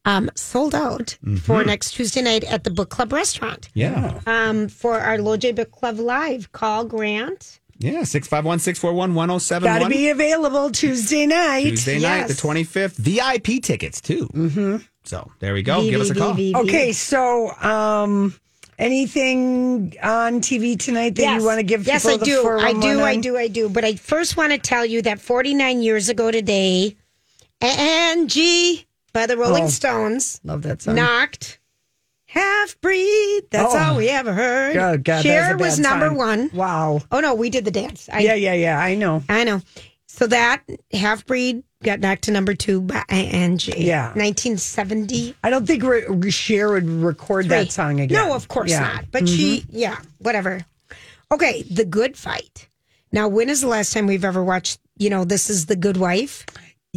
um, 0.07 0.31
sold 0.35 0.73
out 0.73 1.17
for 1.41 1.63
next 1.65 1.91
Tuesday 1.91 2.21
night 2.21 2.45
at 2.45 2.63
the 2.63 2.71
book 2.71 2.89
club 2.89 3.11
restaurant. 3.11 3.69
Yeah. 3.73 4.21
Um, 4.25 4.69
for 4.69 4.99
our 4.99 5.17
Loj 5.17 5.53
Book 5.53 5.71
Club 5.71 5.99
Live. 5.99 6.51
Call 6.53 6.85
Grant. 6.85 7.59
Yeah. 7.77 8.03
651 8.03 8.59
641 8.59 9.61
Got 9.61 9.79
to 9.79 9.89
be 9.89 10.09
available 10.09 10.71
Tuesday 10.71 11.25
night. 11.25 11.71
Tuesday 11.71 11.99
night, 11.99 12.27
the 12.27 12.33
25th. 12.33 12.95
VIP 12.95 13.61
tickets, 13.61 13.99
too. 13.99 14.27
Mm-hmm. 14.27 14.77
So 15.03 15.29
there 15.39 15.53
we 15.53 15.61
go. 15.61 15.81
Give 15.81 15.99
us 15.99 16.09
a 16.09 16.15
call. 16.15 16.33
VVVV. 16.33 16.55
Okay, 16.55 16.91
so 16.93 17.51
um, 17.57 18.33
anything 18.79 19.93
on 20.01 20.39
TV 20.39 20.79
tonight 20.79 21.15
that 21.15 21.37
you 21.37 21.45
want 21.45 21.59
to 21.59 21.63
give 21.63 21.81
people 21.81 21.93
yes, 21.93 22.05
I 22.05 22.17
the 22.17 22.25
do. 22.25 22.47
I 22.47 22.73
do. 22.73 23.01
I 23.01 23.17
do. 23.17 23.37
I 23.37 23.47
do. 23.47 23.69
But 23.69 23.83
I 23.83 23.95
first 23.95 24.37
want 24.37 24.53
to 24.53 24.57
tell 24.57 24.85
you 24.85 25.01
that 25.01 25.19
49 25.19 25.81
years 25.81 26.09
ago 26.09 26.31
today, 26.31 26.95
Angie 27.61 28.86
by 29.17 29.25
the 29.25 29.35
Rolling 29.35 29.63
Oh. 29.63 29.67
Stones 29.69 30.39
Love 30.43 30.61
that 30.61 30.83
song. 30.83 30.93
knocked 30.93 31.57
half 32.25 32.79
breed. 32.81 33.41
That's 33.49 33.73
Oh. 33.73 33.77
all 33.79 33.97
we 33.97 34.09
ever 34.09 34.31
heard. 34.31 34.75
God, 34.75 35.03
God, 35.03 35.23
Cher 35.23 35.57
was, 35.57 35.71
was 35.71 35.79
number 35.79 36.09
song. 36.09 36.17
one. 36.17 36.49
Wow. 36.53 37.01
Oh 37.11 37.19
no, 37.19 37.33
we 37.33 37.49
did 37.49 37.65
the 37.65 37.71
dance. 37.71 38.07
I, 38.13 38.19
yeah, 38.19 38.35
yeah, 38.35 38.53
yeah. 38.53 38.79
I 38.79 38.93
know. 38.93 39.23
I 39.27 39.43
know. 39.43 39.61
So 40.05 40.27
that 40.27 40.61
half 40.93 41.25
breed 41.25 41.63
got 41.83 41.99
knocked 41.99 42.23
to 42.25 42.31
number 42.31 42.53
two 42.53 42.79
by 42.81 43.03
Angie. 43.09 43.73
Yeah. 43.77 44.09
1970. 44.13 45.35
I 45.43 45.49
don't 45.49 45.65
think 45.65 45.81
re- 45.83 46.29
Cher 46.29 46.71
would 46.73 46.87
record 46.87 47.49
that 47.49 47.71
song 47.71 47.99
again. 47.99 48.15
No, 48.15 48.35
of 48.35 48.47
course 48.47 48.69
Yeah. 48.69 48.81
not. 48.81 49.05
But 49.11 49.27
she, 49.27 49.61
mm-hmm. 49.61 49.77
yeah, 49.77 49.97
whatever. 50.19 50.63
Okay, 51.31 51.63
The 51.63 51.85
Good 51.85 52.17
Fight. 52.17 52.67
Now, 53.11 53.27
when 53.29 53.49
is 53.49 53.61
the 53.61 53.67
last 53.67 53.93
time 53.93 54.05
we've 54.05 54.25
ever 54.25 54.43
watched, 54.43 54.79
you 54.97 55.09
know, 55.09 55.23
This 55.25 55.49
is 55.49 55.65
The 55.65 55.75
Good 55.75 55.97
Wife? 55.97 56.45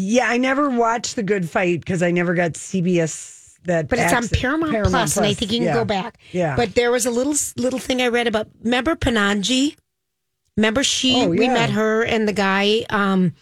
Yeah, 0.00 0.28
I 0.28 0.36
never 0.38 0.70
watched 0.70 1.16
The 1.16 1.22
Good 1.22 1.48
Fight 1.48 1.80
because 1.80 2.02
I 2.02 2.10
never 2.10 2.34
got 2.34 2.52
CBS 2.52 3.58
that. 3.64 3.88
But 3.88 3.98
it's 3.98 4.12
on 4.12 4.24
access- 4.24 4.40
Paramount, 4.40 4.86
Plus, 4.86 5.16
and 5.16 5.26
I 5.26 5.34
think 5.34 5.52
you 5.52 5.58
can 5.58 5.66
yeah. 5.66 5.74
go 5.74 5.84
back. 5.84 6.18
Yeah. 6.32 6.56
But 6.56 6.74
there 6.74 6.90
was 6.90 7.06
a 7.06 7.10
little 7.10 7.34
little 7.56 7.78
thing 7.78 8.00
I 8.00 8.08
read 8.08 8.26
about. 8.26 8.48
Remember 8.62 8.96
Panjabi? 8.96 9.76
Remember 10.56 10.82
she? 10.82 11.22
Oh, 11.22 11.28
We 11.28 11.48
met 11.48 11.70
her 11.70 12.02
and 12.04 12.26
the 12.28 12.32
guy. 12.32 12.84
Um, 12.90 13.34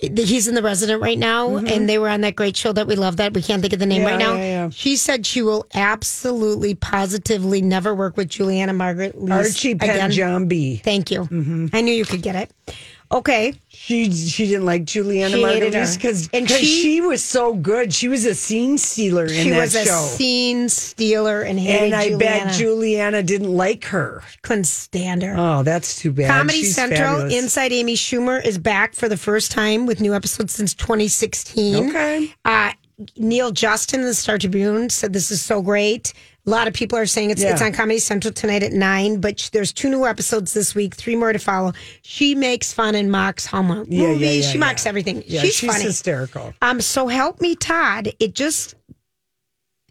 he's 0.00 0.48
in 0.48 0.54
the 0.54 0.62
resident 0.62 1.02
right 1.02 1.18
now, 1.18 1.56
and 1.56 1.88
they 1.88 1.98
were 1.98 2.08
on 2.08 2.22
that 2.22 2.34
great 2.34 2.56
show 2.56 2.72
that 2.72 2.86
we 2.86 2.94
love. 2.96 3.16
That 3.18 3.34
we 3.34 3.42
can't 3.42 3.60
think 3.60 3.72
of 3.74 3.78
the 3.78 3.86
name 3.86 4.02
Mm-hmm. 4.02 4.20
Yeah, 4.20 4.26
right 4.26 4.34
now. 4.34 4.34
yeah, 4.36 4.64
yeah. 4.64 4.70
She 4.70 4.96
said 4.96 5.26
she 5.26 5.42
will 5.42 5.66
absolutely, 5.74 6.74
positively 6.74 7.60
never 7.62 7.94
work 7.94 8.16
with 8.16 8.28
Juliana 8.28 8.72
Margulies 8.72 9.30
Archie 9.30 9.72
again. 9.72 10.10
Panjabi. 10.10 10.82
Thank 10.82 11.10
you. 11.10 11.20
Mm-hmm. 11.24 11.66
I 11.72 11.80
knew 11.82 11.92
you 11.92 12.04
could 12.06 12.22
get 12.22 12.36
it. 12.36 12.74
Okay. 13.12 13.52
She 13.68 14.10
she 14.10 14.46
didn't 14.46 14.64
like 14.64 14.84
Juliana 14.84 15.36
She 15.36 15.42
Margulies 15.42 15.96
because 15.96 16.30
And 16.32 16.48
she, 16.48 16.64
she- 16.64 17.00
was 17.02 17.22
so 17.22 17.52
good. 17.54 17.92
She 17.92 18.08
was 18.08 18.24
a 18.24 18.34
scene 18.34 18.78
stealer 18.78 19.24
in 19.26 19.28
that 19.28 19.34
show. 19.36 19.44
she 19.44 19.50
was 19.50 19.74
a 19.74 19.84
scene 20.16 20.68
stealer 20.68 21.42
and 21.42 21.58
hated 21.58 21.86
and 21.86 21.94
I 21.94 22.08
Juliana. 22.10 22.44
bet 22.46 22.54
Juliana 22.54 23.22
didn't 23.22 23.52
like 23.54 23.84
her. 23.86 24.22
couldn't 24.42 24.64
stand 24.64 25.22
her. 25.22 25.34
Oh, 25.36 25.62
that's 25.62 25.96
too 25.98 26.12
bad. 26.12 26.28
Comedy 26.30 26.60
She's 26.60 26.74
Central 26.74 26.98
fabulous. 27.18 27.34
Inside 27.34 27.72
Amy 27.72 27.94
Schumer 27.96 28.42
is 28.44 28.56
back 28.58 28.94
for 28.94 29.08
the 29.08 29.16
first 29.18 29.50
time 29.52 29.84
with 29.86 30.00
new 30.00 30.14
episodes 30.14 30.52
since 30.54 30.72
2016. 30.74 31.90
Okay. 31.90 32.34
Uh, 32.44 32.72
Neil 33.16 33.50
Justin, 33.50 34.02
the 34.02 34.14
Star 34.14 34.38
Tribune, 34.38 34.88
said 34.88 35.12
this 35.12 35.30
is 35.30 35.42
so 35.42 35.60
great. 35.60 36.12
A 36.44 36.50
lot 36.50 36.66
of 36.66 36.74
people 36.74 36.98
are 36.98 37.06
saying 37.06 37.30
it's, 37.30 37.40
Yeah. 37.42 37.52
it's 37.52 37.62
on 37.62 37.72
Comedy 37.72 38.00
Central 38.00 38.34
tonight 38.34 38.64
at 38.64 38.72
nine, 38.72 39.20
but 39.20 39.38
sh- 39.38 39.50
there's 39.50 39.72
two 39.72 39.88
new 39.88 40.04
episodes 40.06 40.52
this 40.54 40.74
week, 40.74 40.94
three 40.96 41.14
more 41.14 41.32
to 41.32 41.38
follow. 41.38 41.72
She 42.02 42.34
makes 42.34 42.72
fun 42.72 42.96
and 42.96 43.12
mocks 43.12 43.46
Hallmark 43.46 43.86
Yeah, 43.88 44.02
yeah, 44.02 44.08
movies. 44.14 44.46
yeah, 44.46 44.50
she 44.52 44.58
mocks 44.58 44.84
everything. 44.84 45.22
She's, 45.22 45.54
she's 45.54 45.70
funny. 45.70 45.84
hysterical. 45.84 46.52
Um, 46.60 46.80
so 46.80 47.06
help 47.06 47.40
me, 47.40 47.54
Todd. 47.54 48.12
It 48.18 48.34
just 48.34 48.74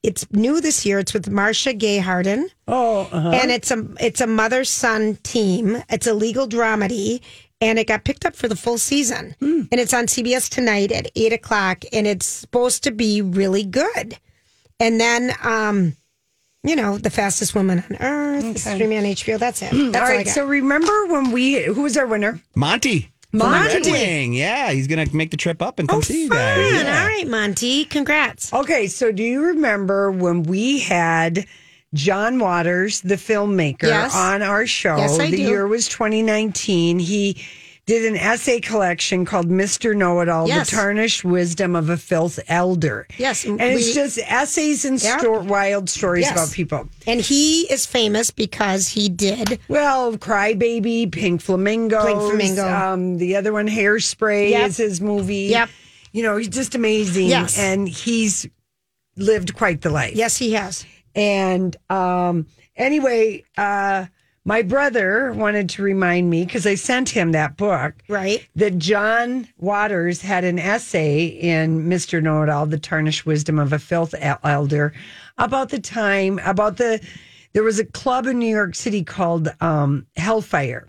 it's 0.04 0.26
new 0.32 0.60
this 0.62 0.86
year. 0.86 1.00
It's 1.00 1.14
with 1.14 1.30
Marcia 1.30 1.74
Gay 1.74 2.00
Harden. 2.00 2.50
Oh, 2.68 3.08
uh-huh. 3.12 3.30
And 3.30 3.52
it's 3.52 3.72
a 3.72 3.86
it's 4.00 4.20
a 4.20 4.28
mother 4.28 4.66
son 4.66 5.18
team. 5.24 5.82
It's 5.90 6.08
a 6.08 6.14
legal 6.14 6.48
dramedy, 6.50 7.22
and 7.62 7.78
it 7.80 7.88
got 7.88 8.04
picked 8.04 8.26
up 8.26 8.36
for 8.36 8.48
the 8.48 8.56
full 8.56 8.78
season. 8.80 9.36
Hmm. 9.40 9.62
And 9.72 9.80
it's 9.80 9.94
on 9.94 10.08
CBS 10.08 10.50
tonight 10.50 10.92
at 10.92 11.10
eight 11.16 11.32
o'clock, 11.34 11.86
and 11.94 12.08
it's 12.08 12.26
supposed 12.26 12.84
to 12.84 12.92
be 12.92 13.22
really 13.22 13.64
good. 13.64 14.18
And 14.80 15.00
then, 15.00 15.34
um, 15.44 15.96
you 16.64 16.76
know, 16.76 16.98
the 16.98 17.10
fastest 17.10 17.56
woman 17.56 17.84
on 17.90 17.98
earth, 17.98 18.44
it's 18.46 18.64
streaming 18.64 19.00
on 19.00 19.04
HBO. 19.06 19.40
That's 19.40 19.62
it. 19.62 19.72
Hmm, 19.72 19.92
that's 19.92 19.98
all 19.98 20.02
all, 20.04 20.08
I 20.12 20.16
right. 20.18 20.26
got. 20.26 20.34
So 20.36 20.46
remember 20.46 21.08
when 21.08 21.32
we 21.32 21.64
who 21.64 21.82
was 21.84 21.98
our 21.98 22.08
winner? 22.08 22.40
Monty. 22.56 23.10
Monty. 23.34 23.76
Red 23.76 23.86
Wing. 23.86 24.34
Yeah, 24.34 24.72
he's 24.72 24.88
going 24.88 25.08
to 25.08 25.16
make 25.16 25.32
the 25.32 25.38
trip 25.38 25.62
up 25.62 25.80
and 25.80 25.88
come 25.88 26.00
oh, 26.00 26.02
see 26.02 26.24
you 26.24 26.30
guys. 26.30 26.84
Yeah. 26.84 27.02
All 27.02 27.08
right, 27.08 27.28
Monty. 27.28 27.86
Congrats. 27.86 28.52
Okay, 28.54 28.88
so 28.88 29.12
do 29.12 29.24
you 29.24 29.42
remember 29.46 30.12
when 30.12 30.44
we 30.44 30.80
had 30.80 31.46
John 31.94 32.40
Waters, 32.40 33.00
the 33.02 33.16
filmmaker, 33.16 33.84
Yes. 33.84 34.16
on 34.16 34.42
our 34.42 34.68
show? 34.68 34.98
Yes, 34.98 35.18
I 35.18 35.32
the 35.32 35.38
do. 35.38 35.44
year 35.44 35.66
was 35.68 35.88
2019. 35.88 37.00
He 37.00 37.42
did 37.92 38.06
an 38.06 38.16
essay 38.16 38.62
collection 38.62 39.26
called 39.26 39.50
Mr. 39.50 39.94
Know 39.94 40.22
It 40.22 40.30
All 40.30 40.48
Yes. 40.48 40.70
The 40.70 40.78
Tarnished 40.78 41.26
Wisdom 41.26 41.76
of 41.76 41.90
a 41.90 41.98
Filth 41.98 42.40
Elder. 42.48 43.06
Yes, 43.18 43.44
And 43.44 43.60
it's 43.60 43.94
just 43.94 44.18
essays 44.20 44.86
and 44.86 45.04
Yep. 45.04 45.20
sto- 45.20 45.44
wild 45.44 45.90
stories 45.90 46.24
Yes. 46.24 46.32
about 46.32 46.52
people. 46.54 46.88
And 47.06 47.20
he 47.20 47.64
is 47.64 47.86
famous 47.86 48.32
because 48.32 48.88
he 48.88 49.10
did 49.10 49.60
Well, 49.68 50.16
Crybaby, 50.16 51.12
Pink 51.12 51.42
Flamingos. 51.42 52.06
Pink 52.06 52.20
Flamingo. 52.22 52.66
Um, 52.66 53.18
the 53.18 53.36
other 53.36 53.52
one, 53.52 53.68
Hairspray, 53.68 54.52
Yep. 54.52 54.70
is 54.70 54.78
his 54.78 55.02
movie. 55.02 55.48
Yep. 55.50 55.70
You 56.14 56.24
know, 56.24 56.38
he's 56.38 56.48
just 56.48 56.76
amazing. 56.76 57.28
Yes. 57.28 57.60
And 57.60 57.90
he's 57.90 58.48
lived 59.18 59.54
quite 59.54 59.82
the 59.82 59.90
life. 59.90 60.16
Yes, 60.16 60.38
he 60.38 60.54
has. 60.54 60.86
And 61.14 61.76
um, 61.90 62.46
anyway, 62.78 63.44
uh, 63.58 64.06
my 64.46 64.62
brother 64.62 65.32
wanted 65.34 65.70
to 65.70 65.84
remind 65.84 66.30
me 66.30 66.46
because 66.46 66.66
I 66.66 66.76
sent 66.76 67.10
him 67.10 67.32
that 67.32 67.58
book 67.58 67.94
Right. 68.08 68.48
that 68.56 68.78
John 68.80 69.48
Waters 69.60 70.22
had 70.22 70.44
an 70.44 70.58
essay 70.60 71.26
in 71.26 71.86
Mr. 71.86 72.22
Know 72.22 72.42
It 72.44 72.50
All, 72.50 72.66
The 72.66 72.80
Tarnished 72.80 73.26
Wisdom 73.26 73.60
of 73.60 73.72
a 73.72 73.80
Filth 73.80 74.16
Elder, 74.20 74.94
about 75.38 75.70
the 75.70 75.80
time, 75.80 76.40
about 76.44 76.78
the, 76.78 77.00
there 77.54 77.64
was 77.64 77.80
a 77.80 77.86
club 77.86 78.26
in 78.26 78.40
New 78.40 78.50
York 78.50 78.76
City 78.76 79.04
called 79.04 79.50
um, 79.62 80.08
Hellfire. 80.16 80.88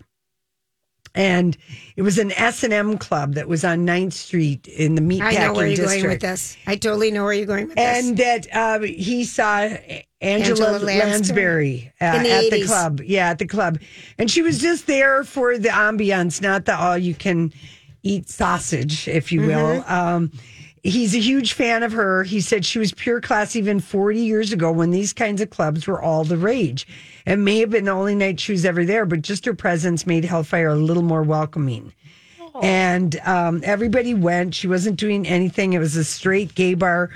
And 1.15 1.57
it 1.95 2.01
was 2.01 2.17
an 2.17 2.31
S 2.31 2.63
and 2.63 2.73
M 2.73 2.97
club 2.97 3.35
that 3.35 3.47
was 3.47 3.63
on 3.63 3.85
9th 3.85 4.13
Street 4.13 4.67
in 4.67 4.95
the 4.95 5.01
meatpacking 5.01 5.39
I 5.39 5.47
know 5.47 5.53
where 5.53 5.67
you're 5.67 5.75
district. 5.75 6.01
going 6.03 6.13
with 6.13 6.21
this. 6.21 6.57
I 6.65 6.75
totally 6.75 7.11
know 7.11 7.23
where 7.23 7.33
you're 7.33 7.45
going 7.45 7.67
with 7.67 7.77
and 7.77 8.17
this. 8.17 8.47
And 8.47 8.51
that 8.51 8.79
um, 8.81 8.83
he 8.83 9.23
saw 9.23 9.59
Angela, 9.59 10.05
Angela 10.21 10.77
Lansbury, 10.79 10.91
Lansbury. 10.99 11.93
uh, 12.01 12.23
the 12.23 12.31
at 12.31 12.51
the 12.51 12.65
club. 12.65 13.01
Yeah, 13.01 13.29
at 13.29 13.39
the 13.39 13.47
club, 13.47 13.79
and 14.17 14.31
she 14.31 14.41
was 14.41 14.59
just 14.59 14.87
there 14.87 15.23
for 15.23 15.57
the 15.57 15.69
ambiance, 15.69 16.41
not 16.41 16.65
the 16.65 16.75
all 16.75 16.97
you 16.97 17.13
can 17.13 17.53
eat 18.03 18.29
sausage, 18.29 19.07
if 19.07 19.31
you 19.31 19.41
will. 19.41 19.81
Mm-hmm. 19.81 19.93
Um, 19.93 20.31
he's 20.83 21.15
a 21.15 21.19
huge 21.19 21.53
fan 21.53 21.81
of 21.81 21.93
her. 21.93 22.23
He 22.23 22.41
said 22.41 22.65
she 22.65 22.77
was 22.77 22.93
pure 22.93 23.21
class 23.21 23.55
even 23.55 23.79
40 23.79 24.19
years 24.19 24.51
ago 24.51 24.71
when 24.71 24.91
these 24.91 25.13
kinds 25.13 25.41
of 25.41 25.49
clubs 25.49 25.87
were 25.87 26.01
all 26.01 26.25
the 26.25 26.37
rage. 26.37 26.85
It 27.25 27.37
may 27.37 27.59
have 27.59 27.69
been 27.69 27.85
the 27.85 27.91
only 27.91 28.15
night 28.15 28.39
she 28.39 28.51
was 28.51 28.65
ever 28.65 28.85
there, 28.85 29.05
but 29.05 29.21
just 29.21 29.45
her 29.45 29.53
presence 29.53 30.05
made 30.05 30.25
Hellfire 30.25 30.67
a 30.67 30.75
little 30.75 31.03
more 31.03 31.23
welcoming. 31.23 31.93
And 32.61 33.19
um, 33.25 33.61
everybody 33.63 34.13
went. 34.13 34.53
She 34.53 34.67
wasn't 34.67 34.99
doing 34.99 35.25
anything. 35.25 35.73
It 35.73 35.79
was 35.79 35.95
a 35.95 36.03
straight 36.03 36.53
gay 36.53 36.75
bar 36.75 37.09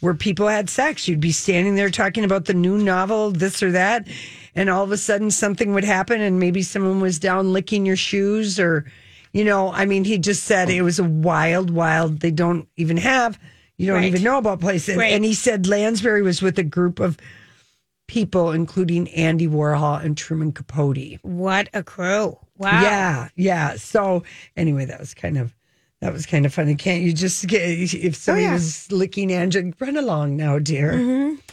where 0.00 0.14
people 0.14 0.46
had 0.46 0.70
sex. 0.70 1.08
You'd 1.08 1.20
be 1.20 1.32
standing 1.32 1.74
there 1.74 1.90
talking 1.90 2.22
about 2.22 2.44
the 2.44 2.54
new 2.54 2.78
novel, 2.78 3.32
this 3.32 3.62
or 3.62 3.72
that, 3.72 4.06
and 4.54 4.70
all 4.70 4.84
of 4.84 4.92
a 4.92 4.96
sudden 4.96 5.30
something 5.30 5.74
would 5.74 5.84
happen, 5.84 6.20
and 6.20 6.38
maybe 6.38 6.62
someone 6.62 7.00
was 7.00 7.18
down 7.18 7.52
licking 7.52 7.86
your 7.86 7.96
shoes, 7.96 8.60
or, 8.60 8.84
you 9.36 9.44
know, 9.44 9.70
I 9.72 9.84
mean, 9.84 10.04
he 10.04 10.18
just 10.18 10.44
said 10.44 10.70
it 10.70 10.82
was 10.82 10.98
a 10.98 11.04
wild, 11.04 11.70
wild. 11.70 12.20
They 12.20 12.30
don't 12.30 12.66
even 12.76 12.96
have. 12.96 13.38
You 13.76 13.86
don't 13.88 13.96
Right. 13.96 14.06
even 14.06 14.22
know 14.22 14.38
about 14.38 14.60
places. 14.60 14.96
Right. 14.96 15.12
And 15.12 15.24
he 15.24 15.34
said 15.34 15.66
Lansbury 15.66 16.22
was 16.22 16.40
with 16.40 16.58
a 16.58 16.62
group 16.64 16.98
of 16.98 17.18
people, 18.08 18.50
including 18.52 19.08
Andy 19.10 19.46
Warhol 19.46 20.02
and 20.02 20.16
Truman 20.16 20.52
Capote. 20.52 21.18
what 21.22 21.68
a 21.74 21.82
crew. 21.82 22.38
Wow. 22.56 22.80
Yeah, 22.82 23.28
yeah. 23.36 23.74
So 23.76 24.22
anyway, 24.56 24.86
that 24.86 24.98
was 24.98 25.12
kind 25.12 25.36
of 25.36 25.54
that 26.02 26.12
was 26.12 26.26
kind 26.26 26.44
of 26.44 26.52
funny. 26.52 26.74
Can't 26.74 27.02
you 27.02 27.12
just 27.12 27.46
get 27.46 27.62
if 27.62 28.16
somebody 28.16 28.44
yeah. 28.44 28.52
was 28.52 28.90
licking 28.92 29.32
Angela, 29.32 29.72
run 29.80 29.96
along 29.96 30.36
now, 30.36 30.58
dear. 30.58 30.92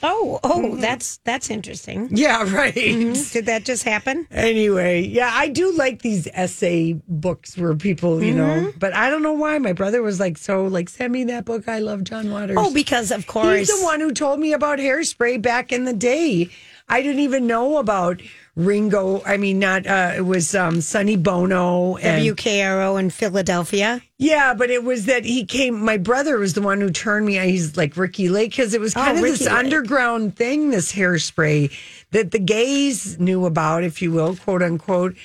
Oh, 0.04 0.40
oh, 0.44 0.62
Mm-hmm. 0.64 0.82
that's 0.82 1.18
that's 1.24 1.50
interesting. 1.50 2.10
Yeah, 2.12 2.44
right. 2.54 2.74
Did 2.74 3.46
that 3.46 3.64
just 3.64 3.84
happen? 3.84 4.28
Anyway, 4.32 5.02
yeah, 5.02 5.32
I 5.34 5.48
do 5.48 5.72
like 5.74 6.02
these 6.02 6.28
essay 6.34 6.94
books 7.08 7.58
where 7.58 7.74
people, 7.76 8.22
you 8.22 8.34
know, 8.34 8.44
Mm-hmm. 8.44 8.80
but 8.80 8.94
I 8.94 9.10
don't 9.10 9.24
know 9.24 9.34
why 9.34 9.58
my 9.60 9.72
brother 9.74 10.02
was 10.02 10.20
like 10.20 10.38
so 10.38 10.66
like 10.66 10.90
send 10.90 11.14
me 11.14 11.24
that 11.26 11.46
book. 11.46 11.68
I 11.70 11.80
love 11.80 12.04
John 12.04 12.30
Waters. 12.30 12.58
Oh, 12.60 12.74
because 12.74 13.12
of 13.12 13.26
course. 13.28 13.60
He's 13.60 13.80
the 13.80 13.84
one 13.86 14.02
who 14.02 14.12
told 14.12 14.40
me 14.42 14.52
about 14.54 14.80
hairspray 14.80 15.42
back 15.42 15.72
in 15.72 15.86
the 15.86 15.94
day. 15.94 16.50
I 16.90 17.02
didn't 17.02 17.22
even 17.22 17.48
know 17.48 17.78
about 17.78 18.22
Ringo. 18.56 19.24
I 19.26 19.38
mean, 19.38 19.58
not 19.60 19.88
uh, 19.88 20.14
it 20.16 20.22
was 20.22 20.54
um, 20.54 20.82
Sonny 20.82 21.16
Bono 21.16 21.96
and 21.98 22.24
WKRO 22.24 23.00
in 23.00 23.10
Philadelphia. 23.10 24.02
Yeah, 24.20 24.54
but 24.54 24.70
it 24.70 24.84
was 24.84 25.06
that 25.06 25.26
he 25.26 25.44
came. 25.46 25.84
My 25.84 25.98
brother 25.98 26.38
was 26.38 26.54
the 26.54 26.62
one 26.62 26.80
who 26.82 26.92
turned 26.92 27.26
me. 27.26 27.38
He's 27.40 27.76
like 27.78 27.98
Ricki 27.98 28.30
Lake 28.30 28.52
because 28.52 28.74
it 28.74 28.82
was 28.82 28.96
Oh, 28.96 29.00
kind 29.02 29.18
of 29.18 29.24
Ricki 29.24 29.38
this 29.38 29.48
Lake. 29.48 29.56
underground 29.56 30.36
thing, 30.36 30.70
this 30.70 30.94
hairspray 30.94 31.72
that 32.12 32.32
the 32.32 32.40
gays 32.40 33.18
knew 33.20 33.46
about, 33.46 33.84
if 33.84 34.02
you 34.02 34.12
will, 34.12 34.36
quote 34.36 34.62
unquote, 34.62 35.16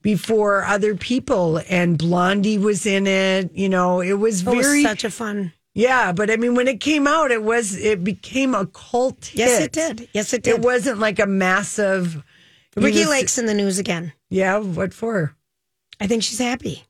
before 0.00 0.64
other 0.64 0.94
people. 0.94 1.60
And 1.68 1.98
Blondie 1.98 2.58
was 2.58 2.86
in 2.86 3.06
it. 3.06 3.52
You 3.54 3.68
know, 3.68 4.00
it 4.00 4.14
was 4.14 4.40
It 4.42 4.44
very 4.46 4.82
was 4.82 4.82
such 4.82 5.04
a 5.04 5.10
fun. 5.10 5.52
Yeah. 5.78 6.12
But 6.12 6.30
I 6.30 6.36
mean, 6.36 6.54
when 6.54 6.68
it 6.68 6.80
came 6.80 7.06
out, 7.06 7.30
it 7.30 7.42
was 7.42 7.76
it 7.76 8.02
became 8.04 8.54
a 8.54 8.66
cult 8.66 9.24
hit. 9.26 9.38
Yes, 9.38 9.60
it 9.62 9.72
did. 9.72 10.08
Yes, 10.12 10.32
it 10.32 10.42
did. 10.42 10.56
It 10.56 10.60
wasn't 10.62 10.98
like 10.98 11.18
a 11.18 11.26
massive. 11.26 12.22
Ricki 12.76 13.04
know, 13.04 13.10
Lake's 13.10 13.38
in 13.38 13.46
the 13.46 13.54
news 13.54 13.78
again. 13.78 14.12
Yeah, 14.30 14.58
what 14.58 14.92
for? 14.94 15.34
I 16.00 16.06
think 16.06 16.22
she's 16.22 16.38
happy. 16.38 16.84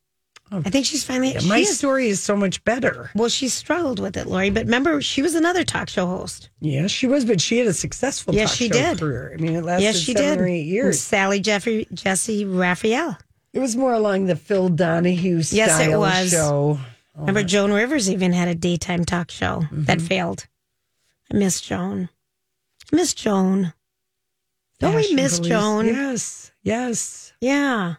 Oh. 0.50 0.62
I 0.64 0.70
think 0.70 0.86
she's 0.86 1.04
finally. 1.04 1.32
Yeah, 1.32 1.40
she 1.40 1.48
my 1.48 1.58
is- 1.58 1.76
story 1.78 2.08
is 2.08 2.22
so 2.22 2.34
much 2.34 2.64
better. 2.64 3.10
well, 3.14 3.28
she 3.28 3.48
struggled 3.48 3.98
with 4.00 4.16
it, 4.16 4.26
Lori. 4.26 4.48
But 4.50 4.64
remember, 4.64 5.00
she 5.02 5.20
was 5.20 5.34
another 5.34 5.62
talk 5.64 5.88
show 5.90 6.06
host. 6.06 6.48
Yeah, 6.60 6.86
she 6.86 7.06
was, 7.06 7.24
but 7.26 7.40
she 7.40 7.58
had 7.58 7.66
a 7.66 7.74
successful 7.74 8.34
Yes, 8.34 8.54
she 8.54 8.68
did. 8.70 8.98
career. 8.98 9.34
I 9.34 9.40
mean, 9.40 9.54
it 9.54 9.62
lasted 9.64 9.84
yes, 9.84 9.96
she 9.98 10.12
seven 10.14 10.30
did. 10.30 10.40
or 10.40 10.46
eight 10.46 10.66
years. 10.66 11.00
Sally 11.00 11.40
Jeffrey, 11.40 11.86
Jessy 11.92 12.46
Raphael. 12.46 13.18
It 13.52 13.58
was 13.60 13.76
more 13.76 13.92
along 13.92 14.26
the 14.26 14.36
Phil 14.36 14.68
Donahue 14.70 15.42
style 15.42 15.56
Yes, 15.58 15.80
it 15.80 15.98
was. 15.98 16.30
show. 16.30 16.78
Remember, 17.18 17.42
Joan 17.42 17.72
Rivers 17.72 18.08
even 18.10 18.32
had 18.32 18.48
a 18.48 18.54
daytime 18.54 19.04
talk 19.04 19.30
show 19.30 19.64
that 19.72 19.98
Mm-hmm. 19.98 20.06
failed. 20.06 20.46
I 21.32 21.36
miss 21.36 21.60
Joan. 21.60 22.08
I 22.92 22.96
miss 22.96 23.12
Joan. 23.14 23.72
Don't 24.80 24.94
we 24.94 25.12
miss 25.14 25.38
police. 25.38 25.48
Joan? 25.50 25.86
Yes, 25.86 26.52
yes. 26.62 27.32
Yeah. 27.40 27.94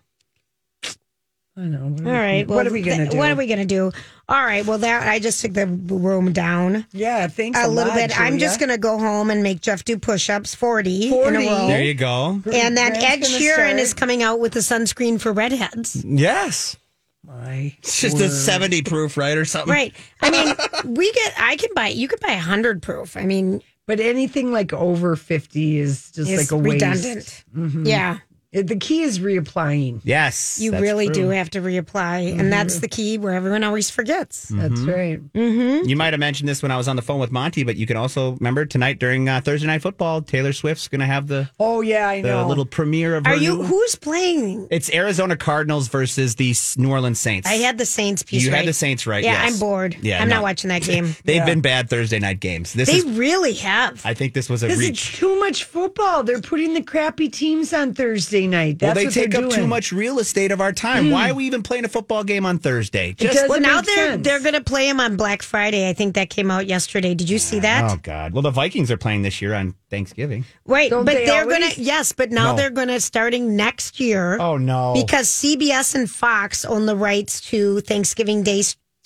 I 1.58 1.62
know. 1.64 1.90
What 1.90 2.08
All 2.08 2.14
right. 2.14 2.48
what 2.48 2.66
are 2.68 2.72
we 2.72 2.82
gonna 2.82 3.00
th- 3.00 3.10
do? 3.12 3.18
What 3.18 3.32
are 3.32 3.36
we 3.36 3.46
gonna 3.46 3.66
do? 3.66 3.92
All 4.30 4.42
right. 4.46 4.66
Well, 4.66 4.78
that 4.78 5.06
I 5.06 5.20
just 5.20 5.42
took 5.42 5.52
the 5.54 5.68
room 5.68 6.32
down 6.32 6.86
Yeah, 6.94 7.28
thanks 7.28 7.60
a, 7.60 7.66
a 7.66 7.68
little 7.68 7.90
lot, 7.92 7.98
bit. 7.98 8.18
I'm 8.18 8.40
just 8.40 8.62
gonna 8.62 8.78
go 8.78 8.98
home 8.98 9.30
and 9.30 9.44
make 9.44 9.60
Jeff 9.60 9.84
do 9.84 9.98
push-ups, 10.00 10.56
forty, 10.56 11.10
in 11.14 11.36
a 11.36 11.40
row. 11.40 11.68
There 11.68 11.84
you 11.84 11.96
go. 11.96 12.42
And 12.54 12.78
then 12.78 12.94
Grant's 12.94 13.04
Ed 13.04 13.16
gonna 13.24 13.26
Sheeran 13.44 13.54
start. 13.56 13.80
is 13.80 13.94
coming 13.94 14.24
out 14.24 14.40
with 14.40 14.54
the 14.54 14.62
sunscreen 14.62 15.20
for 15.20 15.34
redheads. 15.34 16.02
Yes. 16.06 16.78
My 17.26 17.76
It's 17.80 18.00
just 18.00 18.20
a 18.20 18.30
70 18.30 18.84
proof, 18.84 19.18
right? 19.18 19.38
Or 19.38 19.46
something. 19.46 19.72
Right. 19.74 19.94
I 20.22 20.30
mean, 20.30 20.56
we 20.96 21.12
get. 21.12 21.34
I 21.38 21.56
can 21.58 21.70
buy. 21.76 21.88
You 21.90 22.08
could 22.08 22.20
buy 22.20 22.32
a 22.32 22.40
hundred 22.40 22.82
proof. 22.82 23.18
I 23.18 23.26
mean, 23.26 23.62
But 23.88 24.00
anything 24.00 24.52
like 24.52 24.72
over 24.74 25.16
fifty 25.16 25.80
is 25.80 26.12
just 26.12 26.30
it's 26.32 26.52
like 26.52 26.52
a 26.52 26.62
waste. 26.62 27.46
Mm-hmm. 27.54 27.86
Yeah. 27.86 28.20
It, 28.52 28.66
the 28.66 28.78
key 28.78 29.02
is 29.04 29.20
reapplying. 29.20 30.02
Yes. 30.04 30.60
You 30.60 30.72
really 30.72 31.06
true. 31.06 31.14
do 31.14 31.30
have 31.30 31.52
to 31.52 31.62
reapply, 31.62 32.32
and 32.32 32.40
mm-hmm. 32.40 32.50
that's 32.50 32.80
the 32.80 32.88
key 32.88 33.20
where 33.20 33.34
everyone 33.34 33.64
always 33.64 33.92
forgets. 33.92 34.48
That's 34.48 34.74
mm-hmm. 34.74 34.90
right. 34.90 35.34
Mm-hmm. 35.34 35.88
You 35.88 35.96
might 35.96 36.14
have 36.14 36.20
mentioned 36.20 36.50
this 36.50 36.64
when 36.64 36.72
I 36.72 36.78
was 36.78 36.88
on 36.88 36.96
the 36.96 37.04
phone 37.04 37.20
with 37.20 37.32
Monty, 37.32 37.64
but 37.64 37.76
you 37.76 37.86
can 37.86 37.96
also 37.96 38.32
remember 38.34 38.66
tonight 38.66 38.98
during 38.98 39.30
uh, 39.30 39.42
Thursday 39.42 39.68
Night 39.68 39.84
Football, 39.84 40.24
Taylor 40.24 40.52
Swift's 40.52 40.88
going 40.88 41.02
to 41.02 41.06
have 41.06 41.28
the, 41.28 41.48
Oh 41.60 41.82
yeah, 41.82 42.10
I 42.10 42.24
the 42.24 42.30
know. 42.30 42.48
little 42.48 42.66
premiere 42.66 43.16
of 43.18 43.28
her 43.28 43.34
Are 43.34 43.36
you? 43.38 43.58
new- 43.58 43.64
Who's 43.66 43.94
playing? 43.94 44.68
It's 44.72 44.92
Arizona 44.92 45.38
Cardinals 45.38 45.88
versus 45.88 46.34
the 46.34 46.56
New 46.78 46.90
Orleans 46.90 47.20
Saints. 47.20 47.48
I 47.48 47.54
had 47.54 47.78
the 47.78 47.86
Saints 47.86 48.24
piece. 48.24 48.44
You 48.44 48.50
had 48.50 48.66
the 48.66 48.74
Saints 48.74 49.06
right, 49.06 49.24
Yeah, 49.24 49.44
yes. 49.44 49.54
I'm 49.54 49.60
bored. 49.60 49.96
Yeah, 50.02 50.24
I'm 50.24 50.28
no. 50.28 50.38
not 50.38 50.44
watching 50.44 50.70
that 50.70 50.82
game. 50.82 51.16
They've 51.24 51.46
been 51.46 51.62
bad 51.62 51.88
Thursday 51.88 52.18
night 52.18 52.40
games. 52.40 52.74
This 52.74 52.90
they 52.90 52.98
is. 52.98 53.06
really 53.06 53.54
have. 53.54 54.04
I 54.04 54.16
think 54.16 54.34
this 54.34 54.50
was 54.50 54.64
a 54.64 54.68
Because 54.68 54.82
it's 54.82 54.90
reach. 54.90 55.18
too 55.18 55.40
much 55.40 55.66
football. 55.66 56.24
They're 56.24 56.42
putting 56.42 56.74
the 56.74 56.82
crappy 56.82 57.30
teams 57.30 57.74
on 57.74 57.94
Thursday 57.94 58.39
night. 58.48 58.78
Well, 58.82 58.94
they 58.94 59.06
what 59.06 59.14
take 59.14 59.36
up 59.36 59.44
too 59.44 59.50
doing. 59.50 59.64
Hmm. 59.64 59.70
much 59.70 59.92
real 59.92 60.20
estate 60.20 60.52
of 60.52 60.62
our 60.62 60.72
time. 60.74 61.12
Why 61.12 61.30
are 61.30 61.34
we 61.34 61.46
even 61.46 61.64
playing 61.64 61.86
a 61.86 61.90
football 61.90 62.24
game 62.24 62.46
on 62.46 62.58
Thursday? 62.60 63.14
Just 63.14 63.34
doesn't 63.34 63.50
well, 63.50 63.60
now 63.60 63.82
they're 63.82 63.96
sense. 64.12 64.24
they're 64.26 64.40
going 64.40 64.54
to 64.56 64.62
play 64.64 64.88
him 64.90 65.00
on 65.00 65.16
Black 65.18 65.42
Friday. 65.42 65.88
I 65.90 65.94
think 65.94 66.16
that 66.16 66.30
came 66.30 66.50
out 66.52 66.68
yesterday. 66.68 67.14
Did 67.16 67.30
you 67.30 67.40
see 67.40 67.60
that? 67.60 67.92
Oh 67.92 67.98
God! 68.02 68.34
Well, 68.34 68.42
the 68.42 68.52
Vikings 68.52 68.90
are 68.92 68.98
playing 68.98 69.22
this 69.24 69.42
year 69.42 69.54
on 69.54 69.76
Thanksgiving. 69.90 70.46
Right, 70.66 70.90
Don't 70.90 71.06
but 71.06 71.16
they 71.16 71.26
they're 71.26 71.46
going 71.46 71.70
to 71.72 71.82
yes, 71.82 72.12
but 72.12 72.32
now 72.32 72.52
No. 72.52 72.58
they're 72.58 72.70
going 72.70 72.88
to 72.90 73.00
starting 73.00 73.56
next 73.56 74.00
year. 74.00 74.38
Oh 74.40 74.58
no! 74.58 74.94
because 74.96 75.28
CBS 75.28 75.96
and 75.96 76.10
Fox 76.10 76.66
own 76.66 76.86
the 76.86 76.96
rights 76.96 77.42
to 77.50 77.82
Thanksgiving 77.82 78.44
Day 78.44 78.64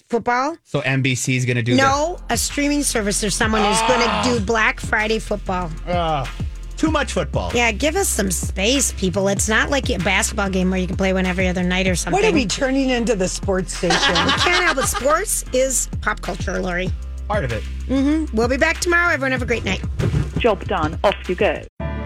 football. 0.09 0.57
so 0.63 0.81
NBC 0.81 1.37
is 1.37 1.45
going 1.45 1.55
to 1.57 1.63
do 1.63 1.75
No, 1.75 2.19
a 2.29 2.37
streaming 2.37 2.83
service 2.83 3.23
or 3.23 3.29
someone 3.31 3.61
is 3.63 3.79
going 3.81 4.01
Ah. 4.03 4.21
to 4.23 4.39
do 4.39 4.45
Black 4.45 4.79
Friday 4.79 5.17
football. 5.19 5.69
the, 5.87 5.93
uh, 5.93 6.27
too 6.77 6.91
much 6.91 7.13
football. 7.13 7.51
Yeah, 7.53 7.71
give 7.71 7.95
us 7.95 8.09
some 8.09 8.31
space, 8.31 8.91
people. 8.93 9.27
It's 9.27 9.47
not 9.49 9.69
like 9.69 9.89
a 9.89 9.97
basketball 9.99 10.49
game 10.49 10.69
where 10.69 10.79
you 10.79 10.87
can 10.87 10.97
play 10.97 11.13
one 11.13 11.25
every 11.25 11.47
other 11.47 11.63
night 11.63 11.87
or 11.87 11.95
something. 11.95 12.21
What 12.21 12.29
are 12.29 12.33
we 12.33 12.45
turning 12.45 12.89
into 12.89 13.15
the 13.15 13.27
sports 13.27 13.77
station? 13.77 13.99
we 14.25 14.31
Can't 14.31 14.63
help 14.63 14.77
it. 14.77 14.87
Sports 14.87 15.45
is 15.53 15.89
pop 16.01 16.21
culture, 16.21 16.59
Lori. 16.59 16.91
Part 17.27 17.45
of 17.45 17.51
it. 17.51 17.63
Mm-hmm. 17.87 18.35
We'll 18.35 18.47
be 18.49 18.57
back 18.57 18.79
tomorrow. 18.79 19.13
Everyone 19.13 19.31
have 19.31 19.41
a 19.41 19.45
great 19.45 19.63
night. 19.63 19.83
Job 20.37 20.65
done. 20.65 20.99
Off 21.03 21.15
you 21.29 21.35
go. 21.35 21.61